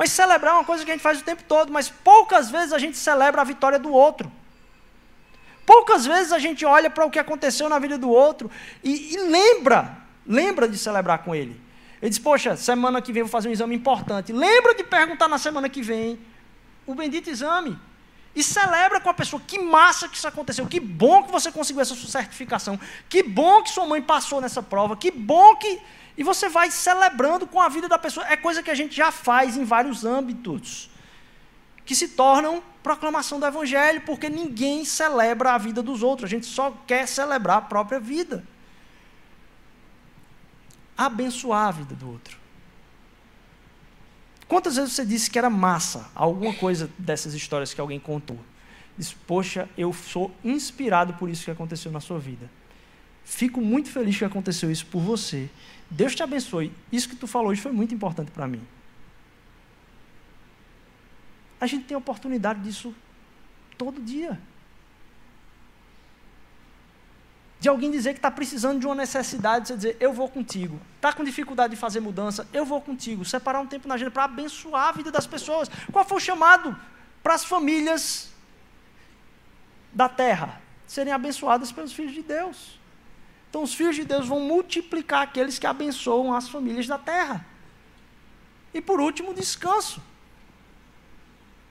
Mas 0.00 0.12
celebrar 0.12 0.54
é 0.54 0.56
uma 0.56 0.64
coisa 0.64 0.82
que 0.82 0.90
a 0.90 0.94
gente 0.94 1.02
faz 1.02 1.20
o 1.20 1.22
tempo 1.22 1.42
todo, 1.46 1.70
mas 1.70 1.90
poucas 1.90 2.50
vezes 2.50 2.72
a 2.72 2.78
gente 2.78 2.96
celebra 2.96 3.42
a 3.42 3.44
vitória 3.44 3.78
do 3.78 3.92
outro. 3.92 4.32
Poucas 5.66 6.06
vezes 6.06 6.32
a 6.32 6.38
gente 6.38 6.64
olha 6.64 6.88
para 6.88 7.04
o 7.04 7.10
que 7.10 7.18
aconteceu 7.18 7.68
na 7.68 7.78
vida 7.78 7.98
do 7.98 8.08
outro 8.08 8.50
e, 8.82 9.12
e, 9.12 9.18
lembra, 9.18 9.98
lembra 10.26 10.66
de 10.66 10.78
celebrar 10.78 11.18
com 11.18 11.34
ele. 11.34 11.60
Ele 12.00 12.08
diz, 12.08 12.18
poxa, 12.18 12.56
semana 12.56 13.02
que 13.02 13.12
vem 13.12 13.24
vou 13.24 13.30
fazer 13.30 13.50
um 13.50 13.52
exame 13.52 13.76
importante. 13.76 14.32
Lembra 14.32 14.74
de 14.74 14.82
perguntar 14.82 15.28
na 15.28 15.36
semana 15.36 15.68
que 15.68 15.82
vem 15.82 16.18
o 16.86 16.94
bendito 16.94 17.28
exame. 17.28 17.78
E 18.34 18.42
celebra 18.42 19.00
com 19.00 19.10
a 19.10 19.14
pessoa. 19.14 19.42
Que 19.44 19.58
massa 19.58 20.08
que 20.08 20.16
isso 20.16 20.28
aconteceu. 20.28 20.66
Que 20.66 20.80
bom 20.80 21.22
que 21.22 21.32
você 21.32 21.50
conseguiu 21.50 21.82
essa 21.82 21.94
sua 21.94 22.08
certificação. 22.08 22.78
Que 23.08 23.22
bom 23.22 23.62
que 23.62 23.70
sua 23.70 23.86
mãe 23.86 24.00
passou 24.00 24.40
nessa 24.40 24.62
prova. 24.62 24.96
Que 24.96 25.10
bom 25.10 25.56
que. 25.56 25.80
E 26.16 26.22
você 26.22 26.48
vai 26.48 26.70
celebrando 26.70 27.46
com 27.46 27.60
a 27.60 27.68
vida 27.68 27.88
da 27.88 27.98
pessoa. 27.98 28.26
É 28.28 28.36
coisa 28.36 28.62
que 28.62 28.70
a 28.70 28.74
gente 28.74 28.94
já 28.94 29.10
faz 29.10 29.56
em 29.56 29.64
vários 29.64 30.04
âmbitos 30.04 30.90
que 31.90 31.96
se 31.96 32.06
tornam 32.06 32.62
proclamação 32.84 33.40
do 33.40 33.46
Evangelho, 33.46 34.02
porque 34.02 34.28
ninguém 34.28 34.84
celebra 34.84 35.54
a 35.54 35.58
vida 35.58 35.82
dos 35.82 36.04
outros, 36.04 36.30
a 36.30 36.30
gente 36.30 36.46
só 36.46 36.70
quer 36.86 37.06
celebrar 37.06 37.58
a 37.58 37.62
própria 37.62 37.98
vida. 37.98 38.44
Abençoar 40.96 41.68
a 41.68 41.70
vida 41.72 41.94
do 41.94 42.08
outro. 42.10 42.39
Quantas 44.50 44.74
vezes 44.74 44.94
você 44.94 45.06
disse 45.06 45.30
que 45.30 45.38
era 45.38 45.48
massa 45.48 46.10
alguma 46.12 46.52
coisa 46.52 46.90
dessas 46.98 47.34
histórias 47.34 47.72
que 47.72 47.80
alguém 47.80 48.00
contou? 48.00 48.36
Diz, 48.98 49.12
poxa, 49.12 49.68
eu 49.78 49.92
sou 49.92 50.34
inspirado 50.42 51.14
por 51.14 51.28
isso 51.30 51.44
que 51.44 51.52
aconteceu 51.52 51.92
na 51.92 52.00
sua 52.00 52.18
vida. 52.18 52.50
Fico 53.24 53.60
muito 53.60 53.88
feliz 53.90 54.18
que 54.18 54.24
aconteceu 54.24 54.68
isso 54.68 54.84
por 54.86 55.00
você. 55.02 55.48
Deus 55.88 56.16
te 56.16 56.24
abençoe. 56.24 56.72
Isso 56.90 57.08
que 57.08 57.14
tu 57.14 57.28
falou 57.28 57.52
hoje 57.52 57.60
foi 57.60 57.70
muito 57.70 57.94
importante 57.94 58.32
para 58.32 58.48
mim. 58.48 58.60
A 61.60 61.66
gente 61.68 61.84
tem 61.84 61.96
oportunidade 61.96 62.60
disso 62.60 62.92
todo 63.78 64.02
dia. 64.02 64.36
De 67.60 67.68
alguém 67.68 67.90
dizer 67.90 68.14
que 68.14 68.18
está 68.18 68.30
precisando 68.30 68.80
de 68.80 68.86
uma 68.86 68.94
necessidade, 68.94 69.68
você 69.68 69.76
dizer, 69.76 69.96
eu 70.00 70.14
vou 70.14 70.30
contigo. 70.30 70.80
Está 70.96 71.12
com 71.12 71.22
dificuldade 71.22 71.74
de 71.74 71.78
fazer 71.78 72.00
mudança, 72.00 72.48
eu 72.54 72.64
vou 72.64 72.80
contigo. 72.80 73.22
Separar 73.22 73.60
um 73.60 73.66
tempo 73.66 73.86
na 73.86 73.96
agenda 73.96 74.10
para 74.10 74.24
abençoar 74.24 74.88
a 74.88 74.92
vida 74.92 75.12
das 75.12 75.26
pessoas. 75.26 75.70
Qual 75.92 76.02
foi 76.02 76.16
o 76.16 76.20
chamado 76.20 76.74
para 77.22 77.34
as 77.34 77.44
famílias 77.44 78.32
da 79.92 80.08
terra? 80.08 80.58
Serem 80.86 81.12
abençoadas 81.12 81.70
pelos 81.70 81.92
filhos 81.92 82.14
de 82.14 82.22
Deus. 82.22 82.80
Então, 83.50 83.62
os 83.62 83.74
filhos 83.74 83.94
de 83.94 84.04
Deus 84.04 84.26
vão 84.26 84.40
multiplicar 84.40 85.20
aqueles 85.20 85.58
que 85.58 85.66
abençoam 85.66 86.32
as 86.32 86.48
famílias 86.48 86.86
da 86.86 86.96
terra. 86.96 87.44
E 88.72 88.80
por 88.80 89.00
último, 89.00 89.34
descanso. 89.34 90.00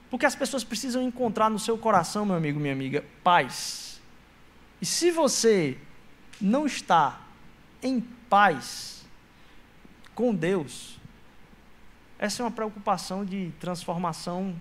Porque 0.08 0.24
as 0.24 0.36
pessoas 0.36 0.62
precisam 0.62 1.02
encontrar 1.02 1.50
no 1.50 1.58
seu 1.58 1.76
coração, 1.76 2.24
meu 2.24 2.36
amigo, 2.36 2.60
minha 2.60 2.74
amiga, 2.74 3.04
paz. 3.24 3.89
E 4.80 4.86
se 4.86 5.10
você 5.10 5.76
não 6.40 6.66
está 6.66 7.20
em 7.82 8.00
paz 8.00 9.04
com 10.14 10.34
Deus, 10.34 10.98
essa 12.18 12.42
é 12.42 12.44
uma 12.44 12.50
preocupação 12.50 13.24
de 13.24 13.52
transformação 13.60 14.54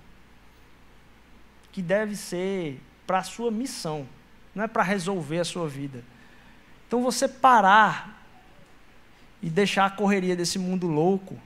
que 1.72 1.82
deve 1.82 2.16
ser 2.16 2.82
para 3.06 3.20
a 3.20 3.24
sua 3.24 3.52
missão, 3.52 4.08
não 4.54 4.64
é 4.64 4.68
para 4.68 4.84
resolver 4.84 5.40
a 5.40 5.46
sua 5.46 5.68
vida. 5.68 6.04
Então 6.88 7.02
você 7.02 7.28
parar 7.28 8.24
e 9.42 9.50
deixar 9.50 9.86
a 9.86 9.90
correria 9.90 10.36
desse 10.36 10.60
mundo 10.60 10.88
louco 10.88 11.40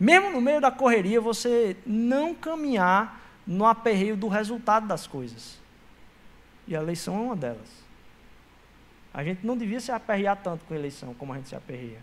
mesmo 0.00 0.30
no 0.30 0.40
meio 0.40 0.62
da 0.62 0.70
correria, 0.70 1.20
você 1.20 1.76
não 1.84 2.34
caminhar 2.34 3.20
no 3.46 3.66
aperreio 3.66 4.16
do 4.16 4.28
resultado 4.28 4.86
das 4.86 5.06
coisas. 5.06 5.59
E 6.70 6.74
a 6.74 6.80
eleição 6.80 7.14
é 7.16 7.20
uma 7.20 7.36
delas. 7.36 7.68
A 9.12 9.22
gente 9.22 9.44
não 9.44 9.58
devia 9.58 9.80
se 9.80 9.92
aperrear 9.92 10.38
tanto 10.42 10.64
com 10.64 10.72
a 10.72 10.76
eleição 10.78 11.12
como 11.12 11.34
a 11.34 11.36
gente 11.36 11.50
se 11.50 11.54
aperreia. 11.54 12.00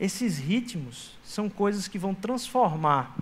Esses 0.00 0.38
ritmos 0.38 1.18
são 1.22 1.50
coisas 1.50 1.86
que 1.86 1.98
vão 1.98 2.14
transformar 2.14 3.14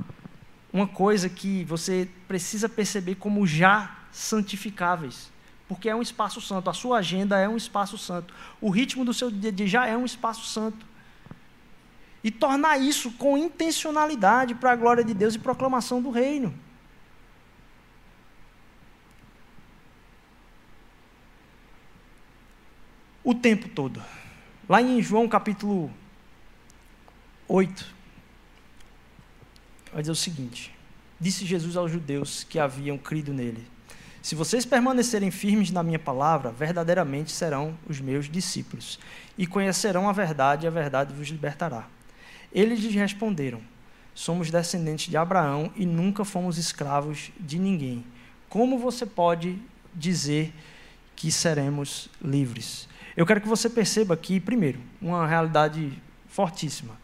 uma 0.72 0.86
coisa 0.86 1.28
que 1.28 1.64
você 1.64 2.08
precisa 2.28 2.68
perceber 2.68 3.16
como 3.16 3.44
já 3.46 3.96
santificáveis 4.12 5.34
porque 5.68 5.88
é 5.88 5.94
um 5.94 6.02
espaço 6.02 6.40
santo. 6.40 6.70
A 6.70 6.74
sua 6.74 6.98
agenda 6.98 7.38
é 7.38 7.48
um 7.48 7.56
espaço 7.56 7.98
santo. 7.98 8.32
O 8.60 8.70
ritmo 8.70 9.04
do 9.04 9.12
seu 9.12 9.30
dia 9.30 9.50
a 9.50 9.52
dia 9.52 9.66
já 9.66 9.86
é 9.86 9.96
um 9.96 10.04
espaço 10.04 10.44
santo. 10.46 10.84
E 12.22 12.30
tornar 12.30 12.78
isso 12.78 13.10
com 13.12 13.36
intencionalidade 13.36 14.54
para 14.54 14.72
a 14.72 14.76
glória 14.76 15.04
de 15.04 15.14
Deus 15.14 15.34
e 15.34 15.38
proclamação 15.38 16.00
do 16.00 16.10
reino. 16.10 16.54
O 23.26 23.34
tempo 23.34 23.68
todo. 23.68 24.02
Lá 24.68 24.80
em 24.80 25.02
João 25.02 25.28
capítulo 25.28 25.90
8, 27.48 27.94
vai 29.92 30.02
dizer 30.02 30.12
o 30.12 30.16
seguinte: 30.16 30.72
Disse 31.20 31.44
Jesus 31.44 31.76
aos 31.76 31.90
judeus 31.90 32.44
que 32.44 32.58
haviam 32.58 32.96
crido 32.96 33.34
nele 33.34 33.66
se 34.26 34.34
vocês 34.34 34.66
permanecerem 34.66 35.30
firmes 35.30 35.70
na 35.70 35.84
minha 35.84 36.00
palavra, 36.00 36.50
verdadeiramente 36.50 37.30
serão 37.30 37.78
os 37.88 38.00
meus 38.00 38.28
discípulos, 38.28 38.98
e 39.38 39.46
conhecerão 39.46 40.08
a 40.08 40.12
verdade, 40.12 40.64
e 40.64 40.66
a 40.66 40.70
verdade 40.70 41.14
vos 41.14 41.28
libertará. 41.28 41.86
Eles 42.52 42.80
lhes 42.80 42.92
responderam: 42.92 43.60
Somos 44.16 44.50
descendentes 44.50 45.08
de 45.08 45.16
Abraão 45.16 45.70
e 45.76 45.86
nunca 45.86 46.24
fomos 46.24 46.58
escravos 46.58 47.30
de 47.38 47.56
ninguém. 47.56 48.04
Como 48.48 48.80
você 48.80 49.06
pode 49.06 49.60
dizer 49.94 50.52
que 51.14 51.30
seremos 51.30 52.08
livres? 52.20 52.88
Eu 53.16 53.24
quero 53.24 53.40
que 53.40 53.48
você 53.48 53.70
perceba 53.70 54.14
aqui, 54.14 54.38
primeiro, 54.38 54.78
uma 55.00 55.26
realidade 55.26 56.00
fortíssima. 56.28 56.98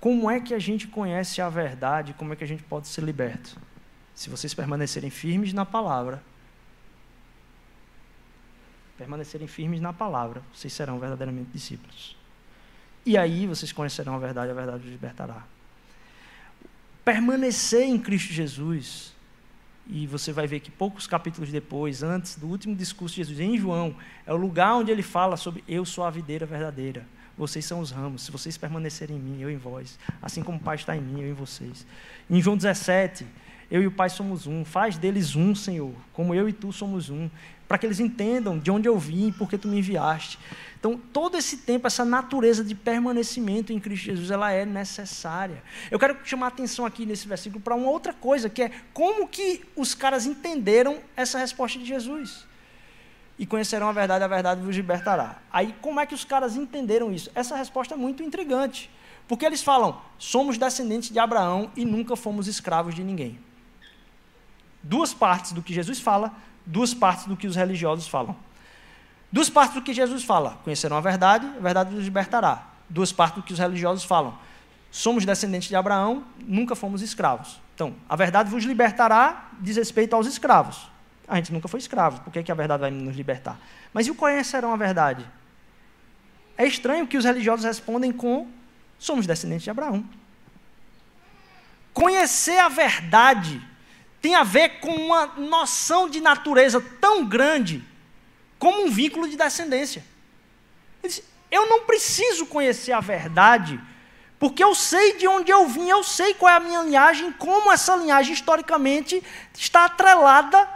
Como 0.00 0.30
é 0.30 0.40
que 0.40 0.52
a 0.52 0.58
gente 0.58 0.88
conhece 0.88 1.40
a 1.40 1.48
verdade? 1.48 2.12
Como 2.14 2.32
é 2.32 2.36
que 2.36 2.42
a 2.42 2.46
gente 2.46 2.62
pode 2.62 2.88
ser 2.88 3.02
liberto? 3.02 3.56
Se 4.14 4.28
vocês 4.28 4.52
permanecerem 4.52 5.10
firmes 5.10 5.52
na 5.52 5.64
palavra, 5.64 6.20
permanecerem 8.96 9.46
firmes 9.46 9.80
na 9.80 9.92
palavra, 9.92 10.42
vocês 10.52 10.72
serão 10.72 10.98
verdadeiramente 10.98 11.50
discípulos. 11.52 12.16
E 13.06 13.16
aí 13.16 13.46
vocês 13.46 13.70
conhecerão 13.70 14.16
a 14.16 14.18
verdade, 14.18 14.50
a 14.50 14.54
verdade 14.54 14.84
os 14.84 14.90
libertará. 14.90 15.44
Permanecer 17.04 17.84
em 17.84 17.98
Cristo 17.98 18.32
Jesus, 18.32 19.14
e 19.88 20.06
você 20.06 20.32
vai 20.32 20.46
ver 20.46 20.60
que 20.60 20.70
poucos 20.70 21.06
capítulos 21.06 21.50
depois, 21.50 22.02
antes 22.02 22.36
do 22.36 22.46
último 22.46 22.76
discurso 22.76 23.14
de 23.14 23.22
Jesus, 23.22 23.40
em 23.40 23.56
João, 23.56 23.96
é 24.26 24.32
o 24.32 24.36
lugar 24.36 24.74
onde 24.74 24.90
ele 24.90 25.02
fala 25.02 25.36
sobre 25.36 25.64
eu 25.66 25.84
sou 25.84 26.04
a 26.04 26.10
videira 26.10 26.44
verdadeira. 26.44 27.06
Vocês 27.38 27.64
são 27.64 27.80
os 27.80 27.90
ramos. 27.90 28.22
Se 28.22 28.30
vocês 28.30 28.58
permanecerem 28.58 29.16
em 29.16 29.20
mim, 29.20 29.40
eu 29.40 29.50
em 29.50 29.56
vós. 29.56 29.98
Assim 30.20 30.42
como 30.42 30.58
o 30.58 30.60
Pai 30.60 30.74
está 30.76 30.96
em 30.96 31.00
mim, 31.00 31.22
eu 31.22 31.30
em 31.30 31.32
vocês. 31.32 31.86
Em 32.28 32.42
João 32.42 32.56
17, 32.56 33.24
eu 33.70 33.82
e 33.82 33.86
o 33.86 33.90
Pai 33.90 34.08
somos 34.08 34.46
um. 34.46 34.64
Faz 34.64 34.96
deles 34.96 35.36
um, 35.36 35.54
Senhor, 35.54 35.92
como 36.12 36.34
eu 36.34 36.48
e 36.48 36.52
tu 36.52 36.72
somos 36.72 37.10
um. 37.10 37.28
Para 37.66 37.76
que 37.76 37.84
eles 37.84 38.00
entendam 38.00 38.58
de 38.58 38.70
onde 38.70 38.88
eu 38.88 38.98
vim 38.98 39.28
e 39.28 39.32
por 39.32 39.48
que 39.48 39.58
tu 39.58 39.68
me 39.68 39.78
enviaste. 39.78 40.38
Então, 40.78 40.98
todo 41.12 41.36
esse 41.36 41.58
tempo, 41.58 41.86
essa 41.86 42.04
natureza 42.04 42.64
de 42.64 42.74
permanecimento 42.74 43.72
em 43.72 43.78
Cristo 43.78 44.04
Jesus, 44.04 44.30
ela 44.30 44.50
é 44.50 44.64
necessária. 44.64 45.62
Eu 45.90 45.98
quero 45.98 46.16
chamar 46.24 46.46
a 46.46 46.48
atenção 46.48 46.86
aqui 46.86 47.04
nesse 47.04 47.28
versículo 47.28 47.60
para 47.60 47.74
uma 47.74 47.90
outra 47.90 48.14
coisa, 48.14 48.48
que 48.48 48.62
é 48.62 48.70
como 48.94 49.28
que 49.28 49.62
os 49.76 49.94
caras 49.94 50.24
entenderam 50.24 50.98
essa 51.14 51.38
resposta 51.38 51.78
de 51.78 51.84
Jesus 51.84 52.46
e 53.38 53.44
conhecerão 53.44 53.88
a 53.88 53.92
verdade, 53.92 54.24
a 54.24 54.28
verdade 54.28 54.62
vos 54.62 54.74
libertará. 54.74 55.38
Aí, 55.52 55.74
como 55.80 56.00
é 56.00 56.06
que 56.06 56.14
os 56.14 56.24
caras 56.24 56.56
entenderam 56.56 57.12
isso? 57.12 57.30
Essa 57.34 57.54
resposta 57.54 57.94
é 57.94 57.96
muito 57.96 58.22
intrigante. 58.22 58.90
Porque 59.28 59.44
eles 59.44 59.62
falam: 59.62 60.00
somos 60.18 60.56
descendentes 60.56 61.10
de 61.10 61.18
Abraão 61.18 61.70
e 61.76 61.84
nunca 61.84 62.16
fomos 62.16 62.48
escravos 62.48 62.94
de 62.94 63.04
ninguém. 63.04 63.38
Duas 64.82 65.12
partes 65.12 65.52
do 65.52 65.62
que 65.62 65.72
Jesus 65.72 66.00
fala, 66.00 66.32
duas 66.64 66.94
partes 66.94 67.26
do 67.26 67.36
que 67.36 67.46
os 67.46 67.56
religiosos 67.56 68.06
falam. 68.06 68.36
Duas 69.30 69.50
partes 69.50 69.74
do 69.74 69.82
que 69.82 69.92
Jesus 69.92 70.24
fala: 70.24 70.58
conhecerão 70.64 70.96
a 70.96 71.00
verdade, 71.00 71.46
a 71.46 71.60
verdade 71.60 71.94
vos 71.94 72.04
libertará. 72.04 72.66
Duas 72.88 73.12
partes 73.12 73.36
do 73.36 73.42
que 73.42 73.52
os 73.52 73.58
religiosos 73.58 74.04
falam: 74.04 74.38
somos 74.90 75.24
descendentes 75.24 75.68
de 75.68 75.76
Abraão, 75.76 76.24
nunca 76.38 76.74
fomos 76.74 77.02
escravos. 77.02 77.60
Então, 77.74 77.94
a 78.08 78.16
verdade 78.16 78.50
vos 78.50 78.64
libertará 78.64 79.50
diz 79.60 79.76
respeito 79.76 80.14
aos 80.14 80.26
escravos. 80.26 80.90
A 81.26 81.36
gente 81.36 81.52
nunca 81.52 81.68
foi 81.68 81.78
escravo, 81.78 82.20
por 82.22 82.32
que, 82.32 82.42
que 82.42 82.50
a 82.50 82.54
verdade 82.54 82.80
vai 82.80 82.90
nos 82.90 83.14
libertar? 83.14 83.58
Mas 83.92 84.06
e 84.06 84.10
o 84.10 84.14
conhecerão 84.14 84.72
a 84.72 84.76
verdade? 84.76 85.26
É 86.56 86.66
estranho 86.66 87.06
que 87.06 87.18
os 87.18 87.24
religiosos 87.24 87.64
respondem 87.64 88.10
com: 88.10 88.48
somos 88.98 89.26
descendentes 89.26 89.64
de 89.64 89.70
Abraão. 89.70 90.04
Conhecer 91.92 92.58
a 92.58 92.68
verdade 92.68 93.62
tem 94.20 94.34
a 94.34 94.42
ver 94.42 94.80
com 94.80 94.92
uma 94.92 95.26
noção 95.26 96.08
de 96.08 96.20
natureza 96.20 96.80
tão 97.00 97.24
grande 97.24 97.84
como 98.58 98.84
um 98.84 98.90
vínculo 98.90 99.28
de 99.28 99.36
descendência. 99.36 100.04
eu 101.50 101.68
não 101.68 101.84
preciso 101.84 102.46
conhecer 102.46 102.92
a 102.92 103.00
verdade, 103.00 103.80
porque 104.38 104.62
eu 104.62 104.74
sei 104.74 105.16
de 105.16 105.26
onde 105.26 105.50
eu 105.50 105.66
vim, 105.66 105.88
eu 105.88 106.02
sei 106.02 106.34
qual 106.34 106.52
é 106.52 106.56
a 106.56 106.60
minha 106.60 106.82
linhagem, 106.82 107.32
como 107.32 107.72
essa 107.72 107.96
linhagem 107.96 108.34
historicamente 108.34 109.22
está 109.54 109.84
atrelada 109.84 110.68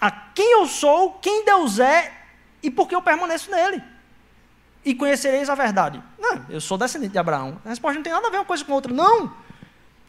a 0.00 0.10
quem 0.10 0.52
eu 0.52 0.66
sou, 0.66 1.12
quem 1.14 1.44
Deus 1.44 1.78
é 1.78 2.12
e 2.62 2.70
por 2.70 2.88
que 2.88 2.94
eu 2.94 3.02
permaneço 3.02 3.50
nele. 3.50 3.82
E 4.84 4.94
conhecereis 4.94 5.48
a 5.48 5.54
verdade. 5.54 6.02
Não, 6.18 6.44
eu 6.48 6.60
sou 6.60 6.76
descendente 6.76 7.12
de 7.12 7.18
Abraão. 7.18 7.60
A 7.64 7.68
resposta 7.68 7.94
não 7.94 8.02
tem 8.02 8.12
nada 8.12 8.26
a 8.26 8.30
ver 8.30 8.38
uma 8.38 8.44
coisa 8.44 8.64
com 8.64 8.72
a 8.72 8.74
outra. 8.74 8.92
Não. 8.92 9.32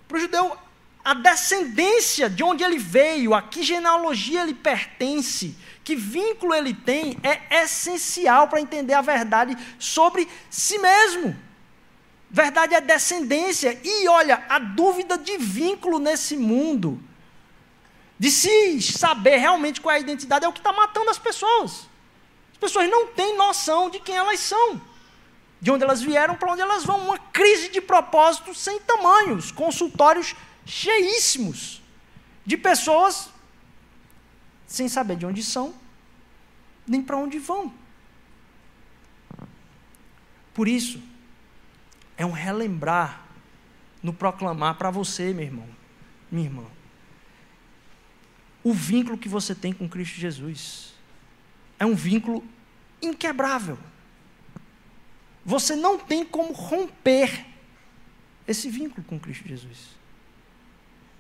Para 0.08 0.18
o 0.18 0.20
judeu, 0.20 0.58
a 1.04 1.14
descendência 1.14 2.30
de 2.30 2.43
onde 2.43 2.64
ele 2.64 2.78
veio, 2.78 3.34
a 3.34 3.41
que 3.41 3.62
genealogia 3.62 4.41
ele 4.41 4.54
pertence, 4.54 5.56
que 5.84 5.95
vínculo 5.95 6.54
ele 6.54 6.74
tem, 6.74 7.18
é 7.22 7.64
essencial 7.64 8.47
para 8.47 8.62
entender 8.62 8.93
a 8.93 9.01
verdade 9.01 9.58
sobre 9.78 10.30
si 10.49 10.80
mesmo. 10.80 11.36
Verdade 12.30 12.74
é 12.74 12.82
descendência. 12.82 13.80
E 13.84 14.08
olha, 14.08 14.45
a 14.47 14.60
dúvida 14.60 15.18
de 15.18 15.38
vínculo 15.38 15.99
nesse 15.99 16.38
mundo 16.38 17.01
de 18.18 18.32
se 18.32 18.82
saber 18.82 19.36
realmente 19.36 19.82
qual 19.82 19.93
é 19.93 19.97
a 19.97 20.01
identidade, 20.01 20.45
é 20.45 20.47
o 20.47 20.54
que 20.54 20.60
está 20.60 20.72
matando 20.72 21.10
as 21.10 21.20
pessoas. 21.20 21.89
As 22.54 22.58
pessoas 22.58 22.89
não 22.89 23.08
têm 23.08 23.36
noção 23.36 23.89
de 23.89 23.99
quem 23.99 24.16
elas 24.16 24.39
são, 24.39 24.82
de 25.60 25.70
onde 25.70 25.84
elas 25.84 26.01
vieram, 26.01 26.36
para 26.36 26.49
onde 26.54 26.62
elas 26.62 26.86
vão. 26.86 26.99
Uma 26.99 27.18
crise 27.18 27.68
de 27.68 27.82
propósito 27.82 28.56
sem 28.56 28.80
tamanhos, 28.80 29.51
consultórios 29.51 30.34
cheíssimos 30.66 31.82
de 32.45 32.57
pessoas 32.57 33.30
sem 34.68 34.88
saber 34.88 35.18
de 35.18 35.26
onde 35.26 35.43
são, 35.43 35.74
nem 36.88 37.01
para 37.01 37.18
onde 37.18 37.39
vão. 37.39 37.74
Por 40.53 40.68
isso, 40.68 41.01
é 42.18 42.26
um 42.26 42.32
relembrar 42.32 43.24
no 44.01 44.14
proclamar 44.14 44.76
para 44.76 44.91
você, 44.91 45.34
meu 45.34 45.45
irmão, 45.45 45.68
minha 46.32 46.47
irmã 46.47 46.66
o 48.64 48.74
vínculo 48.74 49.18
que 49.18 49.28
você 49.28 49.53
tem 49.53 49.74
com 49.74 49.89
Cristo 49.89 50.16
Jesus. 50.16 50.93
É 51.78 51.86
um 51.86 51.93
vínculo 51.93 52.43
inquebrável. 53.01 53.78
Você 55.45 55.76
não 55.76 55.99
tem 55.99 56.24
como 56.24 56.53
romper 56.53 57.45
esse 58.47 58.70
vínculo 58.70 59.03
com 59.03 59.20
Cristo 59.20 59.47
Jesus. 59.47 59.89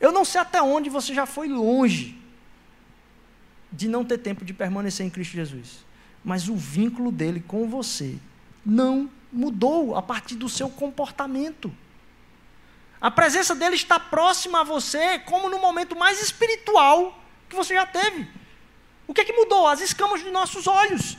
Eu 0.03 0.11
não 0.11 0.25
sei 0.25 0.41
até 0.41 0.61
onde 0.61 0.89
você 0.89 1.13
já 1.13 1.25
foi 1.25 1.47
longe 1.47 2.21
de 3.71 3.87
não 3.87 4.03
ter 4.03 4.17
tempo 4.17 4.43
de 4.43 4.53
permanecer 4.53 5.05
em 5.05 5.09
Cristo 5.09 5.31
Jesus, 5.31 5.85
mas 6.21 6.49
o 6.49 6.57
vínculo 6.57 7.09
dele 7.09 7.41
com 7.47 7.69
você 7.69 8.17
não 8.65 9.09
mudou 9.31 9.95
a 9.95 10.01
partir 10.01 10.35
do 10.35 10.49
seu 10.49 10.69
comportamento. 10.69 11.73
A 12.99 13.09
presença 13.09 13.55
dele 13.55 13.75
está 13.75 13.97
próxima 13.97 14.59
a 14.59 14.63
você, 14.65 15.19
como 15.19 15.49
no 15.49 15.59
momento 15.59 15.95
mais 15.95 16.21
espiritual 16.21 17.17
que 17.47 17.55
você 17.55 17.73
já 17.73 17.85
teve. 17.85 18.27
O 19.07 19.13
que 19.13 19.21
é 19.21 19.23
que 19.23 19.31
mudou? 19.31 19.65
As 19.65 19.79
escamas 19.79 20.21
de 20.21 20.29
nossos 20.31 20.67
olhos, 20.67 21.17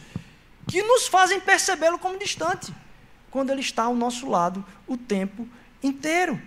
que 0.68 0.82
nos 0.82 1.06
fazem 1.06 1.40
percebê-lo 1.40 1.98
como 1.98 2.18
distante, 2.18 2.70
quando 3.30 3.48
ele 3.48 3.62
está 3.62 3.84
ao 3.84 3.94
nosso 3.94 4.28
lado 4.28 4.62
o 4.86 4.94
tempo 4.94 5.48
inteiro. 5.82 6.38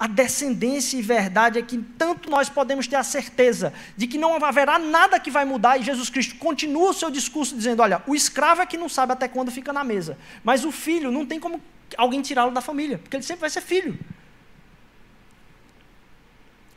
A 0.00 0.06
descendência 0.06 0.96
e 0.96 1.02
verdade 1.02 1.58
é 1.58 1.62
que 1.62 1.76
tanto 1.76 2.30
nós 2.30 2.48
podemos 2.48 2.86
ter 2.86 2.96
a 2.96 3.02
certeza 3.02 3.70
de 3.98 4.06
que 4.06 4.16
não 4.16 4.42
haverá 4.42 4.78
nada 4.78 5.20
que 5.20 5.30
vai 5.30 5.44
mudar, 5.44 5.76
e 5.76 5.82
Jesus 5.82 6.08
Cristo 6.08 6.36
continua 6.36 6.88
o 6.88 6.94
seu 6.94 7.10
discurso 7.10 7.54
dizendo: 7.54 7.82
olha, 7.82 8.02
o 8.06 8.14
escravo 8.14 8.62
é 8.62 8.66
que 8.66 8.78
não 8.78 8.88
sabe 8.88 9.12
até 9.12 9.28
quando 9.28 9.50
fica 9.50 9.74
na 9.74 9.84
mesa, 9.84 10.16
mas 10.42 10.64
o 10.64 10.72
filho 10.72 11.10
não 11.12 11.26
tem 11.26 11.38
como 11.38 11.60
alguém 11.98 12.22
tirá-lo 12.22 12.50
da 12.50 12.62
família, 12.62 12.96
porque 12.96 13.14
ele 13.14 13.22
sempre 13.22 13.42
vai 13.42 13.50
ser 13.50 13.60
filho. 13.60 13.98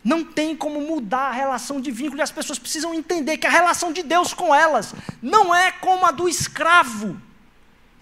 Não 0.03 0.25
tem 0.25 0.53
como 0.53 0.81
mudar 0.81 1.29
a 1.29 1.31
relação 1.31 1.79
de 1.79 1.91
vínculo, 1.91 2.19
e 2.19 2.23
as 2.23 2.31
pessoas 2.31 2.59
precisam 2.59 2.93
entender 2.93 3.37
que 3.37 3.47
a 3.47 3.49
relação 3.49 3.93
de 3.93 4.03
Deus 4.03 4.33
com 4.33 4.53
elas 4.53 4.93
não 5.21 5.55
é 5.55 5.71
como 5.71 6.05
a 6.05 6.11
do 6.11 6.27
escravo, 6.27 7.15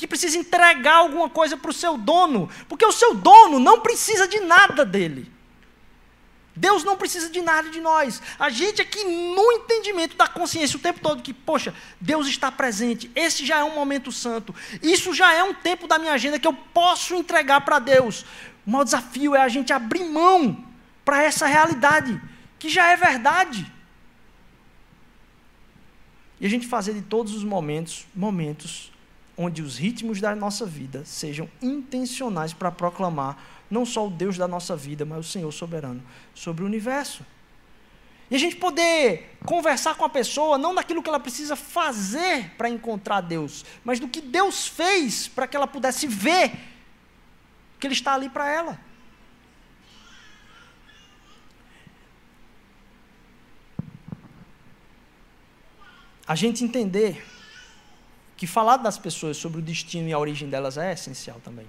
que 0.02 0.08
precisa 0.08 0.36
entregar 0.36 0.95
alguma 0.95 1.30
coisa 1.30 1.56
para 1.56 1.70
o 1.70 1.74
seu 1.74 1.95
dono, 1.95 2.49
porque 2.68 2.84
o 2.84 2.91
seu 2.91 3.14
dono 3.14 3.60
não 3.60 3.82
precisa 3.82 4.28
de 4.28 4.39
nada 4.39 4.84
dele. 4.84 5.32
Deus 6.56 6.84
não 6.84 6.97
precisa 6.97 7.30
de 7.30 7.39
nada 7.39 7.70
de 7.70 7.80
nós. 7.80 8.20
A 8.39 8.49
gente 8.49 8.82
aqui, 8.82 9.04
no 9.04 9.52
entendimento 9.52 10.18
da 10.18 10.28
consciência 10.28 10.76
o 10.76 10.80
tempo 10.82 10.99
todo, 11.02 11.22
que, 11.22 11.32
poxa, 11.32 11.72
Deus 11.99 12.26
está 12.26 12.52
presente, 12.52 13.12
esse 13.14 13.45
já 13.45 13.60
é 13.60 13.64
um 13.64 13.76
momento 13.76 14.12
santo, 14.12 14.56
isso 14.82 15.14
já 15.14 15.34
é 15.36 15.43
um 15.43 15.54
tempo 15.54 15.88
da 15.88 15.99
minha 15.99 16.14
agenda 16.14 16.39
que 16.39 16.47
eu 16.47 16.54
posso 16.54 17.14
entregar 17.14 17.62
para 17.62 17.78
Deus. 17.78 18.26
O 18.66 18.72
maior 18.72 18.84
desafio 18.84 19.36
é 19.36 19.41
a 19.41 19.49
gente 19.49 19.72
abrir 19.72 20.04
mão 20.04 20.66
para 21.06 21.22
essa 21.22 21.45
realidade, 21.45 22.20
que 22.58 22.70
já 22.70 22.88
é 22.88 22.95
verdade. 22.95 23.72
E 26.39 26.45
a 26.47 26.49
gente 26.49 26.66
fazer 26.66 26.95
de 26.95 27.04
todos 27.04 27.36
os 27.36 27.43
momentos, 27.43 28.08
momentos 28.16 28.91
onde 29.38 29.61
os 29.61 29.77
ritmos 29.77 30.19
da 30.19 30.36
nossa 30.36 30.65
vida 30.65 31.03
sejam 31.05 31.49
intencionais 31.61 32.53
para 32.53 32.71
proclamar 32.71 33.38
não 33.69 33.86
só 33.86 34.07
o 34.07 34.09
Deus 34.09 34.38
da 34.38 34.47
nossa 34.47 34.75
vida, 34.75 35.05
mas 35.05 35.19
o 35.19 35.29
Senhor 35.29 35.51
soberano 35.51 36.03
sobre 36.36 36.63
o 36.63 36.65
universo. 36.67 37.25
E 38.29 38.36
a 38.36 38.38
gente 38.38 38.55
poder 38.55 39.38
conversar 39.45 39.95
com 39.95 40.05
a 40.05 40.09
pessoa 40.09 40.57
não 40.57 40.75
daquilo 40.75 41.01
que 41.03 41.09
ela 41.09 41.19
precisa 41.19 41.55
fazer 41.55 42.51
para 42.57 42.69
encontrar 42.69 43.21
Deus, 43.21 43.65
mas 43.84 43.99
do 43.99 44.07
que 44.07 44.21
Deus 44.21 44.67
fez 44.67 45.27
para 45.27 45.47
que 45.47 45.55
ela 45.55 45.67
pudesse 45.67 46.07
ver 46.07 46.51
que 47.79 47.88
Ele 47.88 47.93
está 47.93 48.13
ali 48.13 48.29
para 48.29 48.49
ela. 48.49 48.79
a 56.32 56.36
gente 56.36 56.63
entender 56.63 57.21
que 58.41 58.47
falar 58.47 58.77
das 58.77 58.97
pessoas 58.97 59.37
sobre 59.37 59.59
o 59.59 59.61
destino 59.61 60.09
e 60.09 60.13
a 60.13 60.17
origem 60.17 60.49
delas 60.49 60.75
é 60.75 60.91
essencial 60.91 61.39
também. 61.43 61.67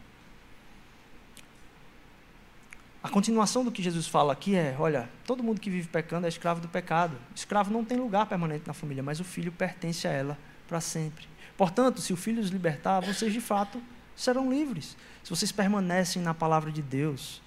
A 3.02 3.10
continuação 3.10 3.62
do 3.62 3.70
que 3.70 3.82
Jesus 3.82 4.06
fala 4.06 4.32
aqui 4.32 4.56
é: 4.56 4.74
olha, 4.78 5.06
todo 5.26 5.42
mundo 5.42 5.60
que 5.60 5.68
vive 5.68 5.86
pecando 5.86 6.24
é 6.24 6.30
escravo 6.30 6.62
do 6.62 6.68
pecado. 6.68 7.14
Escravo 7.36 7.70
não 7.70 7.84
tem 7.84 7.98
lugar 7.98 8.24
permanente 8.24 8.66
na 8.66 8.72
família, 8.72 9.02
mas 9.02 9.20
o 9.20 9.24
filho 9.24 9.52
pertence 9.52 10.08
a 10.08 10.12
ela 10.12 10.38
para 10.66 10.80
sempre. 10.80 11.26
Portanto, 11.58 12.00
se 12.00 12.10
o 12.10 12.16
Filho 12.16 12.40
os 12.40 12.48
libertar, 12.48 13.00
vocês 13.00 13.34
de 13.34 13.40
fato 13.42 13.78
serão 14.16 14.50
livres. 14.50 14.96
Se 15.22 15.28
vocês 15.28 15.52
permanecem 15.52 16.22
na 16.22 16.32
palavra 16.32 16.72
de 16.72 16.80
Deus, 16.80 17.42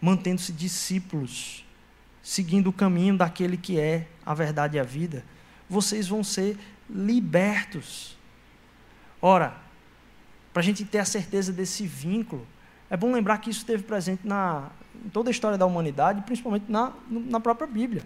mantendo-se 0.00 0.52
discípulos, 0.52 1.64
seguindo 2.24 2.70
o 2.70 2.72
caminho 2.72 3.16
daquele 3.16 3.56
que 3.56 3.78
é 3.78 4.08
a 4.26 4.34
verdade 4.34 4.78
e 4.78 4.80
a 4.80 4.82
vida, 4.82 5.24
vocês 5.70 6.08
vão 6.08 6.24
ser 6.24 6.58
libertos. 6.88 8.16
Ora, 9.20 9.56
para 10.52 10.60
a 10.60 10.64
gente 10.64 10.84
ter 10.84 10.98
a 10.98 11.04
certeza 11.04 11.52
desse 11.52 11.86
vínculo, 11.86 12.46
é 12.90 12.96
bom 12.96 13.12
lembrar 13.12 13.38
que 13.38 13.48
isso 13.48 13.60
esteve 13.60 13.82
presente 13.82 14.26
na, 14.26 14.68
em 15.04 15.08
toda 15.08 15.30
a 15.30 15.32
história 15.32 15.56
da 15.56 15.64
humanidade, 15.64 16.22
principalmente 16.22 16.66
na, 16.68 16.92
na 17.08 17.40
própria 17.40 17.66
Bíblia. 17.66 18.02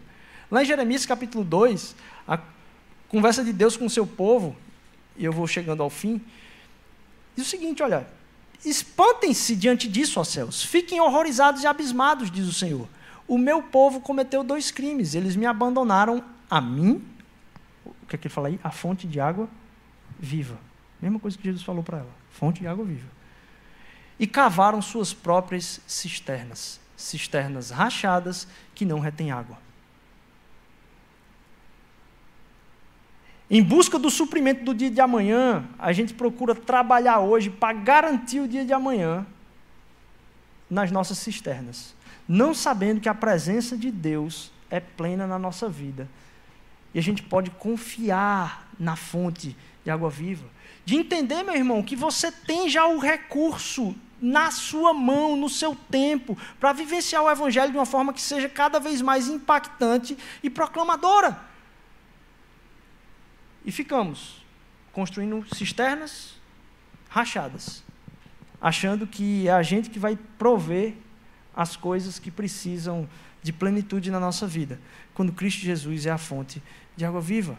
Lá 0.51 0.62
em 0.62 0.66
Jeremias 0.66 1.05
capítulo 1.05 1.43
2, 1.43 1.97
a 2.29 2.39
conversa 3.09 3.43
de 3.43 3.53
Deus 3.53 3.77
com 3.77 3.87
o 3.87 3.91
seu 3.91 4.07
povo, 4.07 4.55
e 5.16 5.24
eu 5.24 5.33
vou 5.33 5.47
chegando 5.47 5.83
ao 5.83 5.91
fim, 5.91 6.20
diz 7.35 7.47
o 7.47 7.51
seguinte: 7.51 7.83
olha, 7.83 8.07
espantem-se 8.64 9.57
diante 9.57 9.89
disso, 9.89 10.20
ó 10.20 10.24
céus, 10.24 10.62
fiquem 10.62 11.01
horrorizados 11.01 11.64
e 11.64 11.66
abismados, 11.66 12.31
diz 12.31 12.47
o 12.47 12.53
Senhor. 12.53 12.89
O 13.27 13.37
meu 13.37 13.61
povo 13.61 14.01
cometeu 14.01 14.45
dois 14.45 14.70
crimes, 14.70 15.16
eles 15.16 15.35
me 15.35 15.47
abandonaram 15.47 16.22
a 16.49 16.61
mim, 16.61 17.03
o 18.07 18.09
que 18.09 18.14
é 18.14 18.18
que 18.18 18.28
ele 18.28 18.34
fala 18.34 18.46
aí? 18.46 18.61
A 18.62 18.70
fonte 18.70 19.04
de 19.04 19.18
água 19.18 19.48
viva. 20.18 20.57
Mesma 21.02 21.18
coisa 21.18 21.36
que 21.36 21.42
Jesus 21.42 21.64
falou 21.64 21.82
para 21.82 21.98
ela: 21.98 22.11
fonte 22.30 22.61
de 22.61 22.68
água 22.68 22.84
viva. 22.84 23.09
E 24.18 24.28
cavaram 24.28 24.80
suas 24.80 25.12
próprias 25.12 25.80
cisternas, 25.88 26.80
cisternas 26.96 27.70
rachadas 27.70 28.46
que 28.76 28.84
não 28.84 29.00
retêm 29.00 29.32
água. 29.32 29.59
Em 33.50 33.62
busca 33.62 33.98
do 33.98 34.09
suprimento 34.09 34.64
do 34.64 34.74
dia 34.74 34.90
de 34.90 35.00
amanhã, 35.00 35.68
a 35.76 35.92
gente 35.92 36.14
procura 36.14 36.54
trabalhar 36.54 37.18
hoje 37.18 37.50
para 37.50 37.76
garantir 37.76 38.40
o 38.40 38.48
dia 38.48 38.64
de 38.64 38.72
amanhã 38.72 39.26
nas 40.70 40.90
nossas 40.92 41.18
cisternas, 41.18 41.94
não 42.26 42.54
sabendo 42.54 43.00
que 43.00 43.09
a 43.09 43.14
presença 43.14 43.76
de 43.76 43.90
Deus 43.90 44.52
é 44.70 44.80
plena 44.80 45.26
na 45.26 45.38
nossa 45.38 45.68
vida. 45.68 46.09
E 46.97 46.99
a 46.99 47.03
gente 47.03 47.22
pode 47.22 47.51
confiar 47.51 48.70
na 48.80 48.97
fonte 48.97 49.55
de 49.84 49.90
água 49.90 50.09
viva. 50.09 50.47
De 50.82 50.97
entender, 50.97 51.42
meu 51.42 51.55
irmão, 51.55 51.82
que 51.82 51.94
você 51.94 52.32
tem 52.32 52.70
já 52.70 52.86
o 52.86 52.99
recurso 52.99 53.94
na 54.18 54.51
sua 54.51 54.94
mão, 54.94 55.36
no 55.36 55.51
seu 55.51 55.76
tempo, 55.90 56.38
para 56.59 56.72
vivenciar 56.72 57.22
o 57.22 57.30
Evangelho 57.30 57.70
de 57.70 57.76
uma 57.76 57.84
forma 57.84 58.14
que 58.14 58.20
seja 58.22 58.49
cada 58.49 58.80
vez 58.80 59.03
mais 59.03 59.28
impactante 59.28 60.16
e 60.42 60.49
proclamadora. 60.49 61.38
E 63.62 63.70
ficamos 63.70 64.42
construindo 64.90 65.44
cisternas 65.55 66.40
rachadas, 67.11 67.84
achando 68.59 69.07
que 69.07 69.47
é 69.49 69.53
a 69.53 69.62
gente 69.62 69.90
que 69.90 69.99
vai 69.99 70.18
prover 70.38 70.94
as 71.55 71.76
coisas 71.76 72.18
que 72.18 72.30
precisam 72.30 73.07
de 73.42 73.53
plenitude 73.53 74.11
na 74.11 74.18
nossa 74.18 74.47
vida, 74.47 74.80
quando 75.14 75.30
Cristo 75.30 75.61
Jesus 75.61 76.07
é 76.07 76.11
a 76.11 76.18
fonte 76.18 76.61
de 76.97 77.05
água 77.05 77.20
viva. 77.20 77.59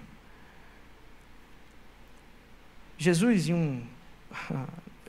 Jesus, 2.98 3.48
em 3.48 3.54
um, 3.54 3.84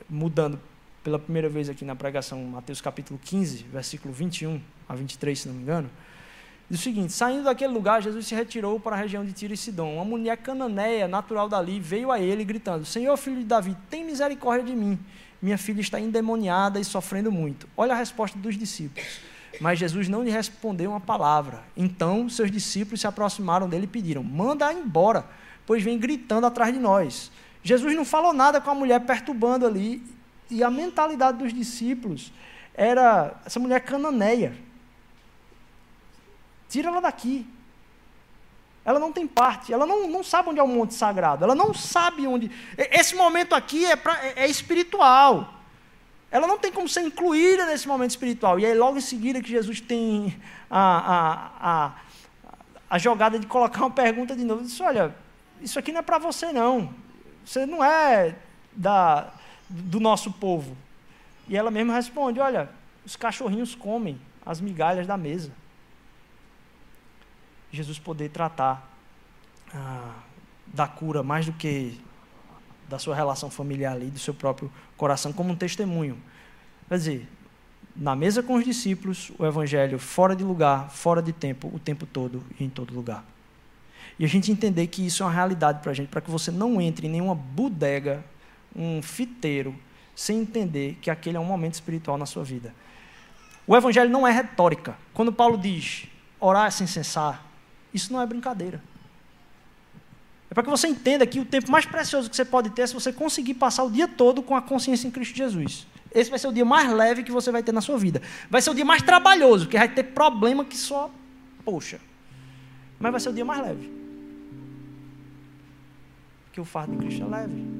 mudando 0.09 0.59
pela 1.03 1.17
primeira 1.17 1.49
vez 1.49 1.69
aqui 1.69 1.83
na 1.83 1.95
pregação, 1.95 2.43
Mateus 2.43 2.81
capítulo 2.81 3.19
15, 3.23 3.63
versículo 3.63 4.13
21 4.13 4.61
a 4.87 4.95
23, 4.95 5.39
se 5.39 5.47
não 5.47 5.55
me 5.55 5.63
engano, 5.63 5.89
Diz 6.69 6.79
o 6.79 6.83
seguinte: 6.83 7.11
saindo 7.11 7.45
daquele 7.45 7.73
lugar, 7.73 8.01
Jesus 8.01 8.27
se 8.27 8.35
retirou 8.35 8.79
para 8.79 8.95
a 8.95 8.99
região 8.99 9.25
de 9.25 9.33
Tiro 9.33 9.53
e 9.53 9.57
Sidom. 9.57 9.95
Uma 9.95 10.05
mulher 10.05 10.37
cananeia, 10.37 11.07
natural 11.07 11.49
dali, 11.49 11.79
veio 11.79 12.11
a 12.11 12.19
ele 12.19 12.45
gritando: 12.45 12.85
Senhor, 12.85 13.17
filho 13.17 13.37
de 13.37 13.45
Davi, 13.45 13.75
tem 13.89 14.05
misericórdia 14.05 14.67
de 14.67 14.75
mim. 14.75 14.99
Minha 15.41 15.57
filha 15.57 15.81
está 15.81 15.99
endemoniada 15.99 16.79
e 16.79 16.83
sofrendo 16.83 17.31
muito. 17.31 17.67
Olha 17.75 17.93
a 17.93 17.97
resposta 17.97 18.37
dos 18.37 18.55
discípulos. 18.55 19.19
Mas 19.59 19.79
Jesus 19.79 20.07
não 20.07 20.23
lhe 20.23 20.31
respondeu 20.31 20.91
uma 20.91 20.99
palavra. 20.99 21.63
Então 21.75 22.29
seus 22.29 22.49
discípulos 22.49 23.01
se 23.01 23.07
aproximaram 23.07 23.67
dele 23.67 23.85
e 23.85 23.87
pediram: 23.87 24.23
Manda 24.23 24.71
embora, 24.73 25.25
pois 25.65 25.83
vem 25.83 25.97
gritando 25.97 26.47
atrás 26.47 26.73
de 26.73 26.79
nós. 26.79 27.31
Jesus 27.61 27.95
não 27.95 28.05
falou 28.05 28.33
nada 28.33 28.61
com 28.61 28.69
a 28.69 28.75
mulher 28.75 28.99
perturbando 29.01 29.65
ali. 29.65 30.01
E 30.49 30.63
a 30.63 30.69
mentalidade 30.71 31.37
dos 31.37 31.53
discípulos 31.53 32.33
era 32.73 33.39
essa 33.45 33.59
mulher 33.59 33.81
cananeia 33.81 34.55
Tira 36.69 36.89
ela 36.89 37.01
daqui. 37.01 37.45
Ela 38.85 38.99
não 38.99 39.11
tem 39.11 39.27
parte, 39.27 39.73
ela 39.73 39.85
não, 39.85 40.07
não 40.07 40.23
sabe 40.23 40.49
onde 40.49 40.59
é 40.59 40.63
o 40.63 40.67
monte 40.67 40.93
sagrado, 40.93 41.43
ela 41.43 41.53
não 41.53 41.73
sabe 41.73 42.25
onde. 42.25 42.49
Esse 42.77 43.15
momento 43.15 43.53
aqui 43.53 43.85
é, 43.85 43.95
pra, 43.95 44.23
é, 44.23 44.45
é 44.45 44.47
espiritual. 44.47 45.53
Ela 46.31 46.45
não 46.45 46.59
tem 46.59 46.71
como 46.71 46.87
ser 46.87 47.01
incluída 47.01 47.65
nesse 47.65 47.87
momento 47.87 48.11
espiritual. 48.11 48.59
E 48.59 48.65
aí, 48.65 48.75
logo 48.75 48.97
em 48.97 49.01
seguida, 49.01 49.41
que 49.41 49.49
Jesus 49.49 49.81
tem 49.81 50.39
a, 50.69 50.79
a, 50.79 51.51
a, 51.61 51.91
a 52.89 52.97
jogada 52.97 53.39
de 53.39 53.47
colocar 53.47 53.79
uma 53.79 53.91
pergunta 53.91 54.35
de 54.35 54.43
novo: 54.43 54.63
diz, 54.63 54.79
Olha, 54.79 55.15
isso 55.61 55.79
aqui 55.79 55.91
não 55.91 55.99
é 55.99 56.03
para 56.03 56.19
você, 56.19 56.51
não. 56.51 56.93
Você 57.43 57.65
não 57.65 57.83
é 57.83 58.35
da, 58.71 59.33
do 59.67 59.99
nosso 59.99 60.31
povo. 60.31 60.77
E 61.47 61.57
ela 61.57 61.71
mesma 61.71 61.93
responde: 61.93 62.39
Olha, 62.39 62.69
os 63.03 63.15
cachorrinhos 63.15 63.73
comem 63.73 64.19
as 64.45 64.61
migalhas 64.61 65.07
da 65.07 65.17
mesa. 65.17 65.51
Jesus 67.71 67.97
poder 67.99 68.29
tratar 68.29 68.87
ah, 69.73 70.13
da 70.67 70.87
cura 70.87 71.23
mais 71.23 71.45
do 71.45 71.53
que 71.53 71.99
da 72.89 72.99
sua 72.99 73.15
relação 73.15 73.49
familiar 73.49 73.93
ali, 73.93 74.07
do 74.07 74.19
seu 74.19 74.33
próprio 74.33 74.71
coração, 74.97 75.31
como 75.31 75.51
um 75.51 75.55
testemunho. 75.55 76.17
Quer 76.87 76.97
dizer, 76.97 77.27
na 77.95 78.15
mesa 78.15 78.41
com 78.41 78.55
os 78.55 78.65
discípulos, 78.65 79.31
o 79.37 79.45
evangelho 79.45 79.99
fora 79.99 80.35
de 80.35 80.43
lugar, 80.43 80.89
fora 80.89 81.21
de 81.21 81.31
tempo, 81.31 81.69
o 81.73 81.79
tempo 81.79 82.05
todo 82.05 82.43
e 82.59 82.63
em 82.63 82.69
todo 82.69 82.93
lugar. 82.93 83.23
E 84.17 84.25
a 84.25 84.27
gente 84.27 84.51
entender 84.51 84.87
que 84.87 85.05
isso 85.05 85.23
é 85.23 85.25
uma 85.25 85.31
realidade 85.31 85.81
para 85.81 85.91
a 85.91 85.93
gente, 85.93 86.09
para 86.09 86.19
que 86.19 86.29
você 86.29 86.51
não 86.51 86.81
entre 86.81 87.07
em 87.07 87.09
nenhuma 87.09 87.35
bodega, 87.35 88.23
um 88.75 89.01
fiteiro, 89.01 89.75
sem 90.15 90.39
entender 90.39 90.97
que 91.01 91.09
aquele 91.09 91.37
é 91.37 91.39
um 91.39 91.45
momento 91.45 91.75
espiritual 91.75 92.17
na 92.17 92.25
sua 92.25 92.43
vida. 92.43 92.73
O 93.65 93.75
evangelho 93.75 94.09
não 94.09 94.27
é 94.27 94.31
retórica. 94.31 94.97
Quando 95.13 95.31
Paulo 95.31 95.57
diz 95.57 96.07
orar 96.39 96.71
sem 96.71 96.87
cessar, 96.87 97.45
isso 97.93 98.11
não 98.11 98.21
é 98.21 98.25
brincadeira. 98.25 98.81
É 100.49 100.53
para 100.53 100.63
que 100.63 100.69
você 100.69 100.87
entenda 100.87 101.25
que 101.27 101.39
o 101.39 101.45
tempo 101.45 101.69
mais 101.71 101.85
precioso 101.85 102.29
que 102.29 102.35
você 102.35 102.43
pode 102.43 102.71
ter 102.71 102.81
é 102.81 102.87
se 102.87 102.93
você 102.93 103.13
conseguir 103.13 103.53
passar 103.53 103.83
o 103.83 103.91
dia 103.91 104.07
todo 104.07 104.41
com 104.41 104.55
a 104.55 104.61
consciência 104.61 105.07
em 105.07 105.11
Cristo 105.11 105.37
Jesus. 105.37 105.85
Esse 106.11 106.29
vai 106.29 106.39
ser 106.39 106.47
o 106.47 106.51
dia 106.51 106.65
mais 106.65 106.91
leve 106.91 107.23
que 107.23 107.31
você 107.31 107.51
vai 107.51 107.61
ter 107.61 107.71
na 107.71 107.81
sua 107.81 107.97
vida. 107.97 108.21
Vai 108.49 108.61
ser 108.61 108.71
o 108.71 108.73
dia 108.73 108.85
mais 108.85 109.03
trabalhoso, 109.03 109.65
porque 109.65 109.77
vai 109.77 109.87
ter 109.87 110.03
problema 110.03 110.65
que 110.65 110.75
só, 110.75 111.11
poxa. 111.63 111.99
Mas 112.99 113.11
vai 113.11 113.21
ser 113.21 113.29
o 113.29 113.33
dia 113.33 113.45
mais 113.45 113.61
leve. 113.61 113.91
Porque 116.45 116.59
o 116.59 116.65
fardo 116.65 116.93
de 116.93 116.97
Cristo 116.97 117.23
é 117.23 117.27
leve. 117.27 117.79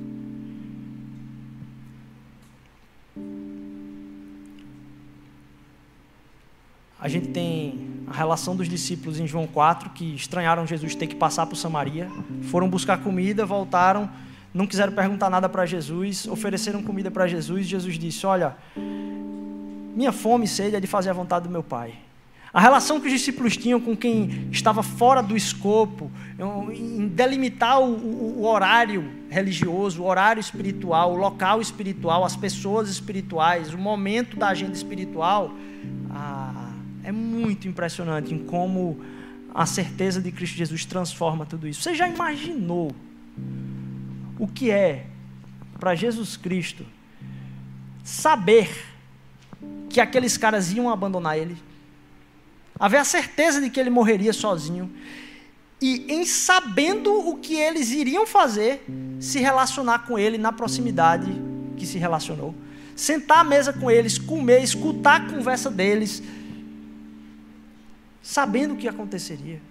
A 7.00 7.08
gente 7.08 7.30
tem 7.30 7.99
a 8.10 8.14
relação 8.14 8.56
dos 8.56 8.68
discípulos 8.68 9.20
em 9.20 9.28
João 9.28 9.46
4, 9.46 9.92
que 9.92 10.16
estranharam 10.16 10.66
Jesus 10.66 10.96
ter 10.96 11.06
que 11.08 11.16
passar 11.16 11.46
por 11.46 11.56
Samaria, 11.56 12.10
foram 12.44 12.68
buscar 12.68 12.98
comida, 12.98 13.46
voltaram, 13.46 14.10
não 14.54 14.66
quiseram 14.66 14.92
perguntar 14.92 15.30
nada 15.30 15.48
para 15.48 15.66
Jesus, 15.66 16.28
ofereceram 16.28 16.82
comida 16.82 17.12
para 17.12 17.28
Jesus, 17.28 17.68
Jesus 17.68 18.00
disse: 18.00 18.26
Olha, 18.26 18.58
minha 19.96 20.12
fome 20.12 20.46
e 20.46 20.48
sede 20.48 20.76
é 20.76 20.80
de 20.80 20.88
fazer 20.88 21.12
a 21.12 21.14
vontade 21.14 21.48
do 21.48 21.52
meu 21.52 21.62
Pai. 21.62 21.94
A 22.52 22.60
relação 22.60 23.00
que 23.00 23.06
os 23.06 23.14
discípulos 23.14 23.56
tinham 23.56 23.80
com 23.80 23.96
quem 23.96 24.48
estava 24.52 24.82
fora 24.82 25.22
do 25.22 25.38
escopo, 25.38 26.10
em 26.72 27.08
delimitar 27.08 27.80
o, 27.80 28.40
o, 28.40 28.46
horário 28.48 29.08
religioso, 29.30 30.02
o 30.02 30.08
horário 30.08 30.40
espiritual, 30.40 31.14
o 31.14 31.16
local 31.16 31.62
espiritual, 31.62 32.26
as 32.26 32.36
pessoas 32.36 32.90
espirituais, 32.90 33.72
o 33.72 33.78
momento 33.78 34.36
da 34.36 34.48
agenda 34.48 34.74
espiritual, 34.74 35.52
é 37.10 37.12
muito 37.12 37.68
impressionante 37.68 38.36
em 38.36 38.38
como 38.38 39.02
a 39.52 39.66
certeza 39.66 40.22
de 40.22 40.32
Cristo 40.32 40.56
Jesus 40.56 40.86
transforma 40.86 41.44
tudo 41.44 41.68
isso. 41.68 41.82
Você 41.82 41.96
já 41.96 42.08
imaginou 42.08 42.92
o 44.38 44.48
que 44.48 44.70
é 44.70 45.08
para 45.80 45.96
Jesus 45.96 46.38
Cristo 46.38 46.86
saber 48.04 48.70
que 49.90 50.00
aqueles 50.00 50.38
caras 50.38 50.72
iam 50.72 50.88
abandonar 50.88 51.36
ele? 51.36 51.58
Haver 52.80 53.00
a 53.00 53.04
certeza 53.04 53.60
de 53.60 53.72
que 53.72 53.80
ele 53.80 53.90
morreria 53.90 54.32
sozinho 54.32 54.88
e 55.82 56.14
em 56.14 56.24
sabendo 56.26 57.12
o 57.12 57.40
que 57.40 57.56
eles 57.56 57.90
iriam 57.90 58.28
fazer, 58.28 58.86
se 59.20 59.40
relacionar 59.40 60.06
com 60.06 60.20
ele 60.20 60.38
na 60.38 60.52
proximidade 60.52 61.32
que 61.76 61.88
se 61.88 61.98
relacionou. 61.98 62.54
Sentar 62.96 63.40
à 63.40 63.44
mesa 63.44 63.74
com 63.74 63.90
eles, 63.90 64.20
comer, 64.20 64.62
escutar 64.62 65.22
a 65.22 65.30
conversa 65.32 65.72
deles, 65.72 66.22
sabendo 68.22 68.74
o 68.74 68.78
que 68.78 68.88
aconteceria. 68.88 69.62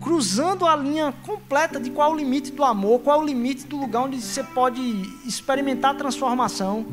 cruzando 0.00 0.64
a 0.64 0.76
linha 0.76 1.12
completa 1.24 1.80
de 1.80 1.90
qual 1.90 2.12
é 2.12 2.14
o 2.14 2.16
limite 2.16 2.52
do 2.52 2.62
amor, 2.62 3.00
qual 3.00 3.20
é 3.20 3.22
o 3.24 3.26
limite 3.26 3.66
do 3.66 3.76
lugar 3.76 4.02
onde 4.02 4.20
você 4.20 4.44
pode 4.44 4.80
experimentar 5.26 5.96
transformação. 5.96 6.86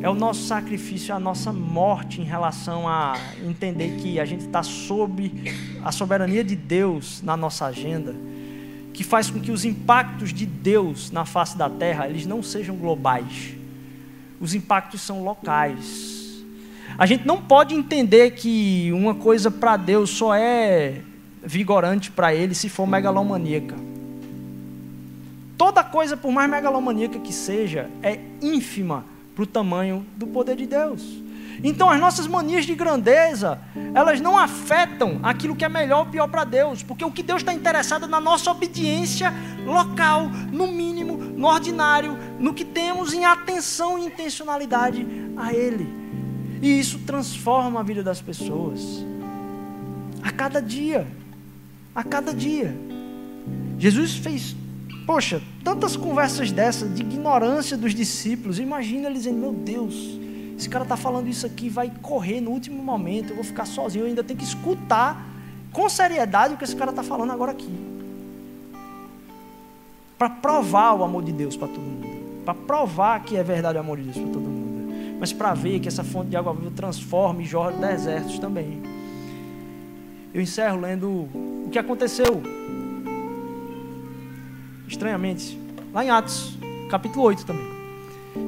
É 0.00 0.08
o 0.08 0.14
nosso 0.14 0.46
sacrifício, 0.46 1.12
a 1.12 1.18
nossa 1.18 1.52
morte 1.52 2.20
em 2.20 2.24
relação 2.24 2.86
a 2.86 3.18
entender 3.44 3.96
que 3.96 4.20
a 4.20 4.24
gente 4.24 4.46
está 4.46 4.62
sob 4.62 5.32
a 5.84 5.90
soberania 5.90 6.44
de 6.44 6.54
Deus 6.54 7.20
na 7.22 7.36
nossa 7.36 7.66
agenda, 7.66 8.14
que 8.94 9.02
faz 9.02 9.28
com 9.28 9.40
que 9.40 9.50
os 9.50 9.64
impactos 9.64 10.32
de 10.32 10.46
Deus 10.46 11.10
na 11.10 11.24
face 11.24 11.58
da 11.58 11.68
terra 11.68 12.08
eles 12.08 12.24
não 12.24 12.40
sejam 12.40 12.76
globais. 12.76 13.56
Os 14.40 14.54
impactos 14.54 15.00
são 15.00 15.24
locais 15.24 16.17
a 16.98 17.06
gente 17.06 17.24
não 17.24 17.40
pode 17.40 17.76
entender 17.76 18.32
que 18.32 18.90
uma 18.92 19.14
coisa 19.14 19.52
para 19.52 19.76
Deus 19.76 20.10
só 20.10 20.34
é 20.34 21.00
vigorante 21.40 22.10
para 22.10 22.34
Ele 22.34 22.56
se 22.56 22.68
for 22.68 22.88
megalomaníaca. 22.88 23.76
Toda 25.56 25.84
coisa, 25.84 26.16
por 26.16 26.32
mais 26.32 26.50
megalomaníaca 26.50 27.20
que 27.20 27.32
seja, 27.32 27.88
é 28.02 28.18
ínfima 28.42 29.04
para 29.32 29.44
o 29.44 29.46
tamanho 29.46 30.04
do 30.16 30.26
poder 30.26 30.56
de 30.56 30.66
Deus. 30.66 31.02
Então 31.62 31.88
as 31.88 32.00
nossas 32.00 32.26
manias 32.26 32.64
de 32.66 32.74
grandeza, 32.74 33.60
elas 33.94 34.20
não 34.20 34.36
afetam 34.36 35.20
aquilo 35.22 35.54
que 35.54 35.64
é 35.64 35.68
melhor 35.68 36.00
ou 36.00 36.06
pior 36.06 36.28
para 36.28 36.42
Deus, 36.42 36.82
porque 36.82 37.04
o 37.04 37.12
que 37.12 37.22
Deus 37.22 37.42
está 37.42 37.52
interessado 37.52 38.06
é 38.06 38.08
na 38.08 38.20
nossa 38.20 38.50
obediência 38.50 39.32
local, 39.64 40.28
no 40.52 40.66
mínimo, 40.66 41.16
no 41.16 41.46
ordinário, 41.46 42.16
no 42.40 42.52
que 42.52 42.64
temos 42.64 43.12
em 43.12 43.24
atenção 43.24 43.98
e 43.98 44.06
intencionalidade 44.06 45.06
a 45.36 45.52
Ele. 45.52 46.07
E 46.60 46.78
isso 46.78 46.98
transforma 47.00 47.80
a 47.80 47.82
vida 47.82 48.02
das 48.02 48.20
pessoas. 48.20 49.04
A 50.22 50.30
cada 50.30 50.60
dia. 50.60 51.06
A 51.94 52.02
cada 52.02 52.34
dia. 52.34 52.76
Jesus 53.78 54.16
fez, 54.16 54.56
poxa, 55.06 55.40
tantas 55.62 55.96
conversas 55.96 56.50
dessas 56.50 56.92
de 56.94 57.02
ignorância 57.02 57.76
dos 57.76 57.94
discípulos. 57.94 58.58
Imagina 58.58 59.08
eles 59.08 59.22
dizendo: 59.22 59.38
Meu 59.38 59.52
Deus, 59.52 60.18
esse 60.56 60.68
cara 60.68 60.82
está 60.84 60.96
falando 60.96 61.28
isso 61.28 61.46
aqui, 61.46 61.68
vai 61.68 61.92
correr 62.02 62.40
no 62.40 62.50
último 62.50 62.82
momento, 62.82 63.30
eu 63.30 63.36
vou 63.36 63.44
ficar 63.44 63.64
sozinho, 63.64 64.02
eu 64.02 64.08
ainda 64.08 64.24
tenho 64.24 64.38
que 64.38 64.44
escutar 64.44 65.24
com 65.72 65.88
seriedade 65.88 66.54
o 66.54 66.56
que 66.56 66.64
esse 66.64 66.74
cara 66.74 66.90
está 66.90 67.02
falando 67.02 67.30
agora 67.30 67.52
aqui. 67.52 67.72
Para 70.18 70.28
provar 70.28 70.94
o 70.94 71.04
amor 71.04 71.22
de 71.22 71.30
Deus 71.30 71.56
para 71.56 71.68
todo 71.68 71.80
mundo. 71.80 72.08
Para 72.44 72.54
provar 72.54 73.22
que 73.22 73.36
é 73.36 73.42
verdade 73.44 73.78
o 73.78 73.80
amor 73.80 73.98
de 73.98 74.04
Deus 74.04 74.16
para 74.16 74.26
todo 74.26 74.40
mundo 74.40 74.57
mas 75.18 75.32
para 75.32 75.54
ver 75.54 75.80
que 75.80 75.88
essa 75.88 76.04
fonte 76.04 76.30
de 76.30 76.36
água 76.36 76.52
viva 76.52 76.70
transforma 76.74 77.42
e 77.42 77.44
jorra 77.44 77.72
desertos 77.72 78.38
também. 78.38 78.82
Eu 80.32 80.40
encerro 80.40 80.80
lendo 80.80 81.08
o 81.08 81.68
que 81.70 81.78
aconteceu, 81.78 82.42
estranhamente, 84.86 85.58
lá 85.92 86.04
em 86.04 86.10
Atos, 86.10 86.56
capítulo 86.90 87.24
8 87.24 87.44
também. 87.44 87.66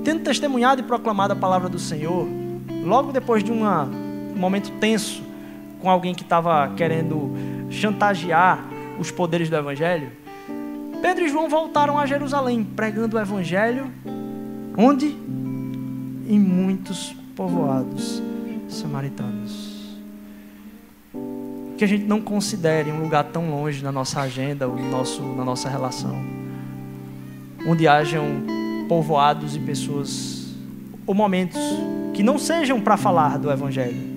Tendo 0.05 0.23
testemunhado 0.23 0.81
e 0.81 0.85
proclamado 0.85 1.33
a 1.33 1.37
palavra 1.37 1.69
do 1.69 1.79
Senhor, 1.79 2.27
logo 2.85 3.13
depois 3.13 3.43
de 3.43 3.51
uma, 3.51 3.85
um 3.85 4.39
momento 4.39 4.71
tenso 4.79 5.23
com 5.81 5.91
alguém 5.91 6.15
que 6.15 6.23
estava 6.23 6.69
querendo 6.77 7.35
chantagear 7.71 8.65
os 8.99 9.11
poderes 9.11 9.49
do 9.49 9.57
Evangelho, 9.57 10.13
Pedro 11.01 11.25
e 11.25 11.29
João 11.29 11.49
voltaram 11.49 11.99
a 11.99 12.05
Jerusalém, 12.05 12.63
pregando 12.63 13.17
o 13.17 13.21
Evangelho, 13.21 13.91
onde? 14.77 15.17
Em 16.29 16.39
muitos 16.39 17.15
povoados 17.35 18.23
samaritanos. 18.69 19.99
Que 21.77 21.85
a 21.85 21.87
gente 21.87 22.05
não 22.05 22.21
considere 22.21 22.91
um 22.91 23.01
lugar 23.01 23.25
tão 23.25 23.51
longe 23.51 23.83
na 23.83 23.91
nossa 23.91 24.21
agenda, 24.21 24.69
ou 24.69 24.77
no 24.77 24.91
nosso, 24.91 25.23
na 25.23 25.45
nossa 25.45 25.69
relação, 25.69 26.23
onde 27.67 27.89
hajam 27.89 28.27
povoados 28.89 29.57
e 29.57 29.59
pessoas, 29.59 30.55
ou 31.07 31.15
momentos 31.15 31.61
que 32.13 32.23
não 32.23 32.39
sejam 32.39 32.81
para 32.81 32.97
falar 32.97 33.39
do 33.39 33.51
Evangelho. 33.51 34.11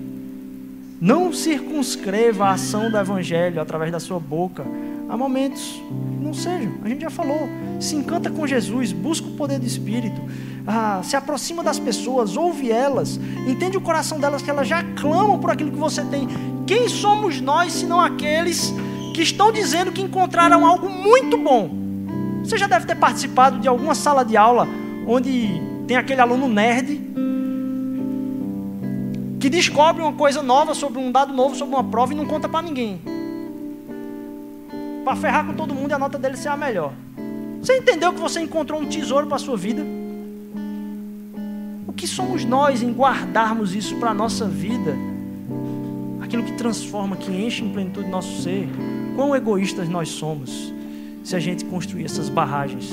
Não 1.00 1.32
circunscreva 1.32 2.46
a 2.46 2.52
ação 2.52 2.90
do 2.90 2.96
Evangelho 2.96 3.60
através 3.60 3.90
da 3.90 4.00
sua 4.00 4.20
boca 4.20 4.64
a 5.08 5.16
momentos 5.16 5.82
não 6.20 6.32
sejam. 6.34 6.72
A 6.82 6.88
gente 6.88 7.02
já 7.02 7.10
falou. 7.10 7.48
Se 7.78 7.94
encanta 7.94 8.30
com 8.30 8.46
Jesus, 8.46 8.92
busca 8.92 9.26
o 9.26 9.32
poder 9.32 9.58
do 9.58 9.66
Espírito 9.66 10.20
ah, 10.66 11.00
se 11.02 11.14
aproxima 11.14 11.62
das 11.62 11.78
pessoas, 11.78 12.36
ouve 12.36 12.70
elas, 12.70 13.20
entende 13.46 13.76
o 13.76 13.80
coração 13.80 14.18
delas 14.18 14.40
que 14.40 14.48
elas 14.48 14.66
já 14.66 14.82
clamam 14.82 15.38
por 15.38 15.50
aquilo 15.50 15.70
que 15.70 15.78
você 15.78 16.02
tem. 16.04 16.26
Quem 16.66 16.88
somos 16.88 17.40
nós 17.40 17.72
se 17.72 17.86
não 17.86 18.00
aqueles 18.00 18.72
que 19.14 19.22
estão 19.22 19.52
dizendo 19.52 19.92
que 19.92 20.00
encontraram 20.00 20.66
algo 20.66 20.88
muito 20.88 21.36
bom? 21.36 21.70
Você 22.42 22.56
já 22.56 22.66
deve 22.66 22.86
ter 22.86 22.96
participado 22.96 23.58
de 23.58 23.68
alguma 23.68 23.94
sala 23.94 24.24
de 24.24 24.36
aula 24.36 24.66
onde 25.06 25.60
tem 25.86 25.96
aquele 25.96 26.20
aluno 26.20 26.48
nerd 26.48 27.00
que 29.38 29.50
descobre 29.50 30.02
uma 30.02 30.14
coisa 30.14 30.42
nova 30.42 30.74
sobre 30.74 30.98
um 30.98 31.12
dado 31.12 31.34
novo 31.34 31.54
sobre 31.54 31.74
uma 31.74 31.84
prova 31.84 32.14
e 32.14 32.16
não 32.16 32.24
conta 32.24 32.48
para 32.48 32.62
ninguém. 32.62 32.98
Para 35.04 35.16
ferrar 35.16 35.44
com 35.44 35.52
todo 35.52 35.74
mundo 35.74 35.92
a 35.92 35.98
nota 35.98 36.18
dele 36.18 36.38
ser 36.38 36.48
a 36.48 36.56
melhor. 36.56 36.94
Você 37.60 37.76
entendeu 37.76 38.14
que 38.14 38.20
você 38.20 38.40
encontrou 38.40 38.80
um 38.80 38.86
tesouro 38.86 39.26
para 39.26 39.36
sua 39.36 39.56
vida? 39.56 39.84
Que 41.96 42.06
somos 42.06 42.44
nós 42.44 42.82
em 42.82 42.92
guardarmos 42.92 43.74
isso 43.74 43.96
para 43.96 44.10
a 44.10 44.14
nossa 44.14 44.46
vida? 44.46 44.96
Aquilo 46.20 46.42
que 46.42 46.52
transforma, 46.52 47.16
que 47.16 47.30
enche 47.30 47.62
em 47.62 47.72
plenitude 47.72 48.08
nosso 48.08 48.42
ser. 48.42 48.68
Quão 49.14 49.34
egoístas 49.34 49.88
nós 49.88 50.08
somos 50.08 50.72
se 51.22 51.34
a 51.34 51.40
gente 51.40 51.64
construir 51.64 52.04
essas 52.04 52.28
barragens 52.28 52.90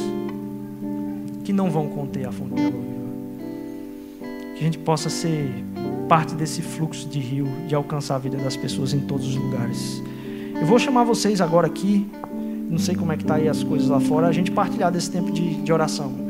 que 1.44 1.52
não 1.52 1.70
vão 1.70 1.88
conter 1.88 2.26
a 2.26 2.32
fonte 2.32 2.54
de 2.56 2.66
água 2.66 2.80
viva. 2.80 4.56
Que 4.56 4.62
a 4.62 4.64
gente 4.64 4.78
possa 4.78 5.10
ser 5.10 5.50
parte 6.08 6.36
desse 6.36 6.62
fluxo 6.62 7.08
de 7.08 7.20
rio, 7.20 7.48
de 7.68 7.74
alcançar 7.74 8.16
a 8.16 8.20
vida 8.20 8.38
das 8.38 8.56
pessoas 8.56 8.94
em 8.94 9.00
todos 9.02 9.28
os 9.28 9.36
lugares. 9.36 10.02
Eu 10.56 10.66
vou 10.66 10.78
chamar 10.78 11.04
vocês 11.04 11.42
agora 11.42 11.68
aqui, 11.68 12.08
não 12.70 12.78
sei 12.78 12.96
como 12.96 13.12
é 13.12 13.18
que 13.18 13.26
tá 13.26 13.36
aí 13.36 13.48
as 13.50 13.64
coisas 13.64 13.90
lá 13.90 14.00
fora, 14.00 14.28
a 14.28 14.32
gente 14.32 14.52
partilhar 14.52 14.92
desse 14.92 15.10
tempo 15.10 15.32
de, 15.32 15.56
de 15.56 15.74
oração. 15.74 16.21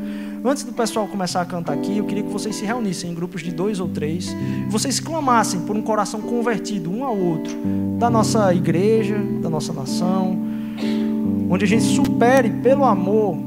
Antes 0.44 0.64
do 0.64 0.72
pessoal 0.72 1.06
começar 1.06 1.40
a 1.40 1.44
cantar 1.44 1.72
aqui, 1.72 1.98
eu 1.98 2.04
queria 2.04 2.24
que 2.24 2.28
vocês 2.28 2.56
se 2.56 2.64
reunissem 2.64 3.12
em 3.12 3.14
grupos 3.14 3.42
de 3.42 3.52
dois 3.52 3.78
ou 3.78 3.86
três, 3.88 4.34
vocês 4.68 4.98
clamassem 4.98 5.60
por 5.60 5.76
um 5.76 5.82
coração 5.82 6.20
convertido 6.20 6.90
um 6.90 7.04
ao 7.04 7.16
outro, 7.16 7.54
da 7.96 8.10
nossa 8.10 8.52
igreja, 8.52 9.16
da 9.40 9.48
nossa 9.48 9.72
nação, 9.72 10.36
onde 11.48 11.64
a 11.64 11.68
gente 11.68 11.84
supere 11.84 12.50
pelo 12.50 12.84
amor. 12.84 13.38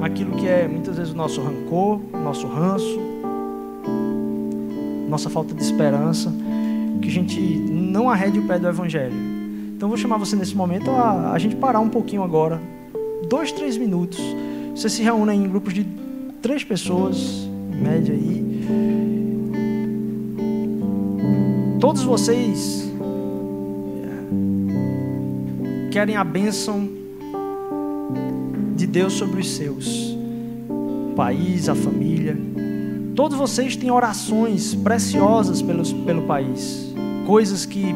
Ah, 0.00 0.06
aquilo 0.06 0.36
que 0.36 0.46
é 0.46 0.68
muitas 0.68 0.96
vezes 0.96 1.12
o 1.12 1.16
nosso 1.16 1.40
rancor, 1.42 2.00
o 2.12 2.18
nosso 2.18 2.46
ranço, 2.46 3.00
nossa 5.08 5.28
falta 5.28 5.52
de 5.52 5.62
esperança, 5.62 6.32
que 7.00 7.08
a 7.08 7.12
gente 7.12 7.40
não 7.40 8.08
arrede 8.08 8.38
o 8.38 8.46
pé 8.46 8.56
do 8.56 8.68
Evangelho 8.68 9.31
então 9.82 9.88
vou 9.88 9.98
chamar 9.98 10.16
você 10.16 10.36
nesse 10.36 10.54
momento 10.54 10.88
a, 10.92 11.32
a 11.32 11.38
gente 11.40 11.56
parar 11.56 11.80
um 11.80 11.88
pouquinho 11.88 12.22
agora, 12.22 12.62
dois, 13.28 13.50
três 13.50 13.76
minutos. 13.76 14.16
Você 14.76 14.88
se 14.88 15.02
reúne 15.02 15.34
em 15.34 15.48
grupos 15.48 15.74
de 15.74 15.84
três 16.40 16.62
pessoas, 16.62 17.48
em 17.72 17.82
média 17.82 18.14
aí. 18.14 18.64
Todos 21.80 22.04
vocês 22.04 22.88
é, 25.88 25.90
querem 25.90 26.14
a 26.14 26.22
bênção 26.22 26.88
de 28.76 28.86
Deus 28.86 29.14
sobre 29.14 29.40
os 29.40 29.50
seus, 29.50 30.16
o 30.68 31.12
país, 31.16 31.68
a 31.68 31.74
família. 31.74 32.38
Todos 33.16 33.36
vocês 33.36 33.74
têm 33.74 33.90
orações 33.90 34.76
preciosas 34.76 35.60
pelos, 35.60 35.92
pelo 35.92 36.22
país, 36.22 36.94
coisas 37.26 37.66
que 37.66 37.92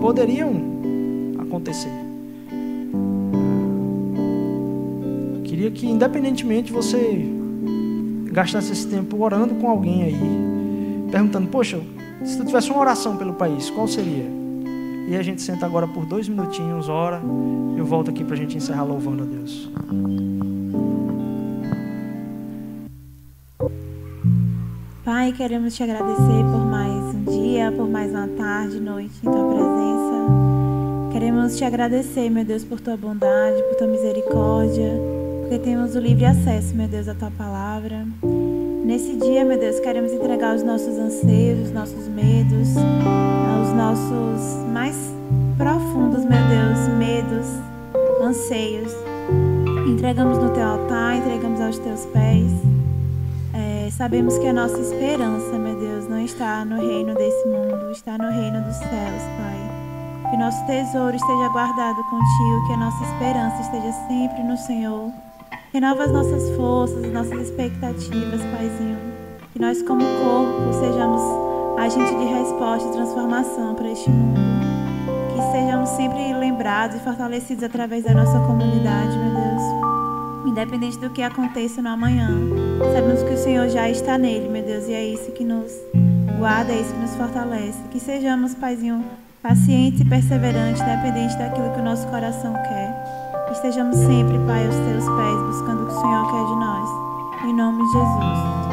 poderiam 0.00 0.72
acontecer. 1.54 1.90
Queria 5.44 5.70
que, 5.70 5.86
independentemente, 5.86 6.72
você 6.72 7.24
gastasse 8.32 8.72
esse 8.72 8.88
tempo 8.88 9.22
orando 9.22 9.54
com 9.54 9.68
alguém 9.68 10.02
aí, 10.02 11.08
perguntando: 11.10 11.48
Poxa, 11.48 11.80
se 12.24 12.36
tu 12.36 12.44
tivesse 12.44 12.70
uma 12.70 12.80
oração 12.80 13.16
pelo 13.16 13.34
país, 13.34 13.70
qual 13.70 13.86
seria? 13.86 14.26
E 15.08 15.16
a 15.16 15.22
gente 15.22 15.42
senta 15.42 15.66
agora 15.66 15.86
por 15.86 16.06
dois 16.06 16.28
minutinhos, 16.28 16.88
ora, 16.88 17.20
eu 17.76 17.84
volto 17.84 18.10
aqui 18.10 18.24
para 18.24 18.34
a 18.34 18.36
gente 18.38 18.56
encerrar 18.56 18.84
louvando 18.84 19.22
a 19.22 19.26
Deus. 19.26 19.70
Pai, 25.04 25.32
queremos 25.32 25.76
te 25.76 25.82
agradecer 25.82 26.42
por 26.50 26.64
mais 26.64 27.14
um 27.14 27.24
dia, 27.24 27.70
por 27.72 27.88
mais 27.88 28.10
uma 28.10 28.26
tarde, 28.28 28.80
noite 28.80 29.14
em 29.18 29.30
tua 29.30 29.54
presença. 29.54 30.03
Queremos 31.24 31.56
te 31.56 31.64
agradecer, 31.64 32.28
meu 32.28 32.44
Deus, 32.44 32.64
por 32.64 32.78
tua 32.78 32.98
bondade, 32.98 33.62
por 33.62 33.76
tua 33.76 33.86
misericórdia, 33.86 34.92
porque 35.40 35.58
temos 35.58 35.94
o 35.94 35.98
livre 35.98 36.26
acesso, 36.26 36.76
meu 36.76 36.86
Deus, 36.86 37.08
à 37.08 37.14
tua 37.14 37.30
palavra. 37.30 38.06
Nesse 38.84 39.16
dia, 39.16 39.42
meu 39.42 39.58
Deus, 39.58 39.80
queremos 39.80 40.12
entregar 40.12 40.54
os 40.54 40.62
nossos 40.62 40.98
anseios, 40.98 41.68
os 41.68 41.72
nossos 41.72 42.08
medos, 42.08 42.68
os 42.68 43.72
nossos 43.74 44.70
mais 44.70 44.94
profundos, 45.56 46.26
meu 46.26 46.42
Deus, 46.46 46.88
medos, 46.98 47.46
anseios. 48.22 48.92
Entregamos 49.88 50.36
no 50.36 50.50
teu 50.50 50.62
altar, 50.62 51.16
entregamos 51.16 51.58
aos 51.58 51.78
teus 51.78 52.04
pés. 52.04 52.52
É, 53.54 53.88
sabemos 53.90 54.36
que 54.36 54.46
a 54.46 54.52
nossa 54.52 54.78
esperança, 54.78 55.58
meu 55.58 55.74
Deus, 55.74 56.06
não 56.06 56.22
está 56.22 56.66
no 56.66 56.86
reino 56.86 57.14
desse 57.14 57.48
mundo, 57.48 57.90
está 57.92 58.18
no 58.18 58.30
reino 58.30 58.62
dos 58.62 58.76
céus, 58.76 59.22
Pai. 59.38 59.73
Que 60.34 60.38
nosso 60.40 60.66
tesouro 60.66 61.14
esteja 61.14 61.48
guardado 61.50 62.02
contigo, 62.10 62.66
que 62.66 62.72
a 62.72 62.76
nossa 62.76 63.04
esperança 63.04 63.62
esteja 63.62 63.92
sempre 64.08 64.42
no 64.42 64.56
Senhor. 64.56 65.12
Renova 65.72 66.02
as 66.02 66.10
nossas 66.10 66.50
forças, 66.56 67.04
as 67.04 67.12
nossas 67.12 67.50
expectativas, 67.50 68.40
Paizinho. 68.42 68.98
Que 69.52 69.60
nós, 69.60 69.80
como 69.82 70.00
corpo, 70.02 70.72
sejamos 70.72 71.22
agente 71.78 72.16
de 72.16 72.24
resposta 72.24 72.88
e 72.88 72.92
transformação 72.94 73.76
para 73.76 73.92
este 73.92 74.10
mundo. 74.10 74.40
Que 75.32 75.52
sejamos 75.52 75.88
sempre 75.90 76.34
lembrados 76.34 76.96
e 76.96 77.04
fortalecidos 77.04 77.62
através 77.62 78.02
da 78.02 78.12
nossa 78.12 78.40
comunidade, 78.40 79.16
meu 79.16 79.34
Deus. 79.40 80.48
Independente 80.48 80.98
do 80.98 81.10
que 81.10 81.22
aconteça 81.22 81.80
no 81.80 81.90
amanhã, 81.90 82.28
sabemos 82.92 83.22
que 83.22 83.34
o 83.34 83.38
Senhor 83.38 83.68
já 83.68 83.88
está 83.88 84.18
nele, 84.18 84.48
meu 84.48 84.64
Deus, 84.64 84.88
e 84.88 84.94
é 84.94 85.04
isso 85.04 85.30
que 85.30 85.44
nos 85.44 85.70
guarda, 86.40 86.72
é 86.72 86.80
isso 86.80 86.92
que 86.92 87.00
nos 87.00 87.14
fortalece. 87.14 87.78
Que 87.92 88.00
sejamos, 88.00 88.52
Paizinho, 88.56 89.04
pacientes 89.44 90.00
e 90.00 90.04
perseverantes, 90.04 90.82
independente 90.82 91.38
daquilo 91.38 91.70
que 91.72 91.80
o 91.80 91.84
nosso 91.84 92.08
coração 92.08 92.52
quer 92.54 93.14
estejamos 93.54 93.96
sempre, 93.96 94.38
Pai, 94.46 94.66
aos 94.66 94.74
teus 94.74 95.04
pés, 95.16 95.42
buscando 95.46 95.84
o 95.84 95.86
que 95.86 95.92
o 95.92 96.00
Senhor 96.00 96.30
quer 96.30 96.44
de 96.46 96.56
nós. 96.56 96.90
Em 97.44 97.54
nome 97.54 97.82
de 97.82 97.92
Jesus. 97.92 98.63